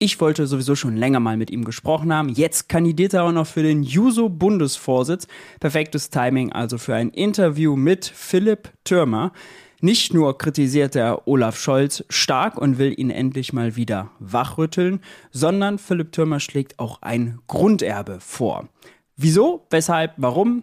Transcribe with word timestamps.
Ich 0.00 0.20
wollte 0.20 0.46
sowieso 0.46 0.76
schon 0.76 0.96
länger 0.96 1.18
mal 1.18 1.36
mit 1.36 1.50
ihm 1.50 1.64
gesprochen 1.64 2.12
haben. 2.12 2.28
Jetzt 2.28 2.68
kandidiert 2.68 3.14
er 3.14 3.24
auch 3.24 3.32
noch 3.32 3.48
für 3.48 3.64
den 3.64 3.82
Juso-Bundesvorsitz. 3.82 5.26
Perfektes 5.58 6.10
Timing 6.10 6.52
also 6.52 6.78
für 6.78 6.94
ein 6.94 7.10
Interview 7.10 7.74
mit 7.74 8.04
Philipp 8.04 8.72
Türmer. 8.84 9.32
Nicht 9.80 10.14
nur 10.14 10.38
kritisiert 10.38 10.94
er 10.94 11.26
Olaf 11.26 11.58
Scholz 11.58 12.04
stark 12.10 12.58
und 12.58 12.78
will 12.78 12.94
ihn 12.96 13.10
endlich 13.10 13.52
mal 13.52 13.74
wieder 13.74 14.12
wachrütteln, 14.20 15.00
sondern 15.32 15.78
Philipp 15.78 16.12
Türmer 16.12 16.38
schlägt 16.38 16.78
auch 16.78 17.02
ein 17.02 17.40
Grunderbe 17.48 18.18
vor. 18.20 18.68
Wieso, 19.16 19.66
weshalb, 19.70 20.14
warum? 20.16 20.62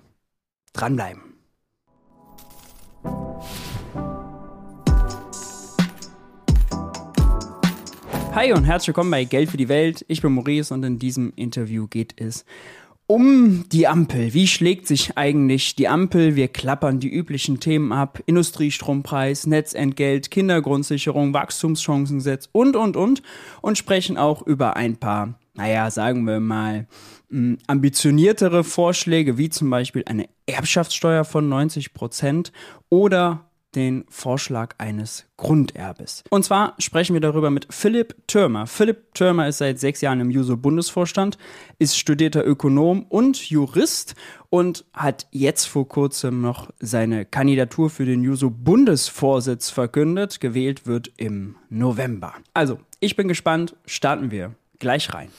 Dranbleiben. 0.72 1.22
Hi 8.36 8.52
und 8.52 8.66
herzlich 8.66 8.90
willkommen 8.90 9.12
bei 9.12 9.24
Geld 9.24 9.50
für 9.50 9.56
die 9.56 9.70
Welt. 9.70 10.04
Ich 10.10 10.22
bin 10.22 10.34
Maurice 10.34 10.74
und 10.74 10.84
in 10.84 11.00
diesem 11.00 11.32
Interview 11.38 11.88
geht 11.88 12.20
es 12.20 12.44
um 13.08 13.64
die 13.70 13.88
Ampel. 13.88 14.34
Wie 14.34 14.46
schlägt 14.46 14.88
sich 14.88 15.18
eigentlich 15.18 15.76
die 15.76 15.88
Ampel? 15.88 16.36
Wir 16.36 16.50
klappern 16.50 17.00
die 17.00 17.08
üblichen 17.08 17.62
Themen 17.62 17.94
ab. 17.94 18.22
Industriestrompreis, 18.26 19.48
Netzentgelt, 19.48 20.32
Kindergrundsicherung, 20.32 21.34
Wachstumschancengesetz 21.34 22.50
und, 22.52 22.76
und, 22.76 22.98
und. 22.98 23.24
Und 23.62 23.78
sprechen 23.78 24.18
auch 24.18 24.46
über 24.46 24.76
ein 24.76 24.98
paar, 24.98 25.40
naja, 25.54 25.90
sagen 25.90 26.26
wir 26.26 26.42
mal, 26.42 26.88
hm, 27.30 27.58
ambitioniertere 27.68 28.66
Vorschläge, 28.66 29.38
wie 29.38 29.48
zum 29.48 29.70
Beispiel 29.70 30.04
eine 30.08 30.28
Erbschaftssteuer 30.46 31.24
von 31.24 31.48
90 31.48 31.94
Prozent 31.94 32.52
oder 32.90 33.45
den 33.76 34.06
Vorschlag 34.10 34.76
eines 34.78 35.26
Grunderbes. 35.38 36.24
Und 36.30 36.46
zwar 36.46 36.76
sprechen 36.80 37.14
wir 37.14 37.22
darüber 37.22 37.50
mit 37.50 37.68
Philipp 37.70 38.16
Türmer. 38.28 38.68
Philipp 38.68 39.14
Türmer 39.14 39.48
ist 39.48 39.58
seit 39.58 39.80
sechs 39.80 40.02
Jahren 40.02 40.22
im 40.22 40.32
Juso-Bundesvorstand, 40.32 41.38
ist 41.78 41.98
studierter 41.98 42.46
Ökonom 42.46 43.04
und 43.10 43.50
Jurist 43.50 44.16
und 44.50 44.86
hat 44.94 45.28
jetzt 45.32 45.66
vor 45.66 45.88
kurzem 45.88 46.42
noch 46.42 46.70
seine 46.80 47.26
Kandidatur 47.26 47.90
für 47.90 48.06
den 48.06 48.24
Juso-Bundesvorsitz 48.24 49.70
verkündet. 49.70 50.40
Gewählt 50.40 50.88
wird 50.88 51.12
im 51.18 51.56
November. 51.70 52.34
Also, 52.54 52.80
ich 53.00 53.16
bin 53.16 53.28
gespannt. 53.28 53.76
Starten 53.86 54.32
wir 54.32 54.56
gleich 54.86 55.12
rein. 55.16 55.32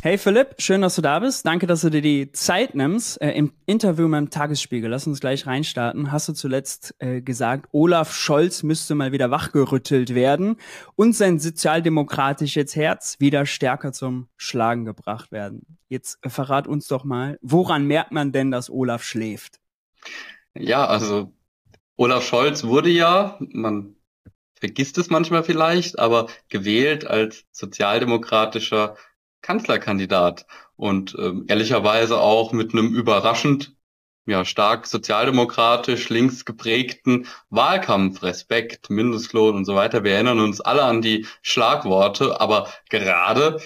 Hey 0.00 0.16
Philipp, 0.16 0.54
schön, 0.58 0.80
dass 0.80 0.94
du 0.94 1.02
da 1.02 1.18
bist. 1.18 1.44
Danke, 1.44 1.66
dass 1.66 1.80
du 1.80 1.90
dir 1.90 2.02
die 2.02 2.30
Zeit 2.30 2.76
nimmst. 2.76 3.20
Äh, 3.20 3.32
Im 3.32 3.52
Interview 3.66 4.06
mit 4.06 4.18
dem 4.18 4.30
Tagesspiegel, 4.30 4.88
lass 4.88 5.08
uns 5.08 5.18
gleich 5.18 5.44
reinstarten, 5.44 6.12
hast 6.12 6.28
du 6.28 6.34
zuletzt 6.34 6.94
äh, 7.00 7.20
gesagt, 7.20 7.68
Olaf 7.72 8.14
Scholz 8.14 8.62
müsste 8.62 8.94
mal 8.94 9.10
wieder 9.10 9.32
wachgerüttelt 9.32 10.14
werden 10.14 10.56
und 10.94 11.16
sein 11.16 11.40
sozialdemokratisches 11.40 12.76
Herz 12.76 13.16
wieder 13.18 13.44
stärker 13.44 13.92
zum 13.92 14.28
Schlagen 14.36 14.84
gebracht 14.84 15.32
werden. 15.32 15.78
Jetzt 15.88 16.24
äh, 16.24 16.30
verrat 16.30 16.68
uns 16.68 16.86
doch 16.86 17.02
mal, 17.02 17.40
woran 17.42 17.84
merkt 17.84 18.12
man 18.12 18.30
denn, 18.30 18.52
dass 18.52 18.70
Olaf 18.70 19.02
schläft? 19.02 19.58
Ja, 20.54 20.86
also 20.86 21.32
Olaf 21.96 22.24
Scholz 22.24 22.62
wurde 22.62 22.90
ja, 22.90 23.36
man 23.40 23.96
vergisst 24.62 24.96
es 24.96 25.10
manchmal 25.10 25.42
vielleicht, 25.42 25.98
aber 25.98 26.28
gewählt 26.48 27.04
als 27.04 27.44
sozialdemokratischer 27.50 28.96
Kanzlerkandidat 29.40 30.46
und 30.76 31.16
ähm, 31.18 31.46
ehrlicherweise 31.48 32.20
auch 32.20 32.52
mit 32.52 32.72
einem 32.72 32.94
überraschend 32.94 33.74
ja 34.24 34.44
stark 34.44 34.86
sozialdemokratisch 34.86 36.10
links 36.10 36.44
geprägten 36.44 37.26
Wahlkampf, 37.50 38.22
Respekt, 38.22 38.88
Mindestlohn 38.88 39.56
und 39.56 39.64
so 39.64 39.74
weiter. 39.74 40.04
Wir 40.04 40.12
erinnern 40.12 40.38
uns 40.38 40.60
alle 40.60 40.84
an 40.84 41.02
die 41.02 41.26
Schlagworte, 41.42 42.40
aber 42.40 42.72
gerade 42.88 43.60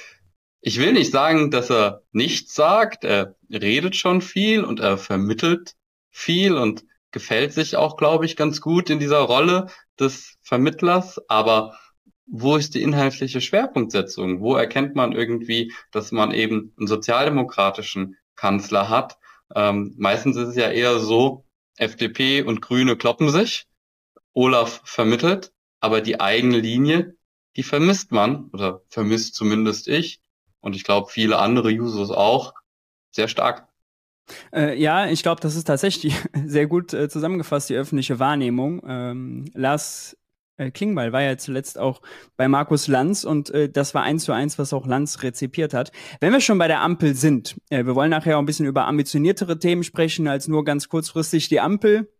ich 0.63 0.79
will 0.81 0.95
nicht 0.95 1.13
sagen, 1.13 1.51
dass 1.51 1.71
er 1.71 2.05
nichts 2.13 2.55
sagt, 2.55 3.05
er 3.05 3.37
redet 3.51 3.97
schon 3.97 4.23
viel 4.23 4.65
und 4.65 4.81
er 4.81 4.97
vermittelt 4.97 5.75
viel 6.11 6.57
und 6.57 6.87
gefällt 7.11 7.53
sich 7.53 7.77
auch, 7.77 7.99
glaube 7.99 8.25
ich, 8.25 8.35
ganz 8.35 8.63
gut 8.63 8.89
in 8.89 8.99
dieser 8.99 9.21
Rolle 9.21 9.67
des 9.99 10.37
Vermittlers, 10.43 11.21
aber 11.29 11.79
wo 12.27 12.57
ist 12.57 12.75
die 12.75 12.83
inhaltliche 12.83 13.41
Schwerpunktsetzung? 13.41 14.41
Wo 14.41 14.57
erkennt 14.57 14.95
man 14.97 15.13
irgendwie, 15.13 15.73
dass 15.93 16.13
man 16.13 16.33
eben 16.33 16.75
einen 16.77 16.89
sozialdemokratischen 16.89 18.17
Kanzler 18.35 18.89
hat? 18.89 19.19
Ähm, 19.55 19.95
meistens 19.97 20.37
ist 20.37 20.49
es 20.49 20.57
ja 20.57 20.71
eher 20.71 20.99
so, 20.99 21.45
FDP 21.77 22.43
und 22.43 22.63
Grüne 22.63 22.97
kloppen 22.97 23.31
sich, 23.31 23.67
Olaf 24.33 24.81
vermittelt, 24.85 25.53
aber 25.81 26.01
die 26.01 26.21
eigene 26.21 26.59
Linie, 26.59 27.17
die 27.57 27.63
vermisst 27.63 28.13
man, 28.13 28.49
oder 28.53 28.83
vermisst 28.89 29.35
zumindest 29.35 29.87
ich, 29.89 30.21
und 30.61 30.75
ich 30.75 30.85
glaube 30.85 31.11
viele 31.11 31.39
andere 31.39 31.71
Users 31.71 32.11
auch, 32.11 32.55
sehr 33.11 33.29
stark. 33.29 33.66
Äh, 34.53 34.79
ja, 34.79 35.09
ich 35.09 35.23
glaube, 35.23 35.41
das 35.41 35.57
ist 35.57 35.65
tatsächlich 35.65 36.15
sehr 36.47 36.67
gut 36.67 36.93
äh, 36.93 37.09
zusammengefasst, 37.09 37.71
die 37.71 37.77
öffentliche 37.77 38.19
Wahrnehmung. 38.19 38.83
Ähm, 38.87 39.45
Lars 39.55 40.17
äh, 40.57 40.71
Klingbeil 40.71 41.13
war 41.13 41.23
ja 41.23 41.37
zuletzt 41.37 41.79
auch 41.79 42.01
bei 42.37 42.49
Markus 42.49 42.89
Lanz 42.89 43.25
und 43.25 43.51
äh, 43.51 43.69
das 43.69 43.95
war 43.95 44.03
eins 44.03 44.25
zu 44.25 44.33
eins, 44.33 44.59
was 44.59 44.73
auch 44.73 44.87
Lanz 44.87 45.23
rezipiert 45.23 45.75
hat. 45.75 45.93
Wenn 46.21 46.33
wir 46.33 46.41
schon 46.41 46.59
bei 46.59 46.69
der 46.69 46.81
Ampel 46.81 47.15
sind, 47.15 47.57
äh, 47.71 47.85
wir 47.85 47.95
wollen 47.95 48.11
nachher 48.11 48.37
auch 48.37 48.41
ein 48.43 48.47
bisschen 48.47 48.67
über 48.67 48.87
ambitioniertere 48.87 49.59
Themen 49.59 49.85
sprechen, 49.85 50.29
als 50.29 50.49
nur 50.49 50.65
ganz 50.65 50.89
kurzfristig 50.89 51.49
die 51.49 51.61
Ampel. 51.61 52.11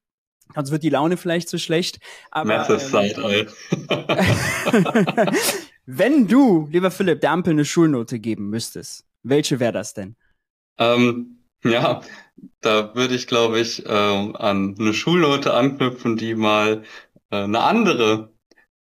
Sonst 0.55 0.71
wird 0.71 0.85
die 0.85 0.91
Laune 0.91 1.17
vielleicht 1.17 1.49
zu 1.49 1.59
schlecht. 1.59 1.99
Aber, 2.31 2.69
ähm, 2.69 3.49
Wenn 5.87 6.29
du, 6.29 6.69
lieber 6.71 6.91
Philipp, 6.91 7.21
der 7.21 7.33
Ampel 7.33 7.53
eine 7.53 7.65
Schulnote 7.65 8.21
geben 8.21 8.49
müsstest, 8.49 9.05
welche 9.23 9.59
wäre 9.59 9.73
das 9.73 9.93
denn? 9.95 10.15
Ähm, 10.79 11.36
ja, 11.71 12.01
da 12.61 12.95
würde 12.95 13.15
ich, 13.15 13.27
glaube 13.27 13.61
ich, 13.61 13.85
ähm, 13.87 14.37
an 14.37 14.77
eine 14.79 14.95
Schulnote 14.95 15.55
anknüpfen, 15.55 16.17
die 16.17 16.35
mal 16.35 16.83
äh, 17.31 17.37
eine 17.37 17.61
andere 17.61 18.33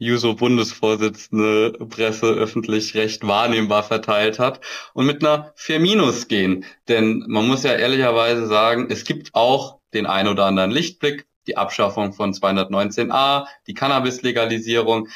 Juso-Bundesvorsitzende 0.02 1.74
Presse 1.90 2.26
öffentlich 2.26 2.96
recht 2.96 3.28
wahrnehmbar 3.28 3.84
verteilt 3.84 4.40
hat 4.40 4.60
und 4.94 5.06
mit 5.06 5.24
einer 5.24 5.54
4 5.56 5.80
Minus 5.80 6.28
gehen. 6.28 6.66
Denn 6.88 7.24
man 7.28 7.48
muss 7.48 7.64
ja 7.64 7.74
ehrlicherweise 7.74 8.48
sagen, 8.48 8.88
es 8.90 9.04
gibt 9.04 9.36
auch 9.36 9.80
den 9.94 10.08
ein 10.08 10.28
oder 10.28 10.46
anderen 10.46 10.72
Lichtblick, 10.72 11.28
die 11.48 11.56
Abschaffung 11.56 12.14
von 12.14 12.34
219a, 12.34 13.46
die 13.68 13.76
Cannabis-Legalisierung, 13.76 15.08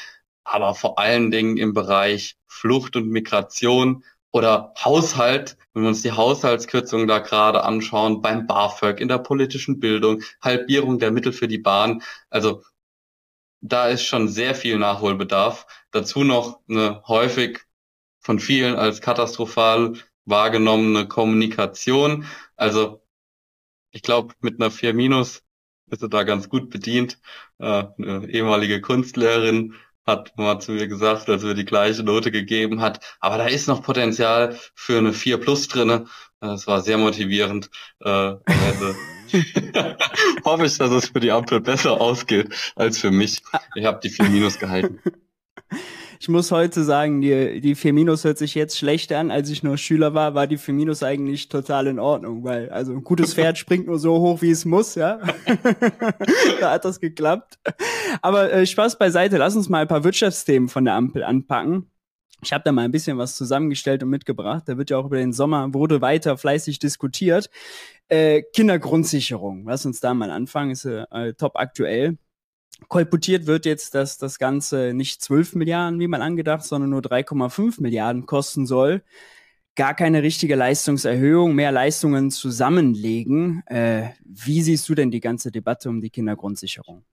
aber 0.44 0.74
vor 0.76 1.00
allen 1.00 1.32
Dingen 1.32 1.56
im 1.56 1.72
Bereich 1.72 2.36
Flucht 2.46 2.94
und 2.94 3.08
Migration 3.08 4.04
oder 4.36 4.74
Haushalt, 4.78 5.56
wenn 5.72 5.84
wir 5.84 5.88
uns 5.88 6.02
die 6.02 6.12
Haushaltskürzungen 6.12 7.08
da 7.08 7.20
gerade 7.20 7.64
anschauen, 7.64 8.20
beim 8.20 8.46
BAföG, 8.46 9.00
in 9.00 9.08
der 9.08 9.16
politischen 9.16 9.80
Bildung, 9.80 10.22
Halbierung 10.42 10.98
der 10.98 11.10
Mittel 11.10 11.32
für 11.32 11.48
die 11.48 11.56
Bahn. 11.56 12.02
Also 12.28 12.62
da 13.62 13.88
ist 13.88 14.02
schon 14.04 14.28
sehr 14.28 14.54
viel 14.54 14.78
Nachholbedarf. 14.78 15.66
Dazu 15.90 16.22
noch 16.22 16.60
eine 16.68 17.02
häufig 17.08 17.60
von 18.20 18.38
vielen 18.38 18.76
als 18.76 19.00
katastrophal 19.00 19.94
wahrgenommene 20.26 21.08
Kommunikation. 21.08 22.26
Also 22.56 23.02
ich 23.90 24.02
glaube, 24.02 24.34
mit 24.40 24.60
einer 24.60 24.70
4 24.70 24.92
Minus 24.92 25.44
bist 25.86 26.04
da 26.10 26.24
ganz 26.24 26.50
gut 26.50 26.68
bedient. 26.68 27.18
Äh, 27.58 27.84
eine 27.96 28.28
ehemalige 28.28 28.82
Kunstlehrerin 28.82 29.76
hat 30.06 30.36
mal 30.36 30.60
zu 30.60 30.72
mir 30.72 30.88
gesagt, 30.88 31.28
als 31.28 31.42
wir 31.42 31.54
die 31.54 31.64
gleiche 31.64 32.02
Note 32.02 32.30
gegeben 32.30 32.80
hat. 32.80 33.00
Aber 33.20 33.38
da 33.38 33.46
ist 33.46 33.68
noch 33.68 33.82
Potenzial 33.82 34.58
für 34.74 34.98
eine 34.98 35.12
4 35.12 35.38
Plus 35.38 35.68
drinne. 35.68 36.06
Das 36.40 36.66
war 36.66 36.80
sehr 36.80 36.98
motivierend. 36.98 37.70
Äh, 38.00 38.34
hoffe 40.44 40.66
ich, 40.66 40.78
dass 40.78 40.90
es 40.90 41.08
für 41.08 41.20
die 41.20 41.32
Ampel 41.32 41.60
besser 41.60 42.00
ausgeht 42.00 42.72
als 42.76 42.98
für 42.98 43.10
mich. 43.10 43.42
Ich 43.74 43.84
habe 43.84 44.00
die 44.02 44.10
4 44.10 44.28
Minus 44.28 44.58
gehalten. 44.58 45.00
Ich 46.18 46.28
muss 46.28 46.50
heute 46.50 46.82
sagen, 46.82 47.20
die, 47.20 47.60
die 47.60 47.74
4 47.74 47.92
Minus 47.92 48.24
hört 48.24 48.38
sich 48.38 48.54
jetzt 48.54 48.78
schlecht 48.78 49.12
an. 49.12 49.30
Als 49.30 49.50
ich 49.50 49.62
nur 49.62 49.76
Schüler 49.76 50.14
war, 50.14 50.34
war 50.34 50.46
die 50.46 50.56
4 50.56 50.74
Minus 50.74 51.02
eigentlich 51.02 51.48
total 51.48 51.86
in 51.86 51.98
Ordnung, 51.98 52.44
weil 52.44 52.70
also 52.70 52.92
ein 52.92 53.04
gutes 53.04 53.34
Pferd 53.34 53.58
springt 53.58 53.86
nur 53.86 53.98
so 53.98 54.18
hoch, 54.18 54.42
wie 54.42 54.50
es 54.50 54.64
muss, 54.64 54.94
ja. 54.94 55.18
da 56.60 56.72
hat 56.72 56.84
das 56.84 57.00
geklappt. 57.00 57.58
Aber 58.22 58.52
äh, 58.52 58.66
Spaß 58.66 58.98
beiseite, 58.98 59.36
lass 59.36 59.56
uns 59.56 59.68
mal 59.68 59.82
ein 59.82 59.88
paar 59.88 60.04
Wirtschaftsthemen 60.04 60.68
von 60.68 60.84
der 60.84 60.94
Ampel 60.94 61.22
anpacken. 61.22 61.90
Ich 62.42 62.52
habe 62.52 62.62
da 62.64 62.72
mal 62.72 62.82
ein 62.82 62.92
bisschen 62.92 63.18
was 63.18 63.34
zusammengestellt 63.34 64.02
und 64.02 64.10
mitgebracht. 64.10 64.64
Da 64.66 64.76
wird 64.76 64.90
ja 64.90 64.98
auch 64.98 65.06
über 65.06 65.16
den 65.16 65.32
Sommer, 65.32 65.72
wurde 65.72 66.00
weiter 66.00 66.36
fleißig 66.36 66.78
diskutiert. 66.78 67.50
Äh, 68.08 68.42
Kindergrundsicherung, 68.54 69.64
lass 69.66 69.86
uns 69.86 70.00
da 70.00 70.14
mal 70.14 70.30
anfangen, 70.30 70.70
ist 70.70 70.84
äh, 70.84 71.34
top 71.34 71.56
aktuell. 71.56 72.18
Kolportiert 72.88 73.46
wird 73.46 73.66
jetzt, 73.66 73.94
dass 73.94 74.18
das 74.18 74.38
Ganze 74.38 74.92
nicht 74.94 75.22
12 75.22 75.54
Milliarden, 75.54 75.98
wie 75.98 76.08
mal 76.08 76.22
angedacht, 76.22 76.64
sondern 76.64 76.90
nur 76.90 77.00
3,5 77.00 77.80
Milliarden 77.80 78.26
kosten 78.26 78.66
soll. 78.66 79.02
Gar 79.74 79.94
keine 79.94 80.22
richtige 80.22 80.54
Leistungserhöhung, 80.54 81.54
mehr 81.54 81.72
Leistungen 81.72 82.30
zusammenlegen. 82.30 83.62
Äh, 83.66 84.10
wie 84.24 84.62
siehst 84.62 84.88
du 84.88 84.94
denn 84.94 85.10
die 85.10 85.20
ganze 85.20 85.50
Debatte 85.50 85.88
um 85.88 86.00
die 86.00 86.10
Kindergrundsicherung? 86.10 87.04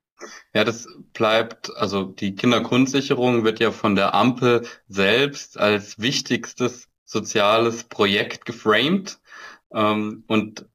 Ja, 0.54 0.64
das 0.64 0.86
bleibt, 1.12 1.74
also 1.76 2.04
die 2.04 2.34
Kindergrundsicherung 2.34 3.44
wird 3.44 3.60
ja 3.60 3.70
von 3.70 3.94
der 3.94 4.14
Ampel 4.14 4.66
selbst 4.88 5.58
als 5.58 5.98
wichtigstes 5.98 6.88
soziales 7.04 7.84
Projekt 7.84 8.44
geframed. 8.44 9.18
Ähm, 9.72 10.24
und 10.26 10.66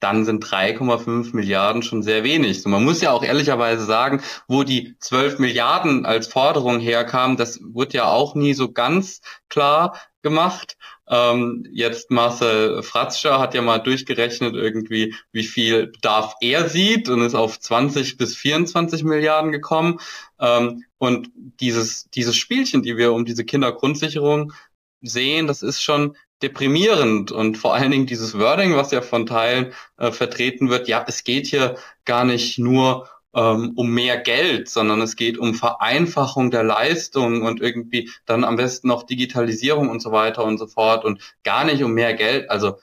dann 0.00 0.24
sind 0.24 0.44
3,5 0.44 1.34
Milliarden 1.34 1.82
schon 1.82 2.02
sehr 2.02 2.24
wenig. 2.24 2.62
So, 2.62 2.68
man 2.68 2.84
muss 2.84 3.00
ja 3.00 3.12
auch 3.12 3.22
ehrlicherweise 3.22 3.84
sagen, 3.84 4.22
wo 4.46 4.62
die 4.62 4.96
12 5.00 5.38
Milliarden 5.38 6.06
als 6.06 6.26
Forderung 6.26 6.80
herkamen, 6.80 7.36
das 7.36 7.60
wird 7.62 7.92
ja 7.92 8.06
auch 8.06 8.34
nie 8.34 8.54
so 8.54 8.72
ganz 8.72 9.20
klar 9.48 9.98
gemacht. 10.22 10.76
Ähm, 11.08 11.64
jetzt 11.72 12.10
Marcel 12.10 12.82
Fratzscher 12.82 13.38
hat 13.38 13.54
ja 13.54 13.62
mal 13.62 13.78
durchgerechnet 13.78 14.54
irgendwie, 14.54 15.14
wie 15.32 15.44
viel 15.44 15.86
Bedarf 15.86 16.34
er 16.40 16.68
sieht 16.68 17.08
und 17.08 17.22
ist 17.22 17.34
auf 17.34 17.58
20 17.58 18.18
bis 18.18 18.36
24 18.36 19.04
Milliarden 19.04 19.52
gekommen. 19.52 20.00
Ähm, 20.38 20.84
und 20.98 21.30
dieses, 21.34 22.10
dieses 22.10 22.36
Spielchen, 22.36 22.82
die 22.82 22.96
wir 22.96 23.12
um 23.12 23.24
diese 23.24 23.44
Kindergrundsicherung 23.44 24.52
sehen, 25.00 25.46
das 25.46 25.62
ist 25.62 25.82
schon 25.82 26.16
deprimierend 26.42 27.32
und 27.32 27.56
vor 27.56 27.74
allen 27.74 27.90
Dingen 27.90 28.06
dieses 28.06 28.38
Wording, 28.38 28.76
was 28.76 28.90
ja 28.90 29.00
von 29.02 29.26
Teilen 29.26 29.72
äh, 29.96 30.12
vertreten 30.12 30.68
wird, 30.68 30.88
ja, 30.88 31.04
es 31.06 31.24
geht 31.24 31.46
hier 31.46 31.76
gar 32.04 32.24
nicht 32.24 32.58
nur 32.58 33.08
ähm, 33.34 33.72
um 33.76 33.90
mehr 33.92 34.18
Geld, 34.18 34.68
sondern 34.68 35.00
es 35.00 35.16
geht 35.16 35.38
um 35.38 35.54
Vereinfachung 35.54 36.50
der 36.50 36.62
Leistung 36.64 37.42
und 37.42 37.60
irgendwie 37.60 38.10
dann 38.26 38.44
am 38.44 38.56
besten 38.56 38.88
noch 38.88 39.04
Digitalisierung 39.04 39.90
und 39.90 40.00
so 40.00 40.12
weiter 40.12 40.44
und 40.44 40.58
so 40.58 40.66
fort 40.66 41.04
und 41.04 41.20
gar 41.44 41.64
nicht 41.64 41.82
um 41.82 41.92
mehr 41.92 42.14
Geld. 42.14 42.50
Also 42.50 42.78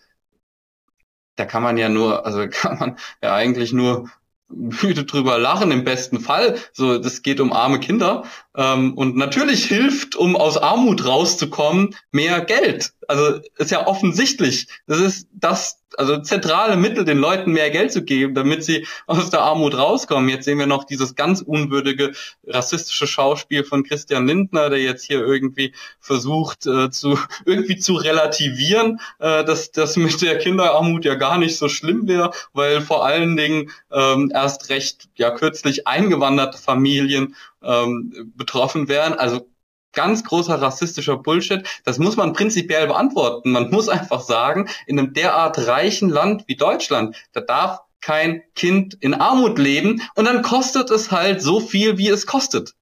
da 1.36 1.46
kann 1.46 1.64
man 1.64 1.78
ja 1.78 1.90
nur, 1.90 2.26
also 2.26 2.48
kann 2.52 2.78
man 2.80 2.98
ja 3.22 3.34
eigentlich 3.36 3.74
nur 3.74 4.10
müde 4.48 5.06
drüber 5.06 5.38
lachen 5.38 5.72
im 5.72 5.84
besten 5.84 6.20
Fall. 6.20 6.58
So, 6.72 7.00
das 7.00 7.22
geht 7.24 7.40
um 7.40 7.52
arme 7.52 7.80
Kinder. 7.80 8.26
Ähm, 8.56 8.94
und 8.94 9.16
natürlich 9.16 9.66
hilft, 9.66 10.16
um 10.16 10.36
aus 10.36 10.58
Armut 10.58 11.06
rauszukommen, 11.06 11.96
mehr 12.12 12.42
Geld. 12.42 12.94
Also 13.08 13.40
ist 13.58 13.72
ja 13.72 13.88
offensichtlich. 13.88 14.68
Das 14.88 15.00
ist 15.00 15.28
das 15.34 15.80
also 15.98 16.18
zentrale 16.22 16.78
Mittel, 16.78 17.06
den 17.06 17.18
Leuten 17.18 17.52
mehr 17.52 17.70
Geld 17.70 17.92
zu 17.92 18.04
geben, 18.04 18.36
damit 18.36 18.64
sie 18.64 18.86
aus 19.08 19.30
der 19.30 19.42
Armut 19.42 19.78
rauskommen. 19.78 20.30
Jetzt 20.30 20.46
sehen 20.46 20.60
wir 20.60 20.68
noch 20.68 20.84
dieses 20.84 21.16
ganz 21.16 21.42
unwürdige 21.42 22.14
rassistische 22.46 23.08
Schauspiel 23.08 23.64
von 23.64 23.84
Christian 23.84 24.28
Lindner, 24.28 24.70
der 24.70 24.82
jetzt 24.82 25.06
hier 25.06 25.20
irgendwie 25.20 25.74
versucht 26.00 26.66
äh, 26.66 26.90
zu 26.90 27.18
irgendwie 27.46 27.78
zu 27.78 27.96
relativieren, 27.96 29.00
äh, 29.20 29.44
dass 29.44 29.72
das 29.72 29.96
mit 29.96 30.22
der 30.22 30.38
Kinderarmut 30.38 31.06
ja 31.06 31.16
gar 31.16 31.38
nicht 31.38 31.58
so 31.58 31.70
schlimm 31.70 32.08
wäre, 32.08 32.32
weil 32.54 32.82
vor 32.82 33.06
allen 33.06 33.38
Dingen 33.38 33.72
ähm, 33.92 34.32
erst 34.34 34.70
recht 34.70 35.10
ja 35.16 35.32
kürzlich 35.32 35.88
eingewanderte 35.88 36.58
Familien 36.58 37.36
ähm, 37.64 38.34
betroffen 38.36 38.88
wären. 38.88 39.14
Also 39.14 39.48
ganz 39.96 40.24
großer 40.24 40.62
rassistischer 40.62 41.18
Bullshit. 41.18 41.66
Das 41.84 41.98
muss 41.98 42.16
man 42.16 42.34
prinzipiell 42.34 42.88
beantworten. 42.88 43.52
Man 43.52 43.72
muss 43.72 43.90
einfach 43.90 44.22
sagen, 44.22 44.70
in 44.86 45.00
einem 45.00 45.14
derart 45.14 45.68
reichen 45.68 46.10
Land 46.10 46.44
wie 46.48 46.56
Deutschland, 46.56 47.16
da 47.34 47.42
darf 47.42 47.80
kein 48.02 48.44
Kind 48.54 48.94
in 49.00 49.16
Armut 49.16 49.58
leben 49.58 50.02
und 50.14 50.26
dann 50.26 50.44
kostet 50.44 50.92
es 50.92 51.10
halt 51.10 51.42
so 51.42 51.60
viel, 51.60 51.98
wie 51.98 52.10
es 52.10 52.28
kostet. 52.28 52.76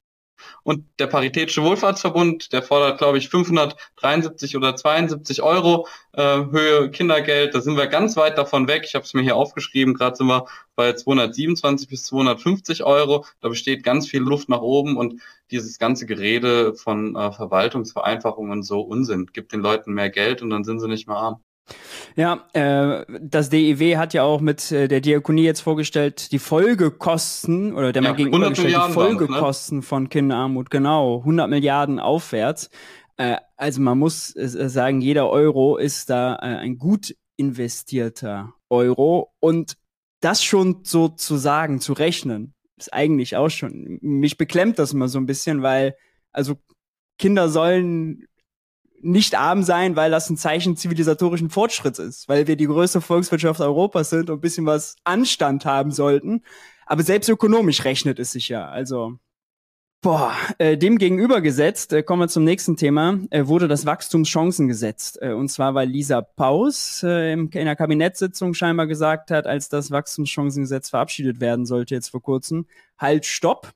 Und 0.63 0.85
der 0.97 1.07
Paritätische 1.07 1.61
Wohlfahrtsverbund, 1.61 2.53
der 2.53 2.63
fordert, 2.63 2.97
glaube 2.97 3.17
ich, 3.17 3.27
573 3.29 4.55
oder 4.55 4.75
72 4.75 5.41
Euro 5.41 5.87
äh, 6.13 6.21
Höhe 6.21 6.89
Kindergeld. 6.89 7.53
Da 7.53 7.59
sind 7.59 7.75
wir 7.75 7.87
ganz 7.87 8.15
weit 8.15 8.37
davon 8.37 8.67
weg. 8.67 8.83
Ich 8.85 8.95
habe 8.95 9.03
es 9.03 9.13
mir 9.13 9.21
hier 9.21 9.35
aufgeschrieben. 9.35 9.93
Gerade 9.93 10.15
sind 10.15 10.27
wir 10.27 10.45
bei 10.75 10.93
227 10.93 11.89
bis 11.89 12.03
250 12.03 12.83
Euro. 12.83 13.25
Da 13.41 13.49
besteht 13.49 13.83
ganz 13.83 14.07
viel 14.07 14.21
Luft 14.21 14.47
nach 14.47 14.61
oben 14.61 14.95
und 14.95 15.21
dieses 15.51 15.79
ganze 15.79 16.05
Gerede 16.05 16.73
von 16.75 17.15
äh, 17.15 17.31
Verwaltungsvereinfachung 17.33 18.49
und 18.49 18.63
so 18.63 18.81
Unsinn. 18.81 19.27
Gibt 19.33 19.51
den 19.51 19.59
Leuten 19.59 19.93
mehr 19.93 20.09
Geld 20.09 20.41
und 20.41 20.49
dann 20.49 20.63
sind 20.63 20.79
sie 20.79 20.87
nicht 20.87 21.07
mehr 21.07 21.17
arm. 21.17 21.41
Ja, 22.15 22.45
äh, 22.53 23.05
das 23.21 23.49
DIW 23.49 23.97
hat 23.97 24.13
ja 24.13 24.23
auch 24.23 24.41
mit 24.41 24.71
äh, 24.71 24.87
der 24.87 25.01
Diakonie 25.01 25.43
jetzt 25.43 25.61
vorgestellt, 25.61 26.31
die 26.31 26.39
Folgekosten 26.39 27.73
oder 27.73 27.91
der 27.91 28.03
ja, 28.03 28.09
mal 28.09 28.15
gegenübergestellt, 28.15 28.75
die 28.89 28.93
Folgekosten 28.93 29.77
ne? 29.77 29.83
von 29.83 30.09
Kinderarmut, 30.09 30.69
genau, 30.69 31.19
100 31.19 31.49
Milliarden 31.49 31.99
aufwärts. 31.99 32.69
Äh, 33.17 33.37
also 33.57 33.81
man 33.81 33.97
muss 33.97 34.35
äh, 34.35 34.69
sagen, 34.69 35.01
jeder 35.01 35.29
Euro 35.29 35.77
ist 35.77 36.09
da 36.09 36.35
äh, 36.35 36.57
ein 36.57 36.77
gut 36.77 37.15
investierter 37.37 38.53
Euro 38.69 39.33
und 39.39 39.75
das 40.19 40.43
schon 40.43 40.81
so 40.83 41.09
zu 41.09 41.37
sagen, 41.37 41.81
zu 41.81 41.93
rechnen, 41.93 42.53
ist 42.77 42.93
eigentlich 42.93 43.35
auch 43.35 43.49
schon, 43.49 43.99
mich 44.01 44.37
beklemmt 44.37 44.79
das 44.79 44.93
immer 44.93 45.07
so 45.07 45.19
ein 45.19 45.25
bisschen, 45.25 45.61
weil, 45.61 45.95
also 46.31 46.55
Kinder 47.17 47.49
sollen 47.49 48.25
nicht 49.03 49.35
arm 49.35 49.63
sein, 49.63 49.95
weil 49.95 50.11
das 50.11 50.29
ein 50.29 50.37
Zeichen 50.37 50.77
zivilisatorischen 50.77 51.49
Fortschritts 51.49 51.99
ist, 51.99 52.29
weil 52.29 52.47
wir 52.47 52.55
die 52.55 52.67
größte 52.67 53.01
Volkswirtschaft 53.01 53.61
Europas 53.61 54.09
sind 54.09 54.29
und 54.29 54.37
ein 54.37 54.41
bisschen 54.41 54.65
was 54.65 54.95
Anstand 55.03 55.65
haben 55.65 55.91
sollten. 55.91 56.41
Aber 56.85 57.03
selbst 57.03 57.29
ökonomisch 57.29 57.83
rechnet 57.85 58.19
es 58.19 58.31
sich 58.31 58.49
ja. 58.49 58.67
Also, 58.67 59.17
boah, 60.01 60.33
äh, 60.57 60.77
dem 60.77 60.97
gegenübergesetzt, 60.97 61.93
äh, 61.93 62.03
kommen 62.03 62.23
wir 62.23 62.27
zum 62.27 62.43
nächsten 62.43 62.77
Thema, 62.77 63.19
äh, 63.29 63.47
wurde 63.47 63.67
das 63.67 63.85
Wachstumschancengesetz. 63.85 65.17
Äh, 65.21 65.33
und 65.33 65.49
zwar, 65.49 65.75
weil 65.75 65.89
Lisa 65.89 66.21
Paus 66.21 67.03
äh, 67.03 67.33
in 67.33 67.49
der 67.49 67.75
Kabinettssitzung 67.75 68.53
scheinbar 68.53 68.87
gesagt 68.87 69.31
hat, 69.31 69.47
als 69.47 69.69
das 69.69 69.91
Wachstumschancengesetz 69.91 70.89
verabschiedet 70.89 71.39
werden 71.39 71.65
sollte 71.65 71.95
jetzt 71.95 72.09
vor 72.09 72.21
kurzem, 72.21 72.67
halt, 72.97 73.25
stopp 73.25 73.73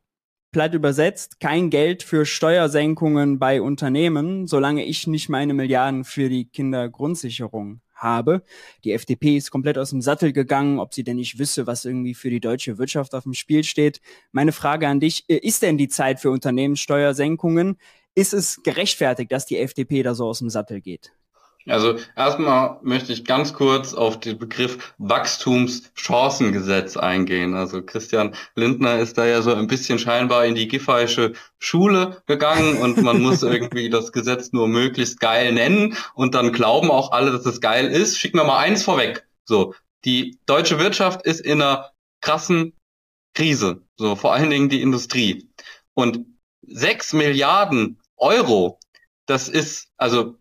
platt 0.52 0.74
übersetzt, 0.74 1.40
kein 1.40 1.70
Geld 1.70 2.04
für 2.04 2.26
Steuersenkungen 2.26 3.40
bei 3.40 3.62
Unternehmen, 3.62 4.48
solange 4.48 4.86
ich 4.86 5.08
nicht 5.08 5.30
meine 5.30 5.54
Milliarden 5.54 6.04
für 6.04 6.30
die 6.30 6.46
Kindergrundsicherung 6.46 7.82
habe. 7.94 8.44
Die 8.84 8.92
FDP 8.92 9.38
ist 9.38 9.52
komplett 9.52 9.78
aus 9.78 9.90
dem 9.90 10.02
Sattel 10.02 10.32
gegangen, 10.34 10.80
ob 10.80 10.94
sie 10.94 11.04
denn 11.04 11.18
nicht 11.18 11.40
wisse, 11.40 11.68
was 11.68 11.86
irgendwie 11.86 12.14
für 12.14 12.30
die 12.30 12.40
deutsche 12.40 12.78
Wirtschaft 12.78 13.14
auf 13.16 13.24
dem 13.24 13.34
Spiel 13.34 13.64
steht. 13.64 14.02
Meine 14.32 14.52
Frage 14.52 14.88
an 14.88 15.00
dich, 15.00 15.26
äh, 15.28 15.38
ist 15.38 15.64
denn 15.64 15.78
die 15.78 15.90
Zeit 15.90 16.20
für 16.20 16.32
Unternehmenssteuersenkungen? 16.32 17.78
Ist 18.16 18.34
es 18.34 18.62
gerechtfertigt, 18.64 19.32
dass 19.32 19.46
die 19.46 19.58
FDP 19.58 20.04
da 20.04 20.16
so 20.16 20.26
aus 20.28 20.40
dem 20.40 20.50
Sattel 20.50 20.82
geht? 20.82 21.12
Also 21.68 22.00
erstmal 22.16 22.80
möchte 22.82 23.14
ich 23.14 23.26
ganz 23.26 23.54
kurz 23.54 23.94
auf 23.94 24.20
den 24.20 24.38
Begriff 24.38 24.94
Wachstumschancengesetz 24.98 26.98
eingehen. 26.98 27.56
Also 27.56 27.82
Christian 27.82 28.36
Lindner 28.56 29.00
ist 29.00 29.18
da 29.18 29.26
ja 29.26 29.42
so 29.42 29.54
ein 29.54 29.68
bisschen 29.68 30.00
scheinbar 30.00 30.46
in 30.46 30.56
die 30.56 30.68
giffeische 30.68 31.34
Schule 31.60 32.22
gegangen 32.26 32.78
und 32.78 33.02
man 33.02 33.22
muss 33.22 33.44
irgendwie 33.44 33.90
das 33.90 34.12
Gesetz 34.12 34.52
nur 34.54 34.68
möglichst 34.68 35.20
geil 35.20 35.54
nennen 35.54 35.96
und 36.16 36.36
dann 36.36 36.54
glauben 36.54 36.90
auch 36.90 37.12
alle, 37.12 37.32
dass 37.32 37.46
es 37.46 37.62
geil 37.62 37.88
ist. 37.88 38.18
Schicken 38.18 38.38
wir 38.38 38.46
mal 38.46 38.60
eins 38.60 38.84
vorweg. 38.84 39.28
So, 39.44 39.74
die 40.06 40.40
deutsche 40.46 40.80
Wirtschaft 40.80 41.26
ist 41.26 41.42
in 41.42 41.62
einer 41.62 41.92
krassen 42.22 42.74
Krise. 43.34 43.82
So, 43.98 44.16
vor 44.16 44.34
allen 44.34 44.50
Dingen 44.50 44.70
die 44.70 44.82
Industrie. 44.82 45.50
Und 45.94 46.26
sechs 46.62 47.14
Milliarden 47.14 48.00
Euro, 48.16 48.80
das 49.26 49.50
ist, 49.50 49.90
also 49.98 50.37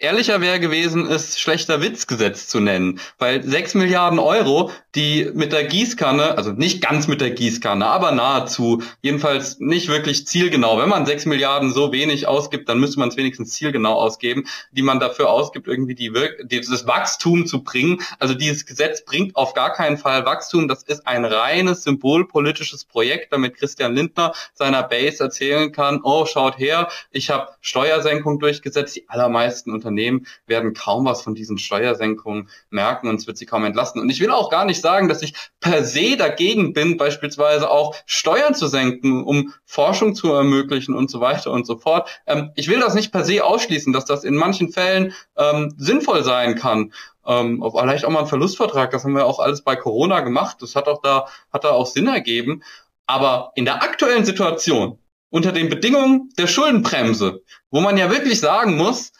Ehrlicher 0.00 0.40
wäre 0.40 0.60
gewesen, 0.60 1.06
es 1.06 1.40
schlechter 1.40 1.82
Witzgesetz 1.82 2.46
zu 2.46 2.60
nennen, 2.60 3.00
weil 3.18 3.42
sechs 3.42 3.74
Milliarden 3.74 4.20
Euro, 4.20 4.70
die 4.94 5.30
mit 5.34 5.52
der 5.52 5.64
Gießkanne, 5.64 6.38
also 6.38 6.52
nicht 6.52 6.80
ganz 6.80 7.08
mit 7.08 7.20
der 7.20 7.30
Gießkanne, 7.30 7.86
aber 7.86 8.10
nahezu, 8.10 8.82
jedenfalls 9.02 9.60
nicht 9.60 9.88
wirklich 9.88 10.26
zielgenau. 10.26 10.78
Wenn 10.78 10.88
man 10.88 11.04
sechs 11.04 11.26
Milliarden 11.26 11.72
so 11.72 11.92
wenig 11.92 12.26
ausgibt, 12.26 12.68
dann 12.68 12.80
müsste 12.80 12.98
man 12.98 13.10
es 13.10 13.16
wenigstens 13.18 13.52
zielgenau 13.52 13.94
ausgeben, 13.94 14.46
die 14.72 14.80
man 14.80 14.98
dafür 14.98 15.28
ausgibt, 15.30 15.68
irgendwie 15.68 15.94
die 15.94 16.14
Wir 16.14 16.42
dieses 16.44 16.86
Wachstum 16.86 17.46
zu 17.46 17.62
bringen. 17.62 18.00
Also 18.18 18.32
dieses 18.32 18.64
Gesetz 18.64 19.04
bringt 19.04 19.36
auf 19.36 19.52
gar 19.52 19.74
keinen 19.74 19.98
Fall 19.98 20.24
Wachstum. 20.24 20.68
Das 20.68 20.84
ist 20.84 21.06
ein 21.06 21.26
reines 21.26 21.82
symbolpolitisches 21.82 22.84
Projekt, 22.86 23.32
damit 23.32 23.56
Christian 23.56 23.94
Lindner 23.94 24.32
seiner 24.54 24.82
Base 24.82 25.22
erzählen 25.22 25.70
kann, 25.70 26.00
oh, 26.02 26.24
schaut 26.24 26.58
her, 26.58 26.88
ich 27.10 27.28
habe 27.28 27.48
Steuersenkung 27.60 28.38
durchgesetzt. 28.38 28.96
Die 28.96 29.08
allermeisten 29.08 29.72
Unternehmen 29.72 30.26
werden 30.46 30.72
kaum 30.72 31.04
was 31.04 31.20
von 31.20 31.34
diesen 31.34 31.58
Steuersenkungen 31.58 32.48
merken 32.70 33.08
und 33.08 33.16
es 33.16 33.26
wird 33.26 33.36
sie 33.36 33.46
kaum 33.46 33.64
entlasten. 33.64 34.00
Und 34.00 34.08
ich 34.08 34.20
will 34.20 34.30
auch 34.30 34.50
gar 34.50 34.64
nicht 34.64 34.77
sagen, 34.80 35.08
dass 35.08 35.22
ich 35.22 35.34
per 35.60 35.84
se 35.84 36.16
dagegen 36.16 36.72
bin, 36.72 36.96
beispielsweise 36.96 37.70
auch 37.70 37.94
Steuern 38.06 38.54
zu 38.54 38.66
senken, 38.66 39.24
um 39.24 39.54
Forschung 39.64 40.14
zu 40.14 40.32
ermöglichen 40.32 40.94
und 40.94 41.10
so 41.10 41.20
weiter 41.20 41.52
und 41.52 41.66
so 41.66 41.76
fort. 41.78 42.08
Ähm, 42.26 42.50
ich 42.56 42.68
will 42.68 42.80
das 42.80 42.94
nicht 42.94 43.12
per 43.12 43.24
se 43.24 43.44
ausschließen, 43.44 43.92
dass 43.92 44.04
das 44.04 44.24
in 44.24 44.34
manchen 44.34 44.70
Fällen 44.70 45.12
ähm, 45.36 45.74
sinnvoll 45.76 46.24
sein 46.24 46.54
kann. 46.54 46.92
Ähm, 47.26 47.62
vielleicht 47.78 48.04
auch 48.04 48.10
mal 48.10 48.20
ein 48.20 48.26
Verlustvertrag, 48.26 48.90
das 48.90 49.04
haben 49.04 49.14
wir 49.14 49.26
auch 49.26 49.38
alles 49.38 49.62
bei 49.62 49.76
Corona 49.76 50.20
gemacht. 50.20 50.58
Das 50.60 50.74
hat 50.74 50.88
auch 50.88 51.02
da, 51.02 51.26
hat 51.52 51.64
da 51.64 51.70
auch 51.70 51.86
Sinn 51.86 52.06
ergeben. 52.06 52.62
Aber 53.06 53.52
in 53.54 53.64
der 53.64 53.82
aktuellen 53.82 54.24
Situation, 54.24 54.98
unter 55.30 55.52
den 55.52 55.68
Bedingungen 55.68 56.30
der 56.38 56.46
Schuldenbremse, 56.46 57.42
wo 57.70 57.80
man 57.80 57.96
ja 57.96 58.10
wirklich 58.10 58.40
sagen 58.40 58.76
muss, 58.76 59.12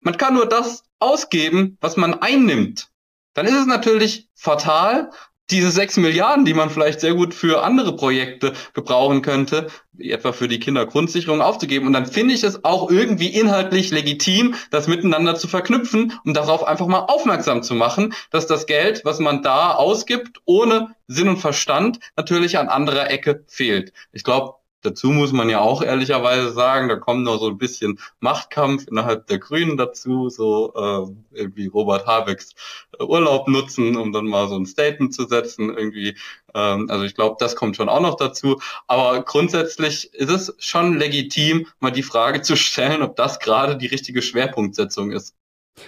man 0.00 0.16
kann 0.16 0.34
nur 0.34 0.46
das 0.46 0.84
ausgeben, 0.98 1.76
was 1.80 1.96
man 1.96 2.14
einnimmt. 2.14 2.90
Dann 3.34 3.46
ist 3.46 3.54
es 3.54 3.66
natürlich 3.66 4.28
fatal, 4.34 5.10
diese 5.50 5.70
sechs 5.70 5.96
Milliarden, 5.96 6.44
die 6.44 6.54
man 6.54 6.70
vielleicht 6.70 7.00
sehr 7.00 7.14
gut 7.14 7.34
für 7.34 7.62
andere 7.64 7.96
Projekte 7.96 8.52
gebrauchen 8.72 9.22
könnte, 9.22 9.66
etwa 9.98 10.32
für 10.32 10.48
die 10.48 10.60
Kindergrundsicherung 10.60 11.40
aufzugeben. 11.40 11.86
Und 11.86 11.92
dann 11.92 12.06
finde 12.06 12.34
ich 12.34 12.44
es 12.44 12.64
auch 12.64 12.90
irgendwie 12.90 13.28
inhaltlich 13.28 13.90
legitim, 13.90 14.54
das 14.70 14.86
miteinander 14.86 15.34
zu 15.34 15.48
verknüpfen, 15.48 16.12
um 16.24 16.34
darauf 16.34 16.64
einfach 16.64 16.86
mal 16.86 17.00
aufmerksam 17.00 17.62
zu 17.62 17.74
machen, 17.74 18.14
dass 18.30 18.46
das 18.46 18.66
Geld, 18.66 19.04
was 19.04 19.18
man 19.18 19.42
da 19.42 19.72
ausgibt, 19.72 20.40
ohne 20.44 20.94
Sinn 21.08 21.28
und 21.28 21.38
Verstand 21.38 21.98
natürlich 22.16 22.58
an 22.58 22.68
anderer 22.68 23.10
Ecke 23.10 23.44
fehlt. 23.48 23.92
Ich 24.12 24.22
glaube, 24.22 24.54
Dazu 24.82 25.08
muss 25.08 25.32
man 25.32 25.48
ja 25.48 25.60
auch 25.60 25.82
ehrlicherweise 25.82 26.52
sagen, 26.52 26.88
da 26.88 26.96
kommt 26.96 27.24
noch 27.24 27.38
so 27.38 27.48
ein 27.48 27.58
bisschen 27.58 27.98
Machtkampf 28.20 28.86
innerhalb 28.88 29.26
der 29.26 29.38
Grünen 29.38 29.76
dazu, 29.76 30.28
so 30.30 30.72
äh, 30.74 31.38
irgendwie 31.38 31.66
Robert 31.66 32.06
Habecks 32.06 32.54
äh, 32.98 33.04
Urlaub 33.04 33.48
nutzen, 33.48 33.96
um 33.96 34.12
dann 34.12 34.26
mal 34.26 34.48
so 34.48 34.56
ein 34.56 34.66
Statement 34.66 35.14
zu 35.14 35.26
setzen, 35.26 35.68
irgendwie. 35.76 36.16
Ähm, 36.54 36.88
also 36.90 37.04
ich 37.04 37.14
glaube, 37.14 37.36
das 37.38 37.56
kommt 37.56 37.76
schon 37.76 37.88
auch 37.88 38.00
noch 38.00 38.16
dazu. 38.16 38.60
Aber 38.86 39.22
grundsätzlich 39.22 40.14
ist 40.14 40.30
es 40.30 40.54
schon 40.58 40.98
legitim, 40.98 41.66
mal 41.80 41.90
die 41.90 42.02
Frage 42.02 42.42
zu 42.42 42.56
stellen, 42.56 43.02
ob 43.02 43.16
das 43.16 43.38
gerade 43.38 43.76
die 43.76 43.86
richtige 43.86 44.22
Schwerpunktsetzung 44.22 45.12
ist. 45.12 45.34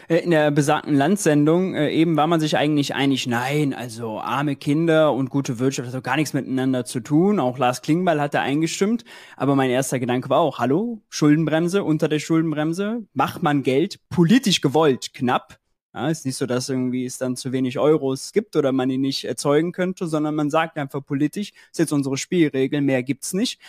Äh, 0.09 0.19
in 0.19 0.31
der 0.31 0.51
besagten 0.51 0.95
Landsendung 0.95 1.75
äh, 1.75 1.91
eben 1.91 2.17
war 2.17 2.27
man 2.27 2.41
sich 2.41 2.57
eigentlich 2.57 2.95
einig, 2.95 3.27
nein, 3.27 3.75
also 3.75 4.21
arme 4.21 4.57
Kinder 4.57 5.13
und 5.13 5.31
gute 5.31 5.59
Wirtschaft 5.59 5.89
hat 5.89 5.95
doch 5.95 6.03
gar 6.03 6.17
nichts 6.17 6.33
miteinander 6.33 6.85
zu 6.85 7.01
tun. 7.01 7.41
Auch 7.41 7.59
Lars 7.59 7.83
Klingbeil 7.83 8.21
hat 8.21 8.35
da 8.35 8.41
eingestimmt. 8.41 9.05
Aber 9.37 9.55
mein 9.55 9.71
erster 9.71 9.99
Gedanke 9.99 10.29
war 10.29 10.41
auch, 10.41 10.59
hallo, 10.59 11.03
Schuldenbremse, 11.09 11.85
unter 11.85 12.09
der 12.09 12.19
Schuldenbremse, 12.19 13.07
macht 13.13 13.43
man 13.43 13.63
Geld 13.63 14.01
politisch 14.09 14.61
gewollt, 14.61 15.15
knapp. 15.15 15.59
Ja, 15.95 16.09
ist 16.09 16.25
nicht 16.25 16.37
so, 16.37 16.47
dass 16.47 16.71
irgendwie 16.71 17.05
es 17.05 17.19
dann 17.19 17.37
zu 17.37 17.53
wenig 17.53 17.79
Euros 17.79 18.33
gibt 18.33 18.57
oder 18.57 18.73
man 18.73 18.89
ihn 18.89 19.03
nicht 19.03 19.25
erzeugen 19.25 19.73
könnte, 19.73 20.07
sondern 20.07 20.35
man 20.35 20.49
sagt 20.49 20.79
einfach 20.79 21.05
politisch, 21.05 21.53
das 21.53 21.73
ist 21.73 21.79
jetzt 21.81 21.93
unsere 21.93 22.17
Spielregel, 22.17 22.81
mehr 22.81 23.03
gibt's 23.03 23.35
nicht. 23.35 23.61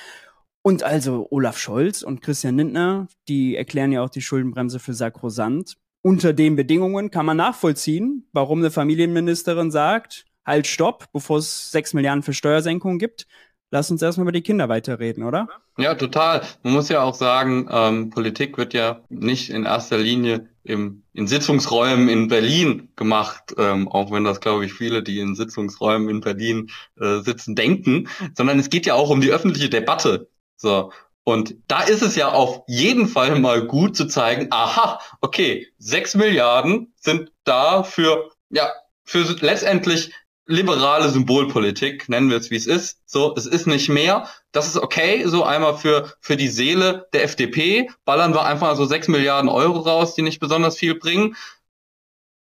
Und 0.62 0.84
also 0.84 1.28
Olaf 1.32 1.58
Scholz 1.58 2.02
und 2.02 2.22
Christian 2.22 2.56
Lindner, 2.56 3.08
die 3.28 3.58
erklären 3.58 3.92
ja 3.92 4.02
auch 4.02 4.10
die 4.10 4.22
Schuldenbremse 4.22 4.80
für 4.80 4.94
sakrosant 4.94 5.76
unter 6.04 6.34
den 6.34 6.56
Bedingungen 6.56 7.10
kann 7.10 7.26
man 7.26 7.38
nachvollziehen, 7.38 8.28
warum 8.34 8.60
eine 8.60 8.70
Familienministerin 8.70 9.72
sagt, 9.72 10.26
halt 10.46 10.68
stopp, 10.68 11.06
bevor 11.14 11.38
es 11.40 11.72
sechs 11.72 11.94
Milliarden 11.94 12.22
für 12.22 12.34
Steuersenkungen 12.34 13.00
gibt. 13.00 13.26
Lass 13.72 13.90
uns 13.90 14.04
erstmal 14.04 14.26
über 14.26 14.34
die 14.34 14.44
Kinder 14.44 14.70
weiterreden, 14.70 15.24
oder? 15.24 15.48
Ja, 15.78 15.96
total. 15.96 16.44
Man 16.62 16.74
muss 16.74 16.90
ja 16.90 17.02
auch 17.02 17.16
sagen, 17.16 17.68
ähm, 17.72 18.12
Politik 18.12 18.58
wird 18.58 18.76
ja 18.76 19.02
nicht 19.10 19.50
in 19.50 19.64
erster 19.64 19.98
Linie 19.98 20.50
im, 20.64 21.04
in 21.14 21.26
Sitzungsräumen 21.26 22.08
in 22.10 22.28
Berlin 22.28 22.90
gemacht, 22.96 23.56
ähm, 23.58 23.88
auch 23.88 24.12
wenn 24.12 24.26
das, 24.26 24.42
glaube 24.42 24.66
ich, 24.66 24.74
viele, 24.74 25.02
die 25.02 25.20
in 25.20 25.36
Sitzungsräumen 25.36 26.10
in 26.10 26.22
Berlin 26.22 26.70
äh, 27.00 27.22
sitzen, 27.22 27.56
denken, 27.56 28.10
sondern 28.36 28.60
es 28.60 28.70
geht 28.70 28.86
ja 28.86 28.94
auch 28.94 29.10
um 29.10 29.22
die 29.22 29.32
öffentliche 29.32 29.70
Debatte. 29.70 30.30
So. 30.56 30.92
Und 31.24 31.56
da 31.68 31.82
ist 31.84 32.02
es 32.02 32.16
ja 32.16 32.30
auf 32.30 32.64
jeden 32.68 33.08
Fall 33.08 33.40
mal 33.40 33.66
gut 33.66 33.96
zu 33.96 34.08
zeigen, 34.08 34.48
aha, 34.52 35.00
okay, 35.22 35.68
sechs 35.78 36.16
Milliarden 36.16 36.94
sind 36.98 37.32
da 37.46 37.84
für, 37.84 38.32
ja, 38.50 38.70
für 39.06 39.24
letztendlich 39.40 40.12
liberale 40.46 41.10
Symbolpolitik, 41.10 42.10
nennen 42.10 42.30
wir 42.30 42.38
es 42.38 42.52
wie 42.52 42.58
es 42.58 42.68
ist. 42.68 43.02
So, 43.06 43.34
es 43.38 43.46
ist 43.46 43.68
nicht 43.68 43.90
mehr. 43.90 44.28
Das 44.52 44.68
ist 44.68 44.78
okay. 44.78 45.24
So 45.26 45.44
einmal 45.44 45.78
für, 45.78 46.14
für 46.20 46.36
die 46.36 46.50
Seele 46.50 47.08
der 47.14 47.24
FDP 47.24 47.90
ballern 48.04 48.34
wir 48.34 48.46
einfach 48.46 48.76
so 48.76 48.86
sechs 48.86 49.08
Milliarden 49.08 49.50
Euro 49.50 49.80
raus, 49.80 50.16
die 50.16 50.22
nicht 50.22 50.40
besonders 50.40 50.78
viel 50.78 50.96
bringen. 50.96 51.36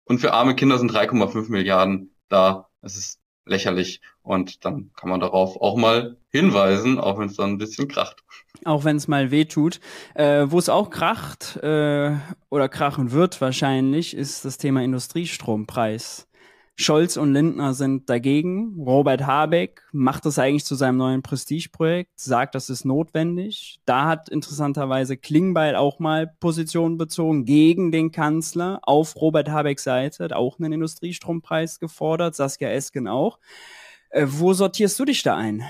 Und 0.04 0.18
für 0.18 0.32
arme 0.32 0.56
Kinder 0.56 0.78
sind 0.78 0.90
3,5 0.90 1.50
Milliarden 1.50 2.14
da. 2.28 2.68
Es 2.80 2.96
ist 2.96 3.20
lächerlich. 3.44 4.00
Und 4.22 4.64
dann 4.64 4.90
kann 4.96 5.08
man 5.08 5.20
darauf 5.20 5.56
auch 5.60 5.76
mal 5.76 6.16
hinweisen, 6.30 6.98
auch 6.98 7.18
wenn 7.18 7.28
es 7.28 7.36
dann 7.36 7.50
ein 7.50 7.58
bisschen 7.58 7.86
kracht. 7.86 8.24
Auch 8.64 8.84
wenn 8.84 8.96
es 8.96 9.08
mal 9.08 9.30
weh 9.30 9.44
tut. 9.44 9.80
Äh, 10.14 10.46
Wo 10.48 10.58
es 10.58 10.68
auch 10.68 10.90
kracht 10.90 11.56
äh, 11.62 12.16
oder 12.48 12.68
krachen 12.68 13.10
wird 13.12 13.40
wahrscheinlich, 13.40 14.16
ist 14.16 14.44
das 14.44 14.58
Thema 14.58 14.82
Industriestrompreis. 14.82 16.28
Scholz 16.74 17.16
und 17.16 17.32
Lindner 17.32 17.74
sind 17.74 18.08
dagegen. 18.08 18.74
Robert 18.78 19.26
Habeck 19.26 19.82
macht 19.92 20.24
das 20.24 20.38
eigentlich 20.38 20.64
zu 20.64 20.74
seinem 20.74 20.96
neuen 20.96 21.22
Prestigeprojekt, 21.22 22.18
sagt, 22.18 22.54
das 22.54 22.70
ist 22.70 22.84
notwendig. 22.84 23.78
Da 23.84 24.06
hat 24.06 24.30
interessanterweise 24.30 25.16
Klingbeil 25.16 25.76
auch 25.76 25.98
mal 25.98 26.26
Position 26.40 26.96
bezogen 26.96 27.44
gegen 27.44 27.92
den 27.92 28.10
Kanzler 28.10 28.80
auf 28.82 29.16
Robert 29.16 29.50
Habecks 29.50 29.84
Seite, 29.84 30.24
hat 30.24 30.32
auch 30.32 30.58
einen 30.58 30.72
Industriestrompreis 30.72 31.78
gefordert, 31.78 32.34
Saskia 32.34 32.70
Esken 32.70 33.06
auch. 33.06 33.38
Äh, 34.10 34.26
wo 34.28 34.54
sortierst 34.54 34.98
du 34.98 35.04
dich 35.04 35.22
da 35.22 35.36
ein? 35.36 35.64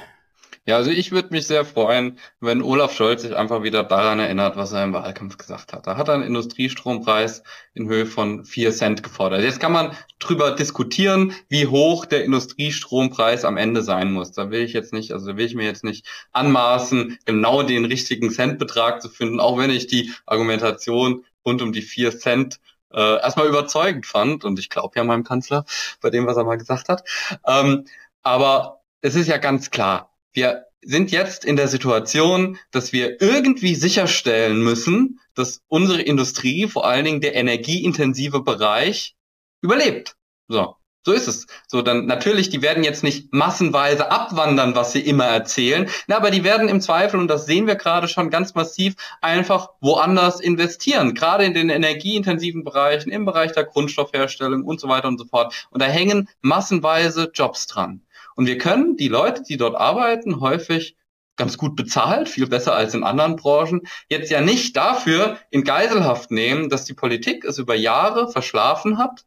Ja, 0.64 0.76
also 0.76 0.92
ich 0.92 1.10
würde 1.10 1.30
mich 1.32 1.48
sehr 1.48 1.64
freuen, 1.64 2.20
wenn 2.38 2.62
Olaf 2.62 2.94
Scholz 2.94 3.22
sich 3.22 3.34
einfach 3.34 3.64
wieder 3.64 3.82
daran 3.82 4.20
erinnert, 4.20 4.56
was 4.56 4.70
er 4.70 4.84
im 4.84 4.92
Wahlkampf 4.92 5.36
gesagt 5.36 5.72
hat. 5.72 5.88
Da 5.88 5.96
hat 5.96 6.06
er 6.06 6.14
einen 6.14 6.22
Industriestrompreis 6.22 7.42
in 7.74 7.88
Höhe 7.88 8.06
von 8.06 8.44
vier 8.44 8.70
Cent 8.70 9.02
gefordert. 9.02 9.42
Jetzt 9.42 9.58
kann 9.58 9.72
man 9.72 9.90
drüber 10.20 10.52
diskutieren, 10.52 11.32
wie 11.48 11.66
hoch 11.66 12.06
der 12.06 12.24
Industriestrompreis 12.24 13.44
am 13.44 13.56
Ende 13.56 13.82
sein 13.82 14.12
muss. 14.12 14.30
Da 14.30 14.52
will 14.52 14.60
ich 14.62 14.72
jetzt 14.72 14.92
nicht, 14.92 15.10
also 15.12 15.36
will 15.36 15.46
ich 15.46 15.56
mir 15.56 15.64
jetzt 15.64 15.82
nicht 15.82 16.06
anmaßen, 16.30 17.18
genau 17.24 17.64
den 17.64 17.84
richtigen 17.84 18.30
Centbetrag 18.30 19.02
zu 19.02 19.08
finden, 19.08 19.40
auch 19.40 19.58
wenn 19.58 19.70
ich 19.70 19.88
die 19.88 20.12
Argumentation 20.26 21.24
rund 21.44 21.60
um 21.60 21.72
die 21.72 21.82
vier 21.82 22.16
Cent 22.16 22.60
äh, 22.92 23.20
erstmal 23.20 23.48
überzeugend 23.48 24.06
fand. 24.06 24.44
Und 24.44 24.60
ich 24.60 24.70
glaube 24.70 24.94
ja 24.96 25.02
meinem 25.02 25.24
Kanzler 25.24 25.64
bei 26.00 26.10
dem, 26.10 26.24
was 26.28 26.36
er 26.36 26.44
mal 26.44 26.56
gesagt 26.56 26.88
hat. 26.88 27.02
Ähm, 27.44 27.86
aber 28.22 28.80
es 29.00 29.16
ist 29.16 29.26
ja 29.26 29.38
ganz 29.38 29.72
klar, 29.72 30.11
wir 30.32 30.66
sind 30.82 31.12
jetzt 31.12 31.44
in 31.44 31.56
der 31.56 31.68
Situation, 31.68 32.58
dass 32.70 32.92
wir 32.92 33.20
irgendwie 33.20 33.74
sicherstellen 33.74 34.62
müssen, 34.62 35.20
dass 35.34 35.62
unsere 35.68 36.02
Industrie, 36.02 36.66
vor 36.66 36.86
allen 36.86 37.04
Dingen 37.04 37.20
der 37.20 37.34
energieintensive 37.34 38.42
Bereich, 38.42 39.14
überlebt. 39.60 40.16
So. 40.48 40.76
So 41.04 41.12
ist 41.12 41.26
es. 41.26 41.46
So, 41.66 41.82
dann 41.82 42.06
natürlich, 42.06 42.48
die 42.48 42.62
werden 42.62 42.84
jetzt 42.84 43.02
nicht 43.02 43.32
massenweise 43.32 44.12
abwandern, 44.12 44.76
was 44.76 44.92
sie 44.92 45.00
immer 45.00 45.24
erzählen, 45.24 45.90
na, 46.06 46.16
aber 46.16 46.30
die 46.30 46.44
werden 46.44 46.68
im 46.68 46.80
Zweifel, 46.80 47.18
und 47.18 47.26
das 47.26 47.44
sehen 47.44 47.66
wir 47.66 47.74
gerade 47.74 48.06
schon 48.06 48.30
ganz 48.30 48.54
massiv, 48.54 48.94
einfach 49.20 49.70
woanders 49.80 50.38
investieren, 50.38 51.14
gerade 51.14 51.44
in 51.44 51.54
den 51.54 51.70
energieintensiven 51.70 52.62
Bereichen, 52.62 53.10
im 53.10 53.24
Bereich 53.24 53.50
der 53.50 53.64
Grundstoffherstellung 53.64 54.62
und 54.62 54.78
so 54.78 54.88
weiter 54.88 55.08
und 55.08 55.18
so 55.18 55.24
fort. 55.24 55.66
Und 55.70 55.82
da 55.82 55.86
hängen 55.86 56.28
massenweise 56.40 57.32
Jobs 57.34 57.66
dran. 57.66 58.02
Und 58.36 58.46
wir 58.46 58.58
können 58.58 58.96
die 58.96 59.08
Leute, 59.08 59.42
die 59.42 59.56
dort 59.56 59.76
arbeiten, 59.76 60.40
häufig 60.40 60.96
ganz 61.36 61.56
gut 61.58 61.76
bezahlt, 61.76 62.28
viel 62.28 62.46
besser 62.46 62.74
als 62.74 62.94
in 62.94 63.04
anderen 63.04 63.36
Branchen, 63.36 63.82
jetzt 64.08 64.30
ja 64.30 64.40
nicht 64.40 64.76
dafür 64.76 65.38
in 65.50 65.64
Geiselhaft 65.64 66.30
nehmen, 66.30 66.68
dass 66.68 66.84
die 66.84 66.94
Politik 66.94 67.44
es 67.44 67.58
über 67.58 67.74
Jahre 67.74 68.30
verschlafen 68.30 68.98
hat, 68.98 69.24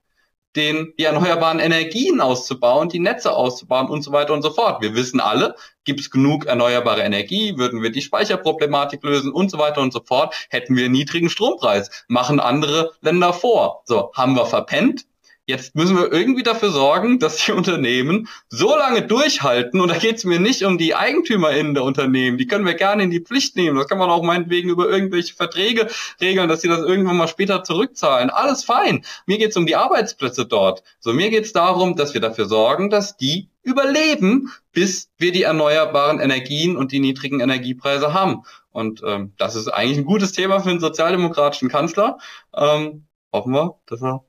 den, 0.56 0.94
die 0.98 1.04
erneuerbaren 1.04 1.60
Energien 1.60 2.22
auszubauen, 2.22 2.90
die 2.90 3.00
Netze 3.00 3.34
auszubauen 3.34 3.90
und 3.90 4.04
so 4.04 4.12
weiter 4.12 4.34
und 4.34 4.42
so 4.42 4.52
fort. 4.52 4.82
Wir 4.82 4.96
wissen 4.96 5.20
alle, 5.20 5.56
gibt 5.84 6.00
es 6.00 6.10
genug 6.10 6.46
erneuerbare 6.46 7.02
Energie, 7.02 7.58
würden 7.58 7.82
wir 7.82 7.92
die 7.92 8.02
Speicherproblematik 8.02 9.04
lösen 9.04 9.32
und 9.32 9.52
so 9.52 9.58
weiter 9.58 9.82
und 9.82 9.92
so 9.92 10.02
fort, 10.06 10.34
hätten 10.50 10.76
wir 10.76 10.86
einen 10.86 10.94
niedrigen 10.94 11.30
Strompreis, 11.30 12.06
machen 12.08 12.40
andere 12.40 12.94
Länder 13.02 13.34
vor. 13.34 13.84
So, 13.86 14.12
haben 14.14 14.36
wir 14.36 14.46
verpennt, 14.46 15.06
Jetzt 15.48 15.76
müssen 15.76 15.96
wir 15.96 16.12
irgendwie 16.12 16.42
dafür 16.42 16.72
sorgen, 16.72 17.20
dass 17.20 17.46
die 17.46 17.52
Unternehmen 17.54 18.28
so 18.50 18.76
lange 18.76 19.04
durchhalten. 19.04 19.80
Und 19.80 19.90
da 19.90 19.98
geht 19.98 20.16
es 20.16 20.24
mir 20.26 20.40
nicht 20.40 20.64
um 20.64 20.80
die 20.80 20.96
EigentümerInnen 20.96 21.76
der 21.76 21.84
Unternehmen. 21.84 22.40
Die 22.40 22.48
können 22.48 22.66
wir 22.66 22.74
gerne 22.74 23.04
in 23.04 23.12
die 23.12 23.20
Pflicht 23.20 23.56
nehmen. 23.56 23.78
Das 23.78 23.88
kann 23.88 24.00
man 24.00 24.10
auch 24.10 24.24
meinetwegen 24.24 24.70
über 24.70 24.90
irgendwelche 24.90 25.36
Verträge 25.36 25.88
regeln, 26.20 26.50
dass 26.50 26.62
sie 26.62 26.68
das 26.68 26.80
irgendwann 26.80 27.18
mal 27.18 27.28
später 27.28 27.64
zurückzahlen. 27.64 28.32
Alles 28.32 28.64
fein. 28.64 29.06
Mir 29.28 29.38
geht 29.38 29.52
es 29.52 29.58
um 29.58 29.68
die 29.68 29.76
Arbeitsplätze 29.76 30.48
dort. 30.48 30.82
So, 31.00 31.14
mir 31.14 31.30
geht 31.30 31.46
es 31.46 31.54
darum, 31.54 31.96
dass 31.96 32.16
wir 32.16 32.22
dafür 32.22 32.46
sorgen, 32.46 32.90
dass 32.90 33.16
die 33.16 33.50
überleben, 33.62 34.52
bis 34.72 35.12
wir 35.18 35.32
die 35.32 35.44
erneuerbaren 35.44 36.20
Energien 36.20 36.76
und 36.76 36.92
die 36.92 37.00
niedrigen 37.00 37.40
Energiepreise 37.40 38.14
haben. 38.14 38.44
Und 38.72 39.04
ähm, 39.06 39.34
das 39.38 39.56
ist 39.56 39.68
eigentlich 39.68 40.00
ein 40.00 40.06
gutes 40.06 40.32
Thema 40.32 40.60
für 40.60 40.72
einen 40.72 40.80
sozialdemokratischen 40.80 41.70
Kanzler. 41.70 42.18
Ähm, 42.56 43.06
hoffen 43.32 43.54
wir, 43.54 43.80
dass 43.86 44.02
er 44.02 44.24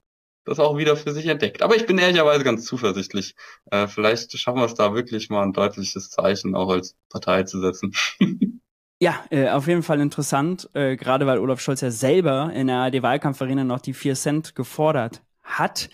das 0.47 0.61
auch 0.61 0.79
wieder 0.79 0.97
für 0.97 1.13
sich 1.13 1.27
entdeckt. 1.27 1.63
Aber 1.63 1.77
ich 1.77 1.87
bin 1.87 1.99
ehrlicherweise 1.99 2.45
ganz 2.45 2.65
zuversichtlich. 2.65 3.35
Äh, 3.71 3.89
vielleicht 3.89 4.37
schaffen 4.39 4.61
wir 4.61 4.65
es 4.65 4.75
da 4.75 4.95
wirklich 4.95 5.29
mal 5.29 5.43
ein 5.43 5.53
deutliches 5.53 6.11
Zeichen 6.11 6.55
auch 6.55 6.71
als 6.71 6.97
Partei 7.11 7.43
zu 7.43 7.61
setzen. 7.61 7.93
Ja, 8.99 9.27
äh, 9.29 9.51
auf 9.51 9.67
jeden 9.67 9.83
Fall 9.83 10.01
interessant, 10.01 10.71
äh, 10.73 10.97
gerade 10.97 11.27
weil 11.27 11.39
Olaf 11.39 11.61
Scholz 11.61 11.83
ja 11.83 11.91
selber 11.91 12.51
in 12.55 12.69
der 12.69 12.77
ARD-Wahlkampfarena 12.77 13.63
noch 13.63 13.81
die 13.81 13.93
4 13.93 14.15
Cent 14.15 14.55
gefordert 14.55 15.23
hat. 15.43 15.91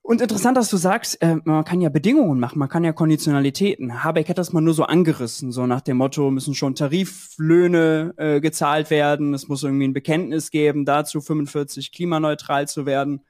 Und 0.00 0.22
interessant, 0.22 0.56
dass 0.56 0.70
du 0.70 0.78
sagst, 0.78 1.20
äh, 1.20 1.36
man 1.44 1.64
kann 1.64 1.82
ja 1.82 1.90
Bedingungen 1.90 2.40
machen, 2.40 2.58
man 2.58 2.70
kann 2.70 2.82
ja 2.82 2.92
Konditionalitäten. 2.92 4.04
Habeck 4.04 4.30
hat 4.30 4.38
das 4.38 4.54
mal 4.54 4.62
nur 4.62 4.72
so 4.72 4.84
angerissen, 4.84 5.52
so 5.52 5.66
nach 5.66 5.82
dem 5.82 5.98
Motto, 5.98 6.30
müssen 6.30 6.54
schon 6.54 6.74
Tariflöhne 6.74 8.14
äh, 8.16 8.40
gezahlt 8.40 8.88
werden, 8.88 9.34
es 9.34 9.48
muss 9.48 9.62
irgendwie 9.62 9.88
ein 9.88 9.92
Bekenntnis 9.92 10.50
geben, 10.50 10.86
dazu 10.86 11.20
45 11.20 11.92
klimaneutral 11.92 12.68
zu 12.68 12.86
werden. 12.86 13.20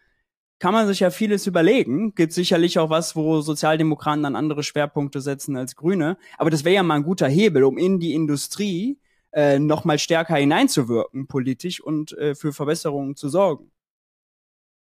Kann 0.58 0.72
man 0.72 0.86
sich 0.86 1.00
ja 1.00 1.10
vieles 1.10 1.46
überlegen. 1.46 2.14
Gibt 2.14 2.32
sicherlich 2.32 2.78
auch 2.78 2.90
was, 2.90 3.16
wo 3.16 3.40
Sozialdemokraten 3.40 4.22
dann 4.22 4.36
andere 4.36 4.62
Schwerpunkte 4.62 5.20
setzen 5.20 5.56
als 5.56 5.76
Grüne. 5.76 6.16
Aber 6.38 6.50
das 6.50 6.64
wäre 6.64 6.76
ja 6.76 6.82
mal 6.82 6.96
ein 6.96 7.02
guter 7.02 7.28
Hebel, 7.28 7.64
um 7.64 7.76
in 7.76 7.98
die 7.98 8.14
Industrie 8.14 8.98
äh, 9.32 9.58
noch 9.58 9.84
mal 9.84 9.98
stärker 9.98 10.36
hineinzuwirken 10.36 11.26
politisch 11.26 11.80
und 11.80 12.16
äh, 12.16 12.34
für 12.34 12.52
Verbesserungen 12.52 13.16
zu 13.16 13.28
sorgen. 13.28 13.70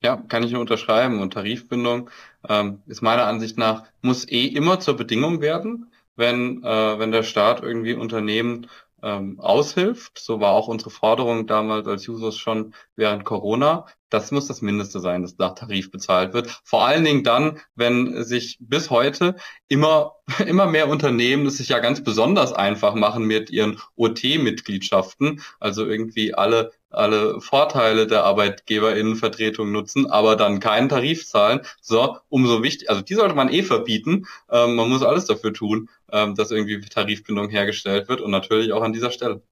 Ja, 0.03 0.17
kann 0.17 0.43
ich 0.43 0.51
nur 0.51 0.61
unterschreiben. 0.61 1.21
Und 1.21 1.35
Tarifbindung 1.35 2.11
ähm, 2.49 2.83
ist 2.87 3.03
meiner 3.03 3.27
Ansicht 3.27 3.57
nach, 3.57 3.85
muss 4.01 4.29
eh 4.29 4.47
immer 4.47 4.81
zur 4.81 4.97
Bedingung 4.97 5.41
werden, 5.41 5.93
wenn, 6.17 6.63
äh, 6.65 6.99
wenn 6.99 7.13
der 7.13 7.23
Staat 7.23 7.63
irgendwie 7.63 7.95
Unternehmen 7.95 8.67
ähm, 9.03 9.41
aushilft. 9.41 10.19
So 10.19 10.41
war 10.41 10.53
auch 10.53 10.69
unsere 10.69 10.91
Forderung 10.91 11.47
damals 11.47 11.87
als 11.87 12.07
Jusos 12.07 12.37
schon 12.37 12.75
während 12.97 13.25
Corona. 13.25 13.87
Das 14.09 14.31
muss 14.31 14.47
das 14.47 14.61
Mindeste 14.61 15.01
sein, 15.01 15.23
das 15.23 15.39
nach 15.39 15.55
Tarif 15.55 15.91
bezahlt 15.91 16.35
wird. 16.35 16.61
Vor 16.65 16.87
allen 16.87 17.05
Dingen 17.05 17.25
dann, 17.25 17.59
wenn 17.75 18.25
sich 18.25 18.59
bis 18.61 18.91
heute 18.91 19.37
immer, 19.69 20.17
immer 20.47 20.67
mehr 20.67 20.89
Unternehmen 20.89 21.47
es 21.47 21.57
sich 21.59 21.71
ja 21.71 21.79
ganz 21.79 22.05
besonders 22.05 22.53
einfach 22.53 22.95
machen 22.95 23.25
mit 23.25 23.51
ihren 23.51 23.81
OT-Mitgliedschaften, 23.97 25.43
also 25.61 25.87
irgendwie 25.87 26.35
alle 26.35 26.73
alle 26.93 27.41
Vorteile 27.41 28.07
der 28.07 28.25
Arbeitgeberinnenvertretung 28.25 29.73
nutzen, 29.73 30.11
aber 30.11 30.37
dann 30.37 30.61
keinen 30.61 30.89
Tarif 30.89 31.27
zahlen. 31.27 31.61
So, 31.81 32.19
umso 32.29 32.63
wichtig, 32.63 32.91
also 32.91 33.03
die 33.03 33.15
sollte 33.15 33.35
man 33.35 33.49
eh 33.49 33.63
verbieten. 33.63 34.27
Ähm, 34.51 34.77
man 34.77 34.89
muss 34.89 35.03
alles 35.03 35.25
dafür 35.25 35.53
tun, 35.53 35.89
ähm, 36.13 36.35
dass 36.35 36.51
irgendwie 36.51 36.81
Tarifbindung 36.81 37.49
hergestellt 37.49 38.09
wird 38.09 38.21
und 38.21 38.31
natürlich 38.31 38.73
auch 38.73 38.83
an 38.83 38.93
dieser 38.93 39.11
Stelle. 39.11 39.43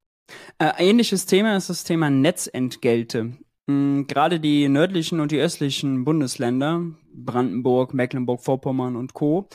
Äh, 0.58 0.72
ähnliches 0.78 1.26
Thema 1.26 1.56
ist 1.56 1.70
das 1.70 1.84
Thema 1.84 2.10
Netzentgelte. 2.10 3.32
Mhm, 3.66 4.06
gerade 4.06 4.40
die 4.40 4.68
nördlichen 4.68 5.20
und 5.20 5.32
die 5.32 5.40
östlichen 5.40 6.04
Bundesländer, 6.04 6.82
Brandenburg, 7.12 7.94
Mecklenburg-Vorpommern 7.94 8.96
und 8.96 9.14
Co., 9.14 9.48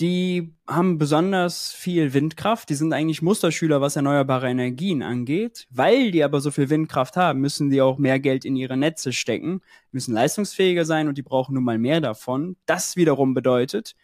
die 0.00 0.54
haben 0.68 0.96
besonders 0.98 1.72
viel 1.72 2.14
Windkraft. 2.14 2.68
Die 2.68 2.76
sind 2.76 2.92
eigentlich 2.92 3.20
Musterschüler, 3.20 3.80
was 3.80 3.96
erneuerbare 3.96 4.48
Energien 4.48 5.02
angeht. 5.02 5.66
Weil 5.70 6.12
die 6.12 6.22
aber 6.22 6.40
so 6.40 6.52
viel 6.52 6.70
Windkraft 6.70 7.16
haben, 7.16 7.40
müssen 7.40 7.68
die 7.68 7.82
auch 7.82 7.98
mehr 7.98 8.20
Geld 8.20 8.44
in 8.44 8.54
ihre 8.54 8.76
Netze 8.76 9.12
stecken, 9.12 9.60
müssen 9.90 10.14
leistungsfähiger 10.14 10.84
sein 10.84 11.08
und 11.08 11.18
die 11.18 11.22
brauchen 11.22 11.54
nun 11.54 11.64
mal 11.64 11.78
mehr 11.78 12.00
davon. 12.00 12.56
Das 12.64 12.94
wiederum 12.94 13.34
bedeutet, 13.34 13.96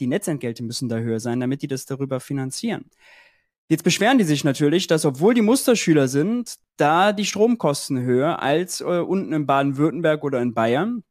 die 0.00 0.06
Netzentgelte 0.06 0.62
müssen 0.62 0.88
da 0.88 0.98
höher 0.98 1.20
sein, 1.20 1.40
damit 1.40 1.62
die 1.62 1.68
das 1.68 1.86
darüber 1.86 2.20
finanzieren. 2.20 2.86
Jetzt 3.68 3.84
beschweren 3.84 4.16
die 4.16 4.24
sich 4.24 4.44
natürlich, 4.44 4.86
dass 4.86 5.04
obwohl 5.04 5.34
die 5.34 5.42
Musterschüler 5.42 6.08
sind, 6.08 6.54
da 6.78 7.12
die 7.12 7.26
Stromkosten 7.26 8.00
höher 8.00 8.40
als 8.40 8.80
äh, 8.80 8.84
unten 8.84 9.32
in 9.34 9.46
Baden-Württemberg 9.46 10.24
oder 10.24 10.40
in 10.40 10.54
Bayern, 10.54 11.04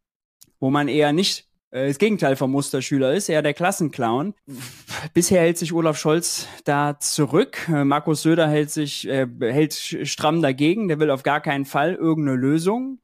wo 0.59 0.71
man 0.71 0.87
eher 0.87 1.13
nicht 1.13 1.47
äh, 1.69 1.87
das 1.87 1.99
Gegenteil 1.99 2.35
vom 2.35 2.51
Musterschüler 2.51 3.13
ist, 3.13 3.29
eher 3.29 3.43
der 3.43 3.53
Klassenclown. 3.53 4.33
Bisher 5.13 5.41
hält 5.41 5.59
sich 5.59 5.71
Olaf 5.73 5.99
Scholz 5.99 6.47
da 6.63 6.99
zurück. 6.99 7.67
Äh, 7.69 7.83
Markus 7.83 8.23
Söder 8.23 8.47
hält 8.47 8.71
sich, 8.71 9.07
äh, 9.07 9.27
hält 9.39 9.73
stramm 9.73 10.41
dagegen. 10.41 10.87
Der 10.87 10.99
will 10.99 11.11
auf 11.11 11.23
gar 11.23 11.41
keinen 11.41 11.65
Fall 11.65 11.93
irgendeine 11.93 12.37
Lösung. 12.37 12.99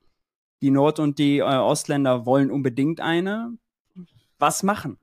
Die 0.64 0.72
Nord- 0.72 1.00
und 1.00 1.20
die 1.20 1.40
äh, 1.40 1.44
Ostländer 1.44 2.26
wollen 2.26 2.50
unbedingt 2.50 3.02
eine. 3.02 3.56
Was 4.40 4.64
machen? 4.64 4.98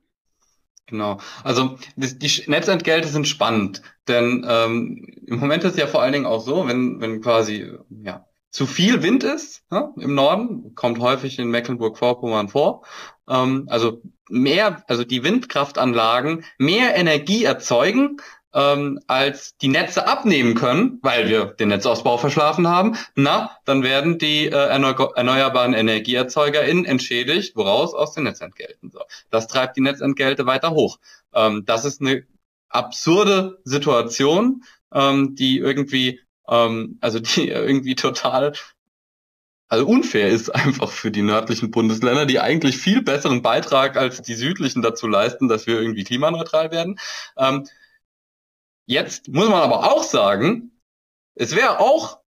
Genau. 0.91 1.19
Also 1.43 1.77
die, 1.95 2.19
die 2.19 2.43
Netzentgelte 2.47 3.07
sind 3.07 3.27
spannend, 3.27 3.81
denn 4.09 4.45
ähm, 4.47 5.07
im 5.25 5.39
Moment 5.39 5.63
ist 5.63 5.77
ja 5.77 5.87
vor 5.87 6.01
allen 6.01 6.11
Dingen 6.11 6.25
auch 6.25 6.41
so, 6.41 6.67
wenn, 6.67 6.99
wenn 6.99 7.21
quasi 7.21 7.71
ja, 8.03 8.25
zu 8.49 8.65
viel 8.67 9.01
Wind 9.01 9.23
ist 9.23 9.63
ja, 9.71 9.93
im 9.97 10.13
Norden, 10.13 10.75
kommt 10.75 10.99
häufig 10.99 11.39
in 11.39 11.49
Mecklenburg-Vorpommern 11.49 12.49
vor. 12.49 12.83
Ähm, 13.29 13.67
also 13.69 14.01
mehr, 14.29 14.83
also 14.87 15.05
die 15.05 15.23
Windkraftanlagen 15.23 16.43
mehr 16.57 16.93
Energie 16.95 17.45
erzeugen, 17.45 18.17
ähm, 18.53 18.99
als 19.07 19.57
die 19.57 19.67
Netze 19.67 20.07
abnehmen 20.07 20.55
können, 20.55 20.99
weil 21.01 21.29
wir 21.29 21.45
den 21.45 21.69
Netzausbau 21.69 22.17
verschlafen 22.17 22.67
haben, 22.67 22.97
na, 23.15 23.51
dann 23.65 23.83
werden 23.83 24.17
die 24.17 24.45
äh, 24.47 24.49
erneu 24.49 24.91
erneuerbaren 24.91 25.73
EnergieerzeugerInnen 25.73 26.85
entschädigt, 26.85 27.55
woraus? 27.55 27.93
Aus 27.93 28.13
den 28.13 28.25
Netzentgelten. 28.25 28.91
So. 28.91 28.99
Das 29.29 29.47
treibt 29.47 29.77
die 29.77 29.81
Netzentgelte 29.81 30.45
weiter 30.45 30.71
hoch. 30.71 30.99
Ähm, 31.33 31.63
das 31.65 31.85
ist 31.85 32.01
eine 32.01 32.23
absurde 32.69 33.59
Situation, 33.63 34.63
ähm, 34.93 35.35
die 35.35 35.57
irgendwie 35.57 36.19
ähm, 36.47 36.97
also 37.01 37.19
die 37.19 37.47
irgendwie 37.49 37.95
total 37.95 38.53
also 39.69 39.87
unfair 39.87 40.27
ist 40.27 40.49
einfach 40.49 40.91
für 40.91 41.11
die 41.11 41.21
nördlichen 41.21 41.71
Bundesländer, 41.71 42.25
die 42.25 42.41
eigentlich 42.41 42.77
viel 42.77 43.01
besseren 43.01 43.41
Beitrag 43.41 43.95
als 43.95 44.21
die 44.21 44.33
südlichen 44.33 44.81
dazu 44.81 45.07
leisten, 45.07 45.47
dass 45.47 45.65
wir 45.65 45.79
irgendwie 45.79 46.03
klimaneutral 46.03 46.71
werden. 46.71 46.99
Ähm, 47.37 47.65
jetzt 48.91 49.29
muss 49.29 49.47
man 49.47 49.61
aber 49.61 49.91
auch 49.91 50.03
sagen, 50.03 50.71
es 51.35 51.55
wäre 51.55 51.79
auch 51.79 52.19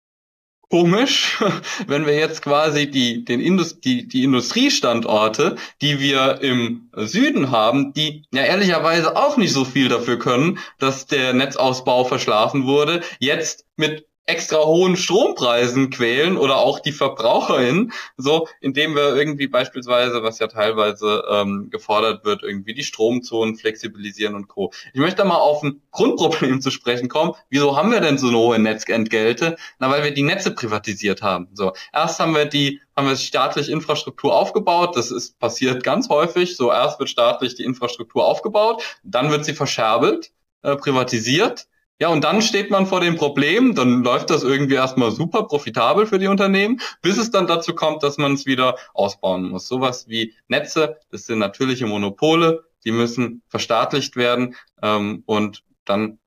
komisch, 0.69 1.43
wenn 1.87 2.05
wir 2.05 2.15
jetzt 2.15 2.41
quasi 2.41 2.89
die, 2.89 3.25
den 3.25 3.41
Indust 3.41 3.83
die, 3.85 4.07
die 4.07 4.23
Industriestandorte, 4.23 5.57
die 5.81 5.99
wir 5.99 6.41
im 6.41 6.89
Süden 6.95 7.51
haben, 7.51 7.93
die 7.93 8.25
ja 8.33 8.43
ehrlicherweise 8.43 9.15
auch 9.15 9.37
nicht 9.37 9.53
so 9.53 9.65
viel 9.65 9.89
dafür 9.89 10.17
können, 10.17 10.57
dass 10.79 11.05
der 11.05 11.33
Netzausbau 11.33 12.05
verschlafen 12.05 12.65
wurde, 12.65 13.03
jetzt 13.19 13.65
mit 13.75 14.07
extra 14.25 14.63
hohen 14.63 14.95
Strompreisen 14.95 15.89
quälen 15.89 16.37
oder 16.37 16.57
auch 16.57 16.79
die 16.79 16.93
VerbraucherInnen, 16.93 17.91
so 18.15 18.47
indem 18.61 18.95
wir 18.95 19.15
irgendwie 19.15 19.47
beispielsweise, 19.47 20.23
was 20.23 20.39
ja 20.39 20.47
teilweise 20.47 21.23
ähm, 21.29 21.69
gefordert 21.69 22.23
wird, 22.23 22.41
irgendwie 22.41 22.73
die 22.73 22.83
Stromzonen 22.83 23.55
flexibilisieren 23.55 24.35
und 24.35 24.47
Co. 24.47 24.71
Ich 24.93 24.99
möchte 24.99 25.25
mal 25.25 25.37
auf 25.37 25.61
ein 25.63 25.81
Grundproblem 25.91 26.61
zu 26.61 26.71
sprechen 26.71 27.09
kommen. 27.09 27.33
Wieso 27.49 27.75
haben 27.75 27.91
wir 27.91 27.99
denn 27.99 28.17
so 28.17 28.29
eine 28.29 28.37
hohe 28.37 28.59
Netzentgelte? 28.59 29.57
Na, 29.79 29.89
weil 29.89 30.03
wir 30.03 30.13
die 30.13 30.23
Netze 30.23 30.51
privatisiert 30.51 31.21
haben. 31.21 31.49
So, 31.53 31.73
erst 31.91 32.19
haben 32.19 32.33
wir 32.33 32.45
die 32.45 32.79
haben 32.95 33.07
wir 33.07 33.15
staatlich 33.15 33.69
Infrastruktur 33.69 34.35
aufgebaut. 34.35 34.95
Das 34.95 35.11
ist 35.11 35.39
passiert 35.39 35.83
ganz 35.83 36.09
häufig. 36.09 36.55
So 36.55 36.71
erst 36.71 36.99
wird 36.99 37.09
staatlich 37.09 37.55
die 37.55 37.63
Infrastruktur 37.63 38.25
aufgebaut, 38.25 38.83
dann 39.03 39.31
wird 39.31 39.45
sie 39.45 39.53
verscherbelt, 39.53 40.31
äh, 40.61 40.75
privatisiert 40.75 41.67
ja, 41.99 42.09
und 42.09 42.23
dann 42.23 42.41
steht 42.41 42.69
man 42.69 42.85
vor 42.85 43.01
dem 43.01 43.15
Problem, 43.15 43.75
dann 43.75 44.03
läuft 44.03 44.29
das 44.29 44.43
irgendwie 44.43 44.73
erstmal 44.75 45.11
super 45.11 45.43
profitabel 45.43 46.05
für 46.05 46.19
die 46.19 46.27
Unternehmen, 46.27 46.81
bis 47.01 47.17
es 47.17 47.31
dann 47.31 47.47
dazu 47.47 47.75
kommt, 47.75 48.03
dass 48.03 48.17
man 48.17 48.33
es 48.33 48.45
wieder 48.45 48.77
ausbauen 48.93 49.49
muss. 49.49 49.67
Sowas 49.67 50.07
wie 50.07 50.33
Netze, 50.47 50.97
das 51.11 51.27
sind 51.27 51.39
natürliche 51.39 51.85
Monopole, 51.85 52.65
die 52.83 52.91
müssen 52.91 53.41
verstaatlicht 53.47 54.15
werden 54.15 54.55
ähm, 54.81 55.23
und 55.25 55.63
dann 55.85 56.19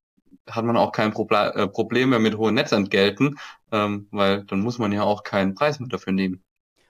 hat 0.49 0.65
man 0.65 0.77
auch 0.77 0.93
kein 0.93 1.13
Proble 1.13 1.53
äh, 1.55 1.67
Problem 1.69 2.11
mehr 2.11 2.21
mit 2.21 2.37
hohen 2.39 2.55
Netzentgelten, 2.55 3.39
ähm, 3.73 4.07
weil 4.13 4.45
dann 4.45 4.61
muss 4.61 4.79
man 4.79 4.93
ja 4.93 5.03
auch 5.03 5.25
keinen 5.25 5.55
Preis 5.55 5.81
mehr 5.81 5.89
dafür 5.89 6.13
nehmen. 6.13 6.46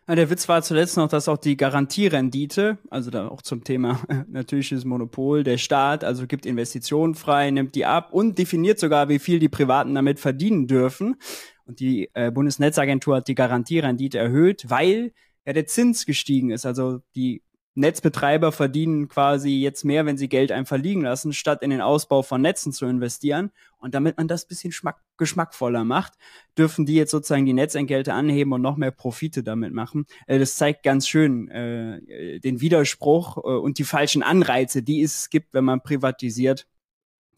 Ja, 0.08 0.14
der 0.14 0.30
Witz 0.30 0.48
war 0.48 0.62
zuletzt 0.62 0.96
noch, 0.96 1.08
dass 1.08 1.28
auch 1.28 1.36
die 1.36 1.56
Garantierendite, 1.56 2.78
also 2.90 3.10
da 3.10 3.26
auch 3.26 3.42
zum 3.42 3.64
Thema 3.64 4.00
natürliches 4.28 4.84
Monopol, 4.84 5.42
der 5.42 5.58
Staat, 5.58 6.04
also 6.04 6.28
gibt 6.28 6.46
Investitionen 6.46 7.16
frei, 7.16 7.50
nimmt 7.50 7.74
die 7.74 7.86
ab 7.86 8.12
und 8.12 8.38
definiert 8.38 8.78
sogar, 8.78 9.08
wie 9.08 9.18
viel 9.18 9.40
die 9.40 9.48
Privaten 9.48 9.94
damit 9.96 10.20
verdienen 10.20 10.68
dürfen. 10.68 11.16
Und 11.64 11.80
die 11.80 12.08
äh, 12.14 12.30
Bundesnetzagentur 12.30 13.16
hat 13.16 13.26
die 13.26 13.34
Garantierendite 13.34 14.18
erhöht, 14.18 14.66
weil 14.68 15.12
ja 15.44 15.52
der 15.52 15.66
Zins 15.66 16.06
gestiegen 16.06 16.50
ist. 16.50 16.66
Also 16.66 17.00
die 17.16 17.42
Netzbetreiber 17.76 18.52
verdienen 18.52 19.06
quasi 19.08 19.60
jetzt 19.60 19.84
mehr, 19.84 20.06
wenn 20.06 20.16
sie 20.16 20.30
Geld 20.30 20.50
einfach 20.50 20.78
liegen 20.78 21.02
lassen, 21.02 21.34
statt 21.34 21.62
in 21.62 21.68
den 21.68 21.82
Ausbau 21.82 22.22
von 22.22 22.40
Netzen 22.40 22.72
zu 22.72 22.86
investieren. 22.86 23.52
Und 23.78 23.94
damit 23.94 24.16
man 24.16 24.28
das 24.28 24.46
bisschen 24.46 24.72
schmack 24.72 25.02
geschmackvoller 25.18 25.84
macht, 25.84 26.14
dürfen 26.56 26.86
die 26.86 26.94
jetzt 26.94 27.10
sozusagen 27.10 27.44
die 27.44 27.52
Netzentgelte 27.52 28.14
anheben 28.14 28.52
und 28.54 28.62
noch 28.62 28.76
mehr 28.76 28.90
Profite 28.90 29.42
damit 29.42 29.74
machen. 29.74 30.06
Äh, 30.26 30.38
das 30.38 30.56
zeigt 30.56 30.84
ganz 30.84 31.06
schön 31.06 31.48
äh, 31.48 32.40
den 32.40 32.62
Widerspruch 32.62 33.36
äh, 33.36 33.40
und 33.40 33.78
die 33.78 33.84
falschen 33.84 34.22
Anreize, 34.22 34.82
die 34.82 35.02
es 35.02 35.28
gibt, 35.28 35.52
wenn 35.52 35.64
man 35.64 35.82
privatisiert. 35.82 36.66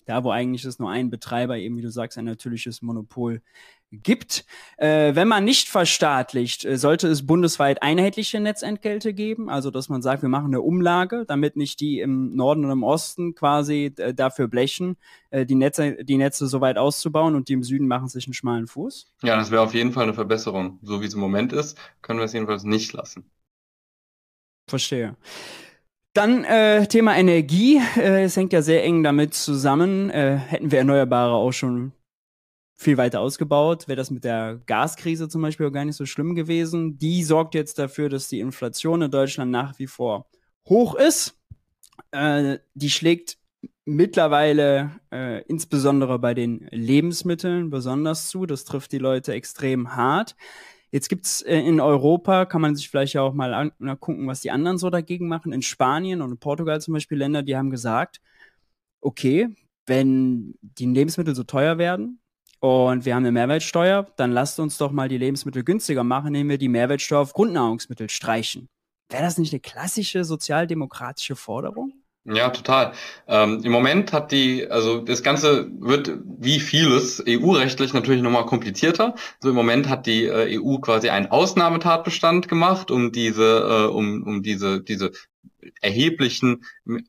Da, 0.07 0.25
wo 0.25 0.31
eigentlich 0.31 0.65
es 0.65 0.79
nur 0.79 0.91
ein 0.91 1.11
Betreiber, 1.11 1.59
eben 1.59 1.77
wie 1.77 1.83
du 1.83 1.91
sagst, 1.91 2.17
ein 2.17 2.25
natürliches 2.25 2.81
Monopol 2.81 3.43
gibt. 3.91 4.45
Äh, 4.77 5.15
wenn 5.15 5.29
man 5.29 5.45
nicht 5.45 5.69
verstaatlicht, 5.69 6.65
äh, 6.65 6.77
sollte 6.77 7.09
es 7.09 7.27
bundesweit 7.27 7.83
einheitliche 7.83 8.41
Netzentgelte 8.41 9.15
geben, 9.15 9.49
also 9.49 9.71
dass 9.71 9.89
man 9.89 10.03
sagt, 10.03 10.23
wir 10.23 10.29
machen 10.29 10.49
eine 10.49 10.61
Umlage, 10.61 11.25
damit 11.27 11.57
nicht 11.57 11.81
die 11.81 12.01
im 12.01 12.35
Norden 12.35 12.65
und 12.65 12.71
im 12.71 12.83
Osten 12.83 13.35
quasi 13.35 13.93
äh, 13.97 14.13
dafür 14.13 14.49
blechen, 14.49 14.97
äh, 15.31 15.47
die 15.47 15.55
Netze, 15.55 16.05
die 16.05 16.19
Netze 16.19 16.47
so 16.47 16.61
weit 16.61 16.77
auszubauen 16.77 17.35
und 17.35 17.49
die 17.49 17.55
im 17.55 17.63
Süden 17.63 17.89
machen 17.89 18.09
sich 18.09 18.27
einen 18.27 18.35
schmalen 18.35 18.67
Fuß. 18.67 19.13
Ja, 19.23 19.37
das 19.37 19.51
wäre 19.51 19.63
auf 19.63 19.75
jeden 19.75 19.93
Fall 19.93 20.05
eine 20.05 20.15
Verbesserung. 20.15 20.79
So 20.83 21.01
wie 21.01 21.07
es 21.07 21.15
im 21.15 21.21
Moment 21.21 21.53
ist, 21.53 21.79
können 22.03 22.19
wir 22.19 22.25
es 22.25 22.33
jedenfalls 22.33 22.65
nicht 22.65 22.93
lassen. 22.93 23.31
Verstehe. 24.69 25.17
Dann 26.13 26.45
äh, 26.45 26.87
Thema 26.89 27.17
Energie. 27.17 27.81
Äh, 27.97 28.25
es 28.25 28.37
hängt 28.37 28.53
ja 28.53 28.61
sehr 28.61 28.85
eng 28.85 29.03
damit 29.03 29.35
zusammen. 29.35 30.11
Äh, 30.11 30.37
hätten 30.37 30.71
wir 30.71 30.79
Erneuerbare 30.79 31.33
auch 31.33 31.53
schon 31.53 31.93
viel 32.79 32.97
weiter 32.97 33.21
ausgebaut, 33.21 33.89
wäre 33.89 33.97
das 33.97 34.13
mit 34.13 34.23
der 34.23 34.61
Gaskrise 34.67 35.29
zum 35.29 35.43
Beispiel 35.43 35.67
auch 35.67 35.73
gar 35.73 35.85
nicht 35.85 35.97
so 35.97 36.07
schlimm 36.07 36.37
gewesen. 36.37 36.97
Die 36.97 37.25
sorgt 37.25 37.57
jetzt 37.57 37.79
dafür, 37.81 38.09
dass 38.09 38.29
die 38.29 38.39
Inflation 38.39 39.03
in 39.03 39.11
Deutschland 39.11 39.51
nach 39.51 39.77
wie 39.81 39.89
vor 39.89 40.27
hoch 40.69 40.95
ist. 40.95 41.37
Äh, 42.13 42.59
die 42.75 42.91
schlägt 42.91 43.37
mittlerweile 43.85 44.93
äh, 45.11 45.43
insbesondere 45.47 46.21
bei 46.21 46.35
den 46.35 46.69
Lebensmitteln 46.71 47.69
besonders 47.69 48.29
zu. 48.29 48.47
Das 48.47 48.65
trifft 48.65 48.93
die 48.93 48.99
Leute 48.99 49.33
extrem 49.33 49.97
hart. 49.97 50.37
Jetzt 50.93 51.09
gibt's 51.09 51.43
äh, 51.43 51.59
in 51.59 51.81
Europa, 51.81 52.47
kann 52.47 52.63
man 52.63 52.77
sich 52.77 52.89
vielleicht 52.89 53.17
auch 53.17 53.35
mal 53.35 53.73
angucken, 53.81 54.29
was 54.29 54.41
die 54.41 54.53
anderen 54.53 54.79
so 54.79 54.89
dagegen 54.89 55.27
machen. 55.27 55.53
In 55.53 55.63
Spanien 55.63 56.23
und 56.23 56.31
in 56.31 56.39
Portugal 56.39 56.81
zum 56.81 56.95
Beispiel 56.95 57.19
Länder, 57.19 57.43
die 57.43 57.57
haben 57.57 57.71
gesagt, 57.71 58.21
okay, 59.01 59.49
wenn 59.87 60.55
die 60.61 60.87
Lebensmittel 60.87 61.35
so 61.35 61.43
teuer 61.43 61.79
werden 61.79 62.21
und 62.61 63.05
wir 63.05 63.15
haben 63.15 63.23
eine 63.23 63.33
Mehrwertsteuer, 63.33 64.07
dann 64.17 64.33
lasst 64.33 64.59
uns 64.59 64.79
doch 64.79 64.91
mal 64.91 65.09
die 65.09 65.19
Lebensmittel 65.19 65.65
günstiger 65.65 66.05
machen, 66.05 66.29
indem 66.29 66.49
wir 66.49 66.59
die 66.59 66.69
Mehrwertsteuer 66.69 67.21
auf 67.21 67.33
Grundnahrungsmittel 67.33 68.11
streichen. 68.11 68.69
Wäre 69.11 69.23
das 69.23 69.39
nicht 69.39 69.53
eine 69.53 69.61
klassische 69.61 70.25
sozialdemokratische 70.25 71.37
Forderung? 71.37 71.93
Ja, 72.25 72.51
total. 72.51 72.93
Ähm, 73.27 73.63
Im 73.65 73.73
Moment 73.73 74.13
hat 74.13 74.33
die, 74.33 74.69
also 74.69 75.01
das 75.01 75.23
Ganze 75.23 75.71
wird 75.81 76.19
wie 76.25 76.61
vieles 76.61 77.25
EU-rechtlich 77.27 77.95
natürlich 77.95 78.21
nochmal 78.21 78.45
komplizierter. 78.45 79.15
So 79.41 79.49
im 79.49 79.55
Moment 79.55 79.89
hat 79.89 80.05
die 80.07 80.25
äh, 80.25 80.61
EU 80.61 80.77
quasi 80.79 81.09
einen 81.09 81.29
Ausnahmetatbestand 81.29 82.49
gemacht, 82.49 82.91
um 82.91 83.13
diese, 83.13 83.87
äh, 83.87 83.87
um, 83.87 84.25
um 84.25 84.43
diese, 84.43 84.83
diese 84.83 85.13
erheblichen 85.81 86.65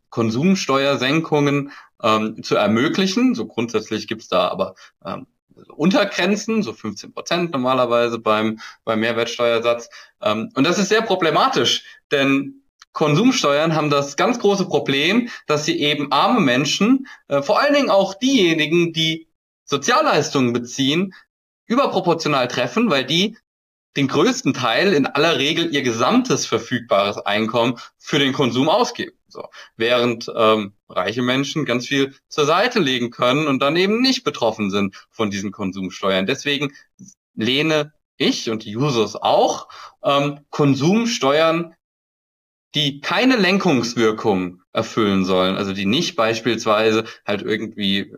Konsumsteuersenkungen 0.09 1.71
ähm, 2.01 2.41
zu 2.41 2.55
ermöglichen. 2.55 3.35
So 3.35 3.45
grundsätzlich 3.45 4.07
gibt's 4.07 4.29
da 4.29 4.47
aber 4.47 4.75
ähm, 5.03 5.27
Untergrenzen, 5.69 6.63
so 6.63 6.73
15 6.73 7.13
Prozent 7.13 7.51
normalerweise 7.51 8.19
beim, 8.19 8.59
beim 8.83 8.99
Mehrwertsteuersatz. 8.99 9.89
Ähm, 10.21 10.51
und 10.55 10.65
das 10.65 10.79
ist 10.79 10.89
sehr 10.89 11.01
problematisch, 11.01 11.83
denn 12.11 12.63
Konsumsteuern 12.91 13.75
haben 13.75 13.89
das 13.89 14.17
ganz 14.17 14.39
große 14.39 14.65
Problem, 14.65 15.29
dass 15.47 15.65
sie 15.65 15.79
eben 15.79 16.11
arme 16.11 16.41
Menschen, 16.41 17.07
äh, 17.27 17.41
vor 17.41 17.61
allen 17.61 17.73
Dingen 17.73 17.89
auch 17.89 18.13
diejenigen, 18.13 18.93
die 18.93 19.27
Sozialleistungen 19.63 20.53
beziehen, 20.53 21.13
überproportional 21.67 22.47
treffen, 22.47 22.89
weil 22.89 23.05
die 23.05 23.37
den 23.95 24.07
größten 24.07 24.53
Teil 24.53 24.93
in 24.93 25.05
aller 25.05 25.37
Regel 25.37 25.73
ihr 25.73 25.81
gesamtes 25.81 26.45
verfügbares 26.45 27.17
Einkommen 27.17 27.79
für 27.97 28.19
den 28.19 28.33
Konsum 28.33 28.69
ausgeben. 28.69 29.17
So. 29.27 29.47
Während 29.77 30.31
ähm, 30.35 30.73
reiche 30.89 31.21
Menschen 31.21 31.65
ganz 31.65 31.87
viel 31.87 32.15
zur 32.27 32.45
Seite 32.45 32.79
legen 32.79 33.11
können 33.11 33.47
und 33.47 33.61
dann 33.61 33.75
eben 33.75 34.01
nicht 34.01 34.23
betroffen 34.23 34.71
sind 34.71 34.95
von 35.11 35.29
diesen 35.29 35.51
Konsumsteuern. 35.51 36.25
Deswegen 36.25 36.73
lehne 37.35 37.93
ich 38.17 38.49
und 38.49 38.65
die 38.65 38.75
Users 38.75 39.15
auch 39.15 39.69
ähm, 40.03 40.39
Konsumsteuern 40.49 41.75
die 42.75 43.01
keine 43.01 43.35
Lenkungswirkung 43.35 44.61
erfüllen 44.73 45.25
sollen, 45.25 45.55
also 45.55 45.73
die 45.73 45.85
nicht 45.85 46.15
beispielsweise 46.15 47.05
halt 47.25 47.41
irgendwie 47.41 48.13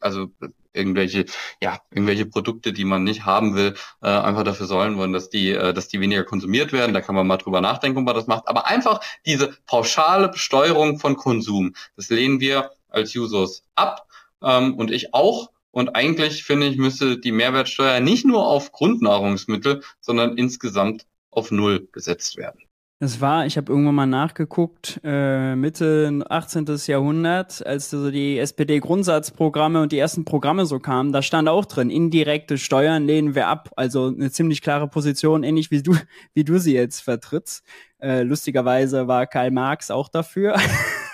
also 0.00 0.30
irgendwelche 0.72 1.26
ja 1.62 1.78
irgendwelche 1.90 2.26
Produkte, 2.26 2.72
die 2.72 2.84
man 2.84 3.04
nicht 3.04 3.24
haben 3.24 3.54
will, 3.54 3.74
äh, 4.02 4.08
einfach 4.08 4.44
dafür 4.44 4.66
sollen 4.66 4.96
wollen, 4.96 5.12
dass 5.12 5.30
die 5.30 5.50
äh, 5.50 5.72
dass 5.72 5.88
die 5.88 6.00
weniger 6.00 6.24
konsumiert 6.24 6.72
werden. 6.72 6.94
Da 6.94 7.00
kann 7.00 7.14
man 7.14 7.26
mal 7.26 7.36
drüber 7.36 7.60
nachdenken, 7.60 7.98
ob 7.98 8.04
man 8.04 8.14
das 8.14 8.26
macht. 8.26 8.48
Aber 8.48 8.66
einfach 8.66 9.00
diese 9.26 9.56
pauschale 9.66 10.28
Besteuerung 10.28 10.98
von 10.98 11.16
Konsum, 11.16 11.74
das 11.96 12.10
lehnen 12.10 12.40
wir 12.40 12.70
als 12.88 13.14
Users 13.14 13.64
ab 13.74 14.06
ähm, 14.42 14.74
und 14.74 14.90
ich 14.90 15.14
auch. 15.14 15.50
Und 15.72 15.94
eigentlich 15.94 16.42
finde 16.42 16.66
ich 16.66 16.76
müsste 16.76 17.18
die 17.18 17.32
Mehrwertsteuer 17.32 18.00
nicht 18.00 18.24
nur 18.24 18.46
auf 18.46 18.72
Grundnahrungsmittel, 18.72 19.82
sondern 20.00 20.36
insgesamt 20.36 21.06
auf 21.30 21.52
Null 21.52 21.88
gesetzt 21.92 22.36
werden. 22.36 22.60
Es 23.02 23.18
war, 23.22 23.46
ich 23.46 23.56
habe 23.56 23.72
irgendwann 23.72 23.94
mal 23.94 24.04
nachgeguckt, 24.04 25.00
äh, 25.02 25.56
Mitte 25.56 26.22
18. 26.28 26.66
Jahrhundert, 26.84 27.66
als 27.66 27.88
so 27.88 28.10
die 28.10 28.38
SPD-Grundsatzprogramme 28.38 29.80
und 29.80 29.92
die 29.92 29.98
ersten 29.98 30.26
Programme 30.26 30.66
so 30.66 30.78
kamen, 30.80 31.10
da 31.10 31.22
stand 31.22 31.48
auch 31.48 31.64
drin, 31.64 31.88
indirekte 31.88 32.58
Steuern 32.58 33.06
lehnen 33.06 33.34
wir 33.34 33.46
ab. 33.46 33.70
Also 33.74 34.08
eine 34.08 34.30
ziemlich 34.30 34.60
klare 34.60 34.86
Position, 34.86 35.44
ähnlich 35.44 35.70
wie 35.70 35.82
du, 35.82 35.96
wie 36.34 36.44
du 36.44 36.58
sie 36.58 36.74
jetzt 36.74 37.00
vertrittst. 37.00 37.64
Äh, 38.00 38.22
lustigerweise 38.22 39.08
war 39.08 39.26
Karl 39.26 39.50
Marx 39.50 39.90
auch 39.90 40.10
dafür. 40.10 40.56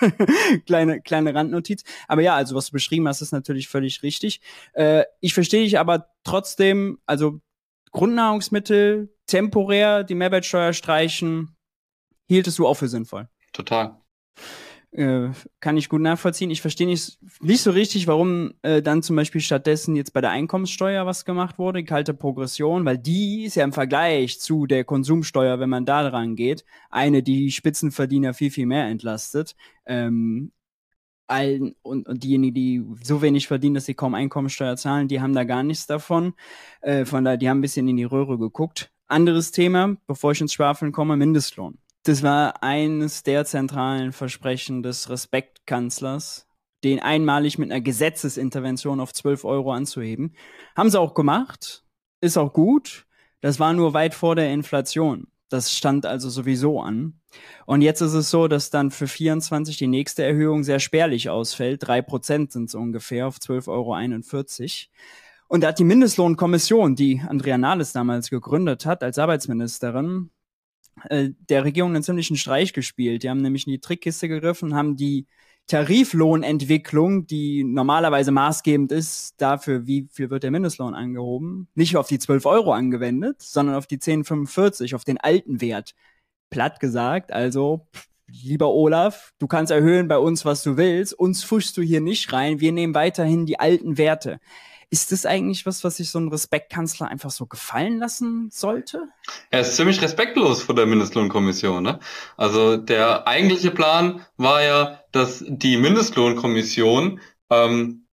kleine, 0.65 0.99
kleine 0.99 1.33
Randnotiz. 1.33 1.85
Aber 2.09 2.21
ja, 2.21 2.35
also 2.35 2.53
was 2.53 2.65
du 2.65 2.73
beschrieben 2.73 3.07
hast, 3.07 3.21
ist 3.21 3.31
natürlich 3.31 3.69
völlig 3.69 4.03
richtig. 4.03 4.41
Äh, 4.73 5.05
ich 5.21 5.33
verstehe 5.33 5.63
dich 5.63 5.79
aber 5.79 6.07
trotzdem, 6.25 6.99
also 7.05 7.39
Grundnahrungsmittel 7.93 9.15
temporär 9.25 10.03
die 10.03 10.15
Mehrwertsteuer 10.15 10.73
streichen, 10.73 11.56
hieltest 12.27 12.59
du 12.59 12.67
auch 12.67 12.75
für 12.75 12.87
sinnvoll. 12.87 13.27
Total. 13.53 13.97
Äh, 14.91 15.29
kann 15.59 15.77
ich 15.77 15.89
gut 15.89 16.01
nachvollziehen. 16.01 16.49
Ich 16.49 16.61
verstehe 16.61 16.87
nicht, 16.87 17.19
nicht 17.41 17.61
so 17.61 17.71
richtig, 17.71 18.07
warum 18.07 18.53
äh, 18.61 18.81
dann 18.81 19.03
zum 19.03 19.15
Beispiel 19.15 19.41
stattdessen 19.41 19.95
jetzt 19.95 20.13
bei 20.13 20.21
der 20.21 20.31
Einkommenssteuer 20.31 21.05
was 21.05 21.25
gemacht 21.25 21.59
wurde, 21.59 21.83
kalte 21.83 22.13
Progression, 22.13 22.85
weil 22.85 22.97
die 22.97 23.43
ist 23.43 23.55
ja 23.55 23.65
im 23.65 23.73
Vergleich 23.73 24.39
zu 24.39 24.65
der 24.65 24.85
Konsumsteuer, 24.85 25.59
wenn 25.59 25.69
man 25.69 25.85
da 25.85 26.09
dran 26.09 26.35
geht, 26.35 26.63
eine, 26.89 27.21
die 27.21 27.51
Spitzenverdiener 27.51 28.33
viel, 28.33 28.49
viel 28.49 28.65
mehr 28.65 28.85
entlastet. 28.85 29.55
Ähm, 29.85 30.51
allen 31.27 31.75
und, 31.81 32.07
und 32.07 32.23
diejenigen, 32.23 32.53
die 32.53 32.85
so 33.03 33.21
wenig 33.21 33.47
verdienen, 33.47 33.75
dass 33.75 33.85
sie 33.85 33.93
kaum 33.93 34.15
Einkommensteuer 34.15 34.77
zahlen, 34.77 35.09
die 35.09 35.21
haben 35.21 35.33
da 35.33 35.43
gar 35.43 35.63
nichts 35.63 35.85
davon. 35.85 36.33
Äh, 36.81 37.05
von 37.05 37.25
daher, 37.25 37.37
die 37.37 37.49
haben 37.49 37.59
ein 37.59 37.61
bisschen 37.61 37.87
in 37.87 37.97
die 37.97 38.05
Röhre 38.05 38.37
geguckt. 38.37 38.91
Anderes 39.07 39.51
Thema, 39.51 39.97
bevor 40.07 40.31
ich 40.31 40.41
ins 40.41 40.53
Schwafeln 40.53 40.91
komme, 40.91 41.17
Mindestlohn. 41.17 41.77
Das 42.07 42.23
war 42.23 42.63
eines 42.63 43.23
der 43.23 43.43
zentralen 43.43 44.13
Versprechen 44.13 44.81
des 44.81 45.09
Respektkanzlers, 45.09 46.47
den 46.85 47.01
einmalig 47.01 47.57
mit 47.57 47.69
einer 47.69 47.81
Gesetzesintervention 47.81 49.01
auf 49.01 49.11
12 49.11 49.43
Euro 49.43 49.73
anzuheben. 49.73 50.33
Haben 50.73 50.89
sie 50.89 51.01
auch 51.01 51.13
gemacht, 51.13 51.83
ist 52.21 52.37
auch 52.37 52.53
gut. 52.53 53.05
Das 53.41 53.59
war 53.59 53.73
nur 53.73 53.93
weit 53.93 54.13
vor 54.13 54.37
der 54.37 54.53
Inflation. 54.53 55.27
Das 55.49 55.75
stand 55.75 56.05
also 56.05 56.29
sowieso 56.29 56.79
an. 56.79 57.19
Und 57.65 57.81
jetzt 57.81 57.99
ist 57.99 58.13
es 58.13 58.29
so, 58.29 58.47
dass 58.47 58.69
dann 58.69 58.89
für 58.89 59.07
24 59.07 59.75
die 59.75 59.87
nächste 59.87 60.23
Erhöhung 60.23 60.63
sehr 60.63 60.79
spärlich 60.79 61.29
ausfällt. 61.29 61.85
Drei 61.85 62.01
Prozent 62.01 62.53
sind 62.53 62.69
es 62.69 62.75
ungefähr 62.75 63.27
auf 63.27 63.35
12,41 63.35 63.67
Euro. 63.67 64.97
Und 65.49 65.61
da 65.61 65.67
hat 65.67 65.79
die 65.79 65.83
Mindestlohnkommission, 65.83 66.95
die 66.95 67.21
Andrea 67.27 67.57
Nahles 67.57 67.91
damals 67.91 68.29
gegründet 68.29 68.85
hat 68.85 69.03
als 69.03 69.19
Arbeitsministerin, 69.19 70.29
äh, 71.09 71.29
der 71.49 71.63
Regierung 71.63 71.91
einen 71.91 72.03
ziemlichen 72.03 72.37
Streich 72.37 72.73
gespielt. 72.73 73.23
Die 73.23 73.29
haben 73.29 73.41
nämlich 73.41 73.67
in 73.67 73.71
die 73.71 73.79
Trickkiste 73.79 74.27
gegriffen, 74.27 74.75
haben 74.75 74.95
die 74.95 75.27
Tariflohnentwicklung, 75.67 77.27
die 77.27 77.63
normalerweise 77.63 78.31
maßgebend 78.31 78.91
ist 78.93 79.35
dafür, 79.41 79.85
wie 79.85 80.07
viel 80.11 80.29
wird 80.29 80.43
der 80.43 80.51
Mindestlohn 80.51 80.95
angehoben, 80.95 81.67
nicht 81.75 81.97
auf 81.97 82.07
die 82.07 82.19
12 82.19 82.45
Euro 82.45 82.71
angewendet, 82.71 83.41
sondern 83.41 83.75
auf 83.75 83.85
die 83.85 83.97
10,45, 83.97 84.95
auf 84.95 85.03
den 85.03 85.17
alten 85.17 85.59
Wert. 85.59 85.93
Platt 86.49 86.79
gesagt, 86.79 87.33
also, 87.33 87.87
lieber 88.27 88.69
Olaf, 88.73 89.33
du 89.39 89.47
kannst 89.47 89.71
erhöhen 89.71 90.07
bei 90.07 90.17
uns, 90.17 90.45
was 90.45 90.63
du 90.63 90.77
willst, 90.77 91.13
uns 91.13 91.43
fuschst 91.43 91.75
du 91.75 91.81
hier 91.81 91.99
nicht 91.99 92.31
rein, 92.31 92.61
wir 92.61 92.71
nehmen 92.71 92.95
weiterhin 92.95 93.45
die 93.45 93.59
alten 93.59 93.97
Werte. 93.97 94.39
Ist 94.89 95.11
das 95.11 95.25
eigentlich 95.25 95.65
was, 95.65 95.83
was 95.83 95.97
sich 95.97 96.09
so 96.09 96.19
ein 96.19 96.29
Respektkanzler 96.29 97.09
einfach 97.09 97.29
so 97.29 97.45
gefallen 97.45 97.99
lassen 97.99 98.49
sollte? 98.51 99.09
Er 99.49 99.61
ist 99.61 99.75
ziemlich 99.75 100.01
respektlos 100.01 100.61
vor 100.61 100.75
der 100.75 100.85
Mindestlohnkommission. 100.85 101.83
Ne? 101.83 101.99
Also 102.37 102.77
der 102.77 103.27
eigentliche 103.27 103.71
Plan 103.71 104.25
war 104.37 104.63
ja, 104.63 105.01
dass 105.11 105.43
die 105.45 105.75
Mindestlohnkommission 105.75 107.19
ähm, 107.49 108.07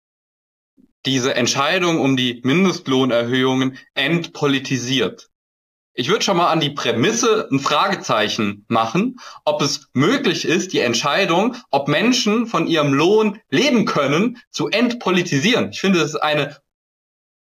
diese 1.06 1.34
Entscheidung 1.34 1.98
um 2.00 2.16
die 2.16 2.40
Mindestlohnerhöhungen 2.44 3.78
entpolitisiert. 3.94 5.29
Ich 6.00 6.08
würde 6.08 6.24
schon 6.24 6.38
mal 6.38 6.48
an 6.48 6.60
die 6.60 6.70
Prämisse 6.70 7.46
ein 7.52 7.60
Fragezeichen 7.60 8.64
machen, 8.68 9.20
ob 9.44 9.60
es 9.60 9.90
möglich 9.92 10.46
ist, 10.46 10.72
die 10.72 10.78
Entscheidung, 10.78 11.56
ob 11.70 11.88
Menschen 11.88 12.46
von 12.46 12.66
ihrem 12.66 12.94
Lohn 12.94 13.38
leben 13.50 13.84
können, 13.84 14.38
zu 14.50 14.68
entpolitisieren. 14.68 15.72
Ich 15.72 15.80
finde, 15.82 15.98
das 15.98 16.14
ist 16.14 16.22
eine 16.22 16.56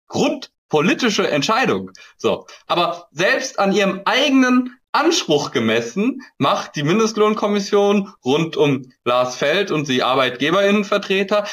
grundpolitische 0.09 1.31
Entscheidung. 1.31 1.93
So. 2.17 2.49
Aber 2.67 3.07
selbst 3.13 3.61
an 3.61 3.71
ihrem 3.73 4.01
eigenen 4.05 4.77
Anspruch 4.91 5.53
gemessen 5.53 6.23
macht 6.37 6.75
die 6.75 6.83
Mindestlohnkommission 6.83 8.13
rund 8.25 8.57
um 8.57 8.93
Lars 9.05 9.37
Feld 9.37 9.71
und 9.71 9.87
die 9.87 10.03
Arbeitgeberinnenvertreter 10.03 11.47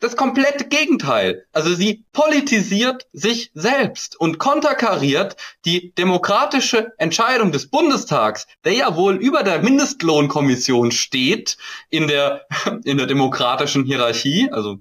das 0.00 0.16
komplette 0.16 0.66
Gegenteil. 0.66 1.46
Also 1.52 1.74
sie 1.74 2.04
politisiert 2.12 3.06
sich 3.12 3.50
selbst 3.54 4.18
und 4.18 4.38
konterkariert 4.38 5.36
die 5.64 5.92
demokratische 5.94 6.92
Entscheidung 6.98 7.50
des 7.50 7.68
Bundestags, 7.68 8.46
der 8.64 8.74
ja 8.74 8.96
wohl 8.96 9.16
über 9.16 9.42
der 9.42 9.62
Mindestlohnkommission 9.62 10.92
steht 10.92 11.56
in 11.90 12.06
der, 12.06 12.46
in 12.84 12.98
der 12.98 13.06
demokratischen 13.06 13.84
Hierarchie. 13.84 14.50
Also 14.52 14.78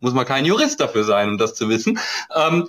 muss 0.00 0.14
man 0.14 0.26
kein 0.26 0.44
Jurist 0.44 0.80
dafür 0.80 1.04
sein, 1.04 1.30
um 1.30 1.38
das 1.38 1.54
zu 1.54 1.68
wissen, 1.68 1.98
ähm, 2.34 2.68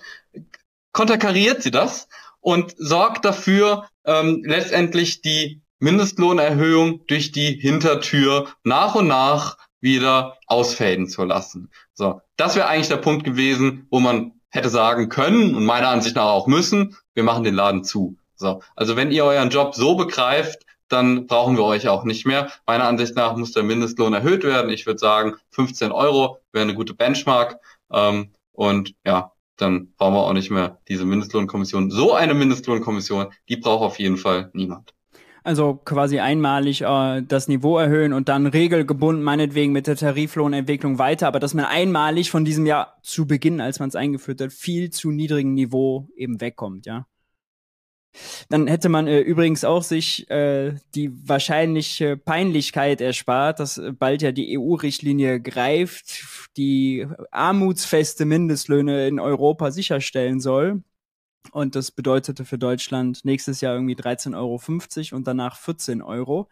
konterkariert 0.91 1.61
sie 1.61 1.71
das 1.71 2.07
und 2.39 2.73
sorgt 2.77 3.25
dafür, 3.25 3.89
ähm, 4.05 4.43
letztendlich 4.45 5.21
die 5.21 5.61
Mindestlohnerhöhung 5.79 7.05
durch 7.07 7.31
die 7.31 7.53
Hintertür 7.59 8.47
nach 8.63 8.95
und 8.95 9.07
nach 9.07 9.57
wieder 9.85 10.37
ausfäden 10.47 11.07
zu 11.07 11.23
lassen. 11.23 11.69
So, 11.93 12.19
das 12.35 12.55
wäre 12.55 12.67
eigentlich 12.67 12.89
der 12.89 12.97
Punkt 12.97 13.23
gewesen, 13.23 13.87
wo 13.91 14.01
man 14.01 14.33
hätte 14.49 14.69
sagen 14.69 15.09
können 15.09 15.55
und 15.55 15.63
meiner 15.63 15.89
Ansicht 15.89 16.15
nach 16.15 16.25
auch 16.25 16.47
müssen, 16.47 16.97
wir 17.13 17.23
machen 17.23 17.43
den 17.43 17.55
Laden 17.55 17.83
zu. 17.83 18.17
So, 18.35 18.61
also 18.75 18.95
wenn 18.95 19.11
ihr 19.11 19.23
euren 19.23 19.51
Job 19.51 19.75
so 19.75 19.95
begreift, 19.95 20.65
dann 20.87 21.27
brauchen 21.27 21.55
wir 21.55 21.63
euch 21.63 21.87
auch 21.87 22.03
nicht 22.03 22.25
mehr. 22.25 22.51
Meiner 22.65 22.85
Ansicht 22.85 23.15
nach 23.15 23.35
muss 23.37 23.53
der 23.53 23.63
Mindestlohn 23.63 24.13
erhöht 24.13 24.43
werden. 24.43 24.71
Ich 24.71 24.85
würde 24.85 24.99
sagen, 24.99 25.35
15 25.51 25.91
Euro 25.91 26.39
wäre 26.51 26.63
eine 26.63 26.75
gute 26.75 26.93
Benchmark. 26.93 27.59
Ähm, 27.91 28.33
und 28.51 28.95
ja, 29.05 29.31
dann 29.57 29.93
brauchen 29.97 30.15
wir 30.15 30.23
auch 30.23 30.33
nicht 30.33 30.51
mehr 30.51 30.79
diese 30.87 31.05
Mindestlohnkommission. 31.05 31.91
So 31.91 32.13
eine 32.13 32.33
Mindestlohnkommission, 32.33 33.27
die 33.49 33.57
braucht 33.57 33.83
auf 33.83 33.99
jeden 33.99 34.17
Fall 34.17 34.49
niemand. 34.53 34.94
Also 35.45 35.79
quasi 35.85 36.19
einmalig 36.19 36.81
äh, 36.81 37.21
das 37.21 37.47
Niveau 37.47 37.77
erhöhen 37.77 38.13
und 38.13 38.29
dann 38.29 38.47
regelgebunden 38.47 39.23
meinetwegen 39.23 39.73
mit 39.73 39.85
der 39.85 39.95
Tariflohnentwicklung 39.95 40.97
weiter, 40.97 41.27
aber 41.27 41.39
dass 41.39 41.53
man 41.53 41.65
einmalig 41.65 42.31
von 42.31 42.45
diesem 42.45 42.65
Jahr 42.65 42.97
zu 43.03 43.27
Beginn, 43.27 43.61
als 43.61 43.79
man 43.79 43.89
es 43.89 43.95
eingeführt 43.95 44.41
hat, 44.41 44.51
viel 44.51 44.89
zu 44.89 45.11
niedrigen 45.11 45.53
Niveau 45.53 46.09
eben 46.17 46.41
wegkommt, 46.41 46.87
ja. 46.87 47.05
Dann 48.49 48.65
hätte 48.65 48.89
man 48.89 49.05
äh, 49.07 49.19
übrigens 49.19 49.63
auch 49.63 49.83
sich 49.83 50.27
äh, 50.31 50.73
die 50.95 51.11
wahrscheinliche 51.27 52.17
Peinlichkeit 52.17 52.99
erspart, 52.99 53.59
dass 53.59 53.77
äh, 53.77 53.91
bald 53.91 54.23
ja 54.23 54.31
die 54.31 54.57
EU-Richtlinie 54.57 55.39
greift, 55.41 56.25
die 56.57 57.05
armutsfeste 57.29 58.25
Mindestlöhne 58.25 59.07
in 59.07 59.19
Europa 59.19 59.69
sicherstellen 59.69 60.39
soll. 60.39 60.81
Und 61.51 61.75
das 61.75 61.91
bedeutete 61.91 62.45
für 62.45 62.57
Deutschland 62.57 63.25
nächstes 63.25 63.61
Jahr 63.61 63.75
irgendwie 63.75 63.95
13,50 63.95 64.35
Euro 64.35 65.17
und 65.17 65.27
danach 65.27 65.57
14 65.57 66.01
Euro. 66.01 66.49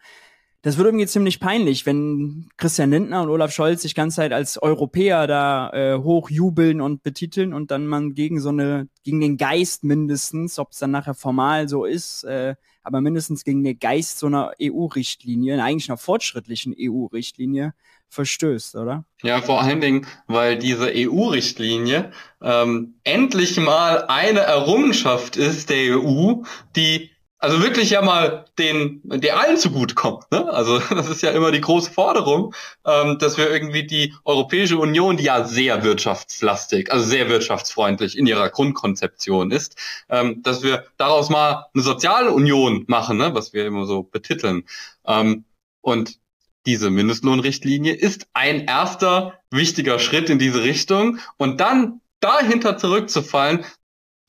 Das 0.64 0.78
wird 0.78 0.86
irgendwie 0.86 1.06
ziemlich 1.06 1.40
peinlich, 1.40 1.84
wenn 1.84 2.48
Christian 2.56 2.90
Lindner 2.90 3.20
und 3.20 3.28
Olaf 3.28 3.52
Scholz 3.52 3.82
sich 3.82 3.94
ganze 3.94 4.16
Zeit 4.16 4.32
als 4.32 4.56
Europäer 4.56 5.26
da 5.26 5.70
äh, 5.74 5.98
hochjubeln 5.98 6.80
und 6.80 7.02
betiteln 7.02 7.52
und 7.52 7.70
dann 7.70 7.86
man 7.86 8.14
gegen 8.14 8.40
so 8.40 8.48
eine, 8.48 8.88
gegen 9.02 9.20
den 9.20 9.36
Geist 9.36 9.84
mindestens, 9.84 10.58
ob 10.58 10.72
es 10.72 10.78
dann 10.78 10.90
nachher 10.90 11.12
formal 11.12 11.68
so 11.68 11.84
ist, 11.84 12.24
äh, 12.24 12.54
aber 12.82 13.02
mindestens 13.02 13.44
gegen 13.44 13.62
den 13.62 13.78
Geist 13.78 14.18
so 14.18 14.26
einer 14.26 14.52
EU-Richtlinie, 14.58 15.62
eigentlich 15.62 15.90
einer 15.90 15.98
fortschrittlichen 15.98 16.74
EU-Richtlinie, 16.78 17.74
verstößt, 18.14 18.76
oder? 18.76 19.04
Ja, 19.22 19.42
vor 19.42 19.60
allen 19.60 19.80
Dingen, 19.80 20.06
weil 20.26 20.58
diese 20.58 20.92
EU-Richtlinie 20.94 22.12
ähm, 22.40 22.94
endlich 23.04 23.58
mal 23.58 24.04
eine 24.06 24.40
Errungenschaft 24.40 25.36
ist 25.36 25.70
der 25.70 25.98
EU, 25.98 26.42
die 26.76 27.10
also 27.44 27.62
wirklich 27.62 27.90
ja 27.90 28.00
mal 28.00 28.46
den, 28.58 29.02
der 29.04 29.38
allen 29.38 29.58
zugutekommt. 29.58 30.30
Ne? 30.32 30.50
Also 30.50 30.78
das 30.90 31.10
ist 31.10 31.22
ja 31.22 31.30
immer 31.30 31.52
die 31.52 31.60
große 31.60 31.90
Forderung, 31.90 32.54
ähm, 32.86 33.18
dass 33.18 33.36
wir 33.36 33.50
irgendwie 33.50 33.86
die 33.86 34.14
Europäische 34.24 34.78
Union, 34.78 35.18
die 35.18 35.24
ja 35.24 35.44
sehr 35.44 35.84
wirtschaftslastig, 35.84 36.90
also 36.90 37.04
sehr 37.04 37.28
wirtschaftsfreundlich 37.28 38.16
in 38.16 38.26
ihrer 38.26 38.48
Grundkonzeption 38.48 39.50
ist, 39.50 39.76
ähm, 40.08 40.42
dass 40.42 40.62
wir 40.62 40.86
daraus 40.96 41.28
mal 41.28 41.66
eine 41.74 41.82
soziale 41.82 42.32
Union 42.32 42.84
machen, 42.86 43.18
ne? 43.18 43.34
was 43.34 43.52
wir 43.52 43.66
immer 43.66 43.84
so 43.84 44.02
betiteln. 44.04 44.64
Ähm, 45.06 45.44
und 45.82 46.18
diese 46.66 46.90
Mindestlohnrichtlinie 46.90 47.94
ist 47.94 48.26
ein 48.32 48.66
erster 48.66 49.40
wichtiger 49.50 49.98
Schritt 49.98 50.30
in 50.30 50.38
diese 50.38 50.62
Richtung. 50.62 51.18
Und 51.36 51.60
dann 51.60 52.00
dahinter 52.20 52.78
zurückzufallen, 52.78 53.64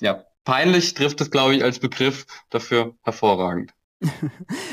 ja, 0.01 0.25
peinlich 0.43 0.93
trifft 0.93 1.21
es, 1.21 1.31
glaube 1.31 1.55
ich, 1.55 1.63
als 1.63 1.79
Begriff 1.79 2.25
dafür 2.49 2.95
hervorragend. 3.03 3.71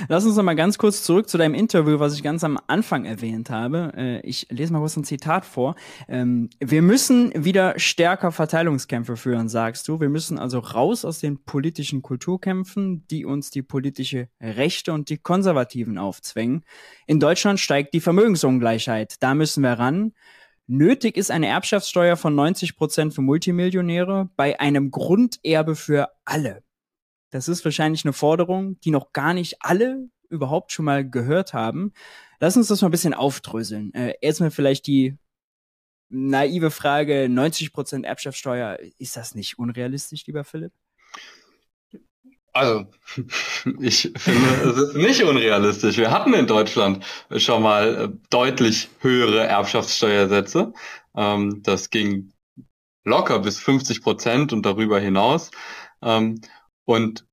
Lass 0.08 0.24
uns 0.24 0.36
noch 0.36 0.42
mal 0.42 0.54
ganz 0.54 0.78
kurz 0.78 1.04
zurück 1.04 1.28
zu 1.28 1.38
deinem 1.38 1.54
Interview, 1.54 1.98
was 1.98 2.14
ich 2.14 2.22
ganz 2.22 2.42
am 2.44 2.58
Anfang 2.66 3.04
erwähnt 3.04 3.50
habe. 3.50 3.92
Äh, 3.96 4.20
ich 4.20 4.46
lese 4.50 4.72
mal 4.72 4.80
kurz 4.80 4.96
ein 4.96 5.04
Zitat 5.04 5.44
vor. 5.44 5.74
Ähm, 6.08 6.50
wir 6.60 6.82
müssen 6.82 7.32
wieder 7.34 7.78
stärker 7.78 8.32
Verteilungskämpfe 8.32 9.16
führen, 9.16 9.48
sagst 9.48 9.86
du. 9.88 10.00
Wir 10.00 10.08
müssen 10.08 10.38
also 10.38 10.58
raus 10.58 11.04
aus 11.04 11.20
den 11.20 11.44
politischen 11.44 12.02
Kulturkämpfen, 12.02 13.06
die 13.08 13.24
uns 13.24 13.50
die 13.50 13.62
politische 13.62 14.28
Rechte 14.40 14.92
und 14.92 15.08
die 15.08 15.18
Konservativen 15.18 15.98
aufzwängen. 15.98 16.64
In 17.06 17.20
Deutschland 17.20 17.60
steigt 17.60 17.94
die 17.94 18.00
Vermögensungleichheit. 18.00 19.16
Da 19.20 19.34
müssen 19.34 19.62
wir 19.62 19.72
ran. 19.72 20.12
Nötig 20.66 21.16
ist 21.16 21.30
eine 21.30 21.48
Erbschaftssteuer 21.48 22.16
von 22.16 22.34
90 22.34 22.76
Prozent 22.76 23.14
für 23.14 23.20
Multimillionäre 23.20 24.30
bei 24.36 24.58
einem 24.60 24.90
Grunderbe 24.90 25.76
für 25.76 26.08
alle. 26.24 26.62
Das 27.32 27.48
ist 27.48 27.64
wahrscheinlich 27.64 28.04
eine 28.04 28.12
Forderung, 28.12 28.78
die 28.80 28.90
noch 28.90 29.12
gar 29.12 29.34
nicht 29.34 29.56
alle 29.60 30.08
überhaupt 30.28 30.70
schon 30.70 30.84
mal 30.84 31.08
gehört 31.08 31.54
haben. 31.54 31.92
Lass 32.40 32.56
uns 32.56 32.68
das 32.68 32.82
mal 32.82 32.88
ein 32.88 32.92
bisschen 32.92 33.14
aufdröseln. 33.14 33.92
Äh, 33.94 34.14
erstmal 34.20 34.50
vielleicht 34.50 34.86
die 34.86 35.16
naive 36.10 36.70
Frage, 36.70 37.26
90% 37.30 38.04
Erbschaftssteuer, 38.04 38.78
ist 38.98 39.16
das 39.16 39.34
nicht 39.34 39.58
unrealistisch, 39.58 40.26
lieber 40.26 40.44
Philipp? 40.44 40.72
Also, 42.52 42.84
ich 43.80 44.12
finde, 44.14 44.48
es 44.70 44.76
ist 44.76 44.94
nicht 44.94 45.22
unrealistisch. 45.22 45.96
Wir 45.96 46.10
hatten 46.10 46.34
in 46.34 46.46
Deutschland 46.46 47.02
schon 47.36 47.62
mal 47.62 47.96
äh, 47.96 48.08
deutlich 48.28 48.90
höhere 49.00 49.46
Erbschaftssteuersätze. 49.46 50.74
Ähm, 51.16 51.62
das 51.62 51.88
ging 51.88 52.34
locker 53.04 53.38
bis 53.38 53.58
50 53.58 54.02
Prozent 54.02 54.52
und 54.52 54.66
darüber 54.66 55.00
hinaus. 55.00 55.50
Und 56.84 57.26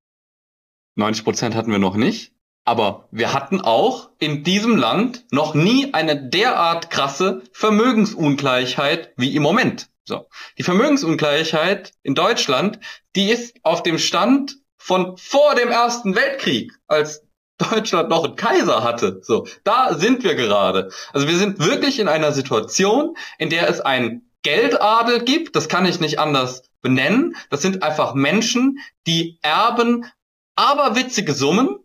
90 0.96 1.24
Prozent 1.24 1.56
hatten 1.56 1.72
wir 1.72 1.80
noch 1.80 1.96
nicht. 1.96 2.34
Aber 2.66 3.08
wir 3.12 3.34
hatten 3.34 3.62
auch 3.62 4.12
in 4.20 4.44
diesem 4.44 4.78
Land 4.78 5.26
noch 5.32 5.56
nie 5.56 5.94
eine 5.94 6.30
derart 6.30 6.92
krasse 6.92 7.42
Vermögensungleichheit 7.52 9.14
wie 9.18 9.36
im 9.36 9.42
Moment. 9.42 9.90
So. 10.04 10.28
Die 10.58 10.64
Vermögensungleichheit 10.64 11.94
in 12.04 12.16
Deutschland, 12.16 12.80
die 13.16 13.30
ist 13.32 13.56
auf 13.64 13.82
dem 13.82 13.98
Stand 13.98 14.58
von 14.78 15.18
vor 15.18 15.56
dem 15.56 15.70
Ersten 15.70 16.16
Weltkrieg, 16.16 16.74
als 16.88 17.24
Deutschland 17.58 18.10
noch 18.10 18.24
einen 18.24 18.36
Kaiser 18.36 18.84
hatte. 18.84 19.20
So, 19.22 19.46
da 19.64 19.94
sind 19.94 20.24
wir 20.24 20.36
gerade. 20.36 20.90
Also 21.14 21.28
wir 21.28 21.38
sind 21.38 21.60
wirklich 21.60 22.00
in 22.00 22.08
einer 22.08 22.32
Situation, 22.32 23.16
in 23.38 23.50
der 23.50 23.70
es 23.70 23.82
einen 23.82 24.29
Geldadel 24.44 25.24
gibt. 25.24 25.56
Das 25.56 25.70
kann 25.70 25.86
ich 25.86 26.00
nicht 26.00 26.20
anders 26.20 26.64
benennen. 26.82 27.36
Das 27.50 27.62
sind 27.62 27.84
einfach 27.84 28.14
Menschen, 28.14 28.80
die 29.06 29.40
erben 29.42 30.06
aberwitzige 30.56 31.34
Summen. 31.34 31.78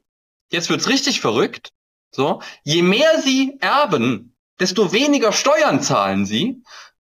Jetzt 0.50 0.70
wird's 0.70 0.88
richtig 0.88 1.20
verrückt. 1.20 1.72
So, 2.10 2.40
je 2.62 2.82
mehr 2.82 3.20
sie 3.20 3.56
erben, 3.60 4.36
desto 4.60 4.92
weniger 4.92 5.32
Steuern 5.32 5.82
zahlen 5.82 6.26
sie. 6.26 6.62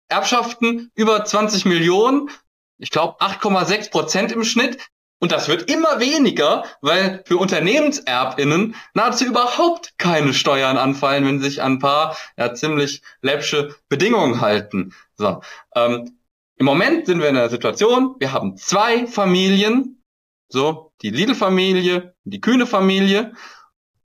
Erbschaften 0.09 0.91
über 0.93 1.23
20 1.23 1.65
Millionen, 1.65 2.29
ich 2.77 2.89
glaube 2.89 3.17
8,6 3.21 3.91
Prozent 3.91 4.31
im 4.31 4.43
Schnitt. 4.43 4.77
Und 5.19 5.33
das 5.33 5.49
wird 5.49 5.69
immer 5.69 5.99
weniger, 5.99 6.63
weil 6.81 7.23
für 7.25 7.37
UnternehmenserbInnen 7.37 8.75
nahezu 8.93 9.25
überhaupt 9.25 9.97
keine 9.97 10.33
Steuern 10.33 10.77
anfallen, 10.77 11.25
wenn 11.25 11.39
sie 11.39 11.49
sich 11.49 11.61
an 11.61 11.73
ein 11.73 11.79
paar 11.79 12.17
ja, 12.37 12.53
ziemlich 12.53 13.01
läppsche 13.21 13.75
Bedingungen 13.89 14.39
halten. 14.39 14.93
So, 15.15 15.41
ähm, 15.75 16.17
Im 16.55 16.65
Moment 16.65 17.05
sind 17.05 17.19
wir 17.19 17.27
in 17.27 17.35
einer 17.35 17.49
Situation, 17.49 18.15
wir 18.19 18.31
haben 18.31 18.55
zwei 18.55 19.07
Familien, 19.07 20.01
so 20.47 20.93
die 21.01 21.09
Lidl-Familie, 21.09 22.15
die 22.23 22.41
Kühne-Familie, 22.41 23.33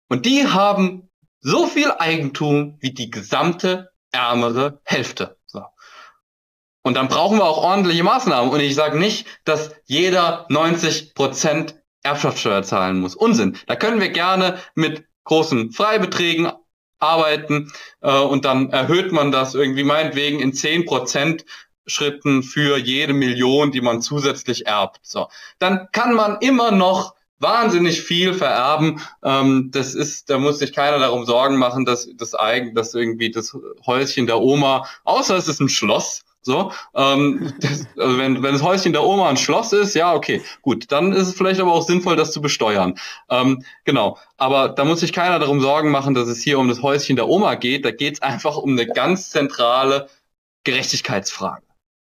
und 0.09 0.27
die 0.27 0.47
haben 0.47 1.11
so 1.41 1.67
viel 1.67 1.93
Eigentum 1.93 2.79
wie 2.81 2.93
die 2.93 3.11
gesamte 3.11 3.91
ärmere 4.11 4.81
Hälfte. 4.85 5.37
Und 6.85 6.95
dann 6.95 7.09
brauchen 7.09 7.39
wir 7.39 7.45
auch 7.45 7.57
ordentliche 7.57 8.05
Maßnahmen. 8.05 8.53
Und 8.53 8.61
ich 8.61 8.75
sage 8.75 8.99
nicht, 8.99 9.27
dass 9.45 9.75
jeder 9.87 10.47
90 10.51 11.15
Prozent 11.15 11.75
Erbschaftssteuer 12.03 12.63
zahlen 12.63 13.01
muss. 13.01 13.17
Unsinn. 13.17 13.57
Da 13.67 13.75
können 13.75 14.01
wir 14.01 14.11
gerne 14.11 14.59
mit 14.75 15.05
großen 15.25 15.73
Freibeträgen 15.73 16.53
arbeiten 16.99 17.73
äh, 18.03 18.19
und 18.19 18.45
dann 18.45 18.71
erhöht 18.71 19.13
man 19.13 19.33
das 19.33 19.55
irgendwie 19.55 19.83
meinetwegen 19.83 20.41
in 20.41 20.53
10 20.53 20.85
Prozent 20.85 21.45
Schritten 21.87 22.43
für 22.43 22.79
jede 22.79 23.13
Million, 23.13 23.73
die 23.73 23.81
man 23.81 24.01
zusätzlich 24.01 24.67
erbt. 24.67 25.01
So, 25.03 25.29
dann 25.59 25.89
kann 25.93 26.15
man 26.15 26.39
immer 26.41 26.71
noch 26.71 27.15
wahnsinnig 27.39 28.03
viel 28.03 28.35
vererben. 28.35 29.01
Ähm, 29.23 29.71
das 29.73 29.95
ist, 29.95 30.31
da 30.31 30.39
muss 30.39 30.59
sich 30.59 30.73
keiner 30.73 30.99
darum 30.99 31.25
Sorgen 31.25 31.57
machen, 31.57 31.85
dass 31.85 32.09
das 32.17 32.35
eigen, 32.35 32.75
dass 32.75 32.95
irgendwie 32.95 33.31
das 33.31 33.57
Häuschen 33.87 34.27
der 34.27 34.41
Oma, 34.41 34.87
außer 35.05 35.37
es 35.37 35.49
ist 35.49 35.61
ein 35.61 35.69
Schloss, 35.69 36.23
so, 36.45 36.73
ähm, 36.95 37.55
das, 37.61 37.87
also 37.97 38.19
wenn, 38.19 38.43
wenn 38.43 38.53
das 38.53 38.63
Häuschen 38.63 38.93
der 38.93 39.03
Oma 39.03 39.31
ein 39.31 39.37
Schloss 39.37 39.73
ist, 39.73 39.95
ja, 39.95 40.13
okay, 40.15 40.43
gut, 40.63 40.93
dann 40.93 41.13
ist 41.13 41.29
es 41.29 41.35
vielleicht 41.35 41.61
aber 41.61 41.73
auch 41.73 41.87
sinnvoll, 41.87 42.17
das 42.17 42.33
zu 42.33 42.43
besteuern. 42.43 42.99
Ähm, 43.31 43.65
genau, 43.85 44.19
aber 44.37 44.69
da 44.69 44.85
muss 44.85 45.01
sich 45.01 45.13
keiner 45.13 45.39
darum 45.39 45.61
Sorgen 45.61 45.91
machen, 45.91 46.15
dass 46.15 46.29
es 46.29 46.43
hier 46.43 46.59
um 46.59 46.69
das 46.69 46.83
Häuschen 46.83 47.17
der 47.17 47.29
Oma 47.29 47.55
geht. 47.55 47.85
Da 47.85 47.91
geht 47.91 48.15
es 48.15 48.23
einfach 48.23 48.59
um 48.59 48.73
eine 48.73 48.87
ganz 48.87 49.31
zentrale 49.31 50.09
Gerechtigkeitsfrage. 50.65 51.65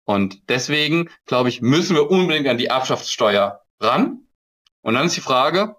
Und 0.05 0.49
deswegen, 0.49 1.09
glaube 1.25 1.49
ich, 1.49 1.61
müssen 1.61 1.95
wir 1.95 2.09
unbedingt 2.09 2.47
an 2.47 2.57
die 2.57 2.67
Erbschaftssteuer 2.67 3.63
ran. 3.79 4.25
Und 4.81 4.93
dann 4.93 5.07
ist 5.07 5.15
die 5.15 5.21
Frage, 5.21 5.75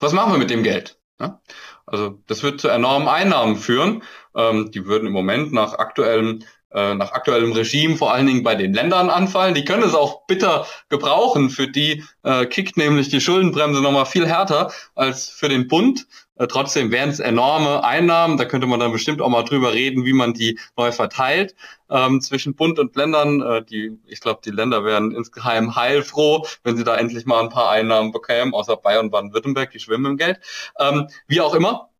was 0.00 0.12
machen 0.12 0.32
wir 0.32 0.38
mit 0.38 0.50
dem 0.50 0.62
Geld? 0.62 0.98
Ja? 1.20 1.40
Also 1.86 2.20
das 2.26 2.42
wird 2.42 2.60
zu 2.60 2.68
enormen 2.68 3.08
Einnahmen 3.08 3.56
führen. 3.56 4.02
Ähm, 4.34 4.70
die 4.70 4.86
würden 4.86 5.06
im 5.06 5.12
Moment 5.12 5.52
nach 5.52 5.74
aktuellem 5.74 6.44
äh, 6.74 6.94
nach 6.94 7.12
aktuellem 7.12 7.52
Regime 7.52 7.96
vor 7.96 8.12
allen 8.12 8.26
Dingen 8.26 8.42
bei 8.42 8.54
den 8.54 8.74
Ländern 8.74 9.08
anfallen. 9.08 9.54
Die 9.54 9.64
können 9.64 9.84
es 9.84 9.94
auch 9.94 10.26
bitter 10.26 10.66
gebrauchen. 10.88 11.50
Für 11.50 11.68
die 11.68 12.04
äh, 12.22 12.46
kickt 12.46 12.76
nämlich 12.76 13.08
die 13.08 13.20
Schuldenbremse 13.20 13.80
nochmal 13.80 14.06
viel 14.06 14.26
härter 14.26 14.72
als 14.94 15.28
für 15.28 15.48
den 15.48 15.68
Bund. 15.68 16.06
Äh, 16.36 16.48
trotzdem 16.48 16.90
wären 16.90 17.10
es 17.10 17.20
enorme 17.20 17.84
Einnahmen. 17.84 18.36
Da 18.36 18.44
könnte 18.44 18.66
man 18.66 18.80
dann 18.80 18.92
bestimmt 18.92 19.22
auch 19.22 19.28
mal 19.28 19.44
drüber 19.44 19.72
reden, 19.72 20.04
wie 20.04 20.12
man 20.12 20.34
die 20.34 20.58
neu 20.76 20.90
verteilt 20.90 21.54
ähm, 21.90 22.20
zwischen 22.20 22.56
Bund 22.56 22.78
und 22.78 22.96
Ländern. 22.96 23.40
Äh, 23.40 23.64
die, 23.64 23.96
ich 24.06 24.20
glaube, 24.20 24.40
die 24.44 24.50
Länder 24.50 24.84
wären 24.84 25.12
insgeheim 25.12 25.76
heilfroh, 25.76 26.46
wenn 26.64 26.76
sie 26.76 26.84
da 26.84 26.96
endlich 26.96 27.24
mal 27.26 27.40
ein 27.40 27.50
paar 27.50 27.70
Einnahmen 27.70 28.10
bekämen, 28.10 28.52
außer 28.52 28.76
Bayern 28.76 29.10
Baden-Württemberg, 29.10 29.70
die 29.70 29.80
schwimmen 29.80 30.12
im 30.12 30.16
Geld. 30.16 30.40
Ähm, 30.78 31.08
wie 31.28 31.40
auch 31.40 31.54
immer. 31.54 31.90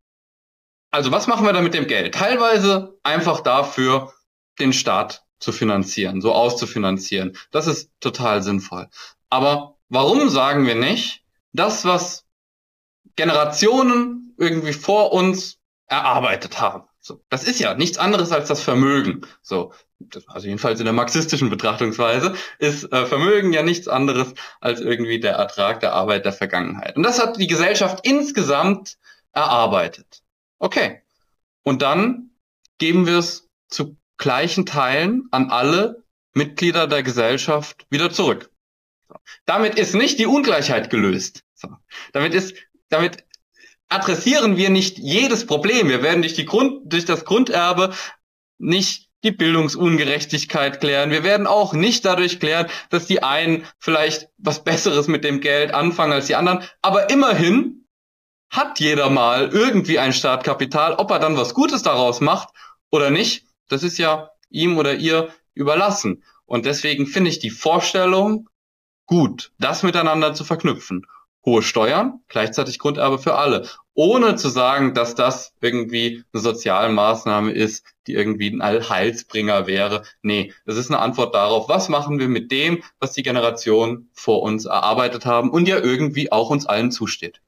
Also 0.91 1.11
was 1.11 1.27
machen 1.27 1.45
wir 1.45 1.53
da 1.53 1.61
mit 1.61 1.75
dem 1.75 1.87
Geld? 1.89 2.15
Teilweise 2.15 2.99
einfach 3.03 3.41
dafür, 3.41 4.13
den 4.59 4.73
Staat 4.73 5.25
zu 5.39 5.53
finanzieren, 5.53 6.21
so 6.21 6.33
auszufinanzieren. 6.33 7.37
Das 7.51 7.67
ist 7.67 7.91
total 8.01 8.43
sinnvoll. 8.43 8.89
Aber 9.31 9.77
warum 9.89 10.29
sagen 10.29 10.67
wir 10.67 10.75
nicht, 10.75 11.23
das, 11.53 11.85
was 11.85 12.25
Generationen 13.17 14.35
irgendwie 14.39 14.73
vor 14.73 15.13
uns 15.13 15.59
erarbeitet 15.87 16.61
haben? 16.61 16.85
So, 17.01 17.21
das 17.29 17.45
ist 17.45 17.61
ja 17.61 17.75
nichts 17.75 17.99
anderes 17.99 18.33
als 18.33 18.49
das 18.49 18.63
Vermögen. 18.63 19.27
So, 19.43 19.73
also 20.27 20.47
jedenfalls 20.47 20.79
in 20.79 20.87
der 20.87 20.95
marxistischen 20.95 21.51
Betrachtungsweise 21.51 22.35
ist 22.59 22.91
äh, 22.93 23.05
Vermögen 23.05 23.53
ja 23.53 23.63
nichts 23.63 23.89
anderes 23.89 24.33
als 24.61 24.81
irgendwie 24.81 25.21
der 25.21 25.35
Ertrag 25.35 25.81
der 25.81 25.93
Arbeit 25.93 26.25
der 26.25 26.33
Vergangenheit. 26.33 26.97
Und 26.97 27.03
das 27.03 27.21
hat 27.21 27.37
die 27.39 27.47
Gesellschaft 27.47 28.07
insgesamt 28.07 28.97
erarbeitet. 29.33 30.23
Okay. 30.59 31.03
Und 31.63 31.83
dann 31.83 32.31
geben 32.79 33.07
wir 33.07 33.19
es 33.19 33.49
zu 33.69 33.97
gleichen 34.17 34.67
Teilen 34.67 35.29
an 35.31 35.51
alle 35.51 36.05
Mitglieder 36.33 36.87
der 36.87 37.03
Gesellschaft 37.03 37.87
wieder 37.91 38.11
zurück. 38.11 38.51
Damit 39.47 39.79
ist 39.79 39.95
nicht 39.95 40.19
die 40.19 40.27
Ungleichheit 40.27 40.91
gelöst. 40.91 41.43
Damit 42.13 42.35
ist, 42.35 42.55
damit 42.89 43.25
adressieren 43.89 44.57
wir 44.57 44.71
nicht 44.71 44.99
jedes 44.99 45.47
Problem. 45.47 45.89
Wir 45.89 46.03
werden 46.03 46.23
durch 46.23 46.35
die 46.35 46.45
Grund, 46.45 46.93
durch 46.93 47.05
das 47.05 47.25
Grunderbe 47.25 47.95
nicht 48.59 49.11
die 49.23 49.31
Bildungsungerechtigkeit 49.31 50.81
klären. 50.81 51.11
Wir 51.11 51.25
werden 51.25 51.47
auch 51.47 51.73
nicht 51.73 52.05
dadurch 52.05 52.41
klären, 52.41 52.69
dass 52.91 53.07
die 53.07 53.23
einen 53.23 53.67
vielleicht 53.79 54.29
was 54.37 54.65
Besseres 54.65 55.09
mit 55.09 55.25
dem 55.25 55.41
Geld 55.41 55.73
anfangen 55.73 56.13
als 56.13 56.27
die 56.27 56.37
anderen. 56.37 56.63
Aber 56.83 57.09
immerhin 57.11 57.87
hat 58.51 58.81
jeder 58.81 59.09
mal 59.11 59.49
irgendwie 59.49 59.99
ein 59.99 60.13
Startkapital. 60.13 60.95
Ob 60.95 61.11
er 61.11 61.19
dann 61.19 61.37
was 61.37 61.55
Gutes 61.55 61.83
daraus 61.83 62.21
macht 62.21 62.51
oder 62.91 63.11
nicht, 63.11 63.47
das 63.69 63.83
ist 63.83 63.99
ja 63.99 64.31
ihm 64.51 64.79
oder 64.79 64.95
ihr 64.95 65.29
überlassen. 65.55 66.23
Und 66.47 66.67
deswegen 66.67 67.07
finde 67.07 67.31
ich 67.31 67.39
die 67.39 67.51
Vorstellung 67.51 68.49
gut, 69.07 69.53
das 69.59 69.83
miteinander 69.83 70.35
zu 70.35 70.45
verknüpfen. 70.45 71.07
Hohe 71.45 71.63
Steuern, 71.63 72.21
gleichzeitig 72.29 72.79
Grunderbe 72.79 73.19
für 73.19 73.35
alle. 73.35 73.69
Ohne 73.93 74.37
zu 74.37 74.49
sagen, 74.49 74.95
dass 74.95 75.15
das 75.15 75.53
irgendwie 75.61 76.25
eine 76.33 76.43
Sozialmaßnahme 76.43 77.53
ist, 77.53 77.85
die 78.07 78.15
irgendwie 78.15 78.49
ein 78.51 78.63
Allheilsbringer 78.63 79.67
wäre. 79.67 80.05
Nee, 80.23 80.53
das 80.65 80.77
ist 80.77 80.91
eine 80.91 81.01
Antwort 81.01 81.35
darauf, 81.35 81.69
was 81.69 81.89
machen 81.89 82.19
wir 82.19 82.29
mit 82.29 82.51
dem, 82.51 82.83
was 82.99 83.13
die 83.13 83.23
Generationen 83.23 84.09
vor 84.15 84.43
uns 84.43 84.65
erarbeitet 84.65 85.27
haben 85.27 85.51
und 85.51 85.69
ja 85.69 85.79
irgendwie 85.79 86.33
auch 86.33 86.51
uns 86.51 86.67
allen 86.67 86.91
zusteht. 86.91 87.41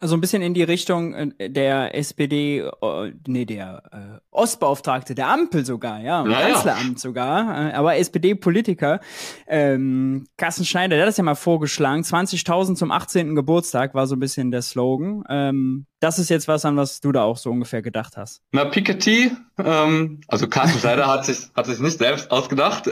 Also 0.00 0.16
ein 0.16 0.20
bisschen 0.20 0.42
in 0.42 0.54
die 0.54 0.62
Richtung 0.62 1.14
äh, 1.14 1.50
der 1.50 1.94
SPD, 1.94 2.60
äh, 2.60 3.12
nee, 3.26 3.44
der 3.44 3.82
äh, 3.92 4.20
Ostbeauftragte 4.30 5.14
der 5.14 5.28
Ampel 5.28 5.64
sogar, 5.64 6.00
ja, 6.00 6.22
im 6.22 6.30
ja, 6.30 6.40
Kanzleramt 6.40 7.00
sogar, 7.00 7.70
äh, 7.70 7.72
aber 7.72 7.96
SPD-Politiker, 7.96 9.00
ähm, 9.46 10.26
Carsten 10.36 10.64
Schneider, 10.64 10.96
der 10.96 11.02
hat 11.02 11.08
das 11.08 11.16
ja 11.16 11.24
mal 11.24 11.34
vorgeschlagen, 11.34 12.02
20.000 12.02 12.76
zum 12.76 12.90
18. 12.90 13.34
Geburtstag 13.34 13.94
war 13.94 14.06
so 14.06 14.16
ein 14.16 14.20
bisschen 14.20 14.50
der 14.50 14.62
Slogan. 14.62 15.24
Ähm, 15.28 15.86
das 16.00 16.18
ist 16.18 16.28
jetzt 16.28 16.46
was, 16.46 16.64
an 16.64 16.76
was 16.76 17.00
du 17.00 17.12
da 17.12 17.22
auch 17.22 17.36
so 17.36 17.50
ungefähr 17.50 17.82
gedacht 17.82 18.16
hast. 18.16 18.42
Na, 18.52 18.64
Piketty, 18.64 19.32
ähm, 19.58 20.20
also 20.28 20.48
Carsten 20.48 20.78
Schneider 20.78 21.06
hat 21.08 21.24
sich 21.26 21.48
hat 21.54 21.66
sich 21.66 21.80
nicht 21.80 21.98
selbst 21.98 22.30
ausgedacht. 22.30 22.88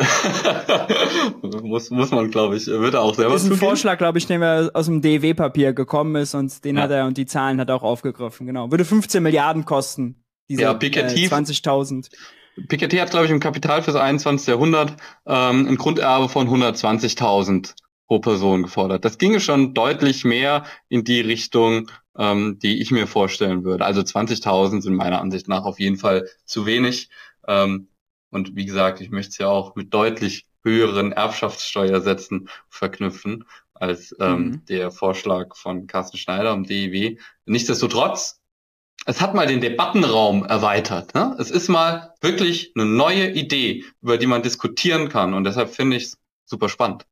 muss, 1.62 1.90
muss 1.90 2.10
man, 2.10 2.30
glaube 2.30 2.56
ich, 2.56 2.66
wird 2.66 2.94
er 2.94 3.02
auch 3.02 3.14
selber 3.14 3.32
Das 3.32 3.42
ist 3.42 3.48
ein 3.48 3.52
zugeben. 3.52 3.68
Vorschlag, 3.68 3.98
glaube 3.98 4.18
ich, 4.18 4.26
der 4.26 4.70
aus 4.74 4.86
dem 4.86 5.02
DEW-Papier 5.02 5.72
gekommen 5.72 6.16
ist 6.16 6.34
und 6.34 6.64
den 6.64 6.76
ja. 6.76 6.82
hat 6.82 6.90
er 6.90 7.06
und 7.06 7.16
die 7.16 7.26
Zahlen 7.26 7.60
hat 7.60 7.68
er 7.68 7.76
auch 7.76 7.84
aufgegriffen, 7.84 8.46
genau. 8.46 8.70
Würde 8.70 8.84
15 8.84 9.22
Milliarden 9.22 9.64
kosten, 9.64 10.24
diese 10.48 10.62
ja, 10.62 10.74
Piketty, 10.74 11.26
äh, 11.26 11.28
20.000. 11.28 12.10
Piketty 12.68 12.96
hat, 12.96 13.10
glaube 13.10 13.26
ich, 13.26 13.30
im 13.30 13.40
Kapital 13.40 13.82
fürs 13.82 13.96
21. 13.96 14.48
Jahrhundert 14.48 14.96
ähm, 15.26 15.68
ein 15.68 15.76
Grunderbe 15.76 16.28
von 16.28 16.48
120.000 16.48 17.74
pro 18.06 18.18
Person 18.20 18.62
gefordert. 18.62 19.04
Das 19.04 19.18
ginge 19.18 19.40
schon 19.40 19.74
deutlich 19.74 20.24
mehr 20.24 20.64
in 20.88 21.04
die 21.04 21.20
Richtung, 21.20 21.90
ähm, 22.18 22.58
die 22.60 22.80
ich 22.80 22.90
mir 22.90 23.06
vorstellen 23.06 23.64
würde. 23.64 23.84
Also 23.84 24.00
20.000 24.00 24.82
sind 24.82 24.94
meiner 24.94 25.20
Ansicht 25.20 25.48
nach 25.48 25.64
auf 25.64 25.78
jeden 25.78 25.96
Fall 25.96 26.28
zu 26.44 26.66
wenig. 26.66 27.10
Ähm, 27.46 27.88
und 28.30 28.56
wie 28.56 28.66
gesagt, 28.66 29.00
ich 29.00 29.10
möchte 29.10 29.30
es 29.30 29.38
ja 29.38 29.48
auch 29.48 29.76
mit 29.76 29.94
deutlich 29.94 30.46
höheren 30.62 31.12
Erbschaftssteuersätzen 31.12 32.48
verknüpfen 32.68 33.44
als 33.74 34.14
ähm, 34.20 34.38
mhm. 34.38 34.64
der 34.66 34.90
Vorschlag 34.90 35.54
von 35.54 35.86
Carsten 35.86 36.16
Schneider 36.16 36.54
um 36.54 36.64
DIW. 36.64 37.18
Nichtsdestotrotz, 37.44 38.40
es 39.04 39.20
hat 39.20 39.34
mal 39.34 39.46
den 39.46 39.60
Debattenraum 39.60 40.44
erweitert. 40.44 41.14
Ne? 41.14 41.36
Es 41.38 41.50
ist 41.50 41.68
mal 41.68 42.14
wirklich 42.20 42.72
eine 42.74 42.86
neue 42.86 43.30
Idee, 43.30 43.84
über 44.02 44.18
die 44.18 44.26
man 44.26 44.42
diskutieren 44.42 45.08
kann. 45.08 45.34
Und 45.34 45.44
deshalb 45.44 45.70
finde 45.70 45.98
ich 45.98 46.04
es 46.04 46.18
super 46.44 46.68
spannend. 46.68 47.06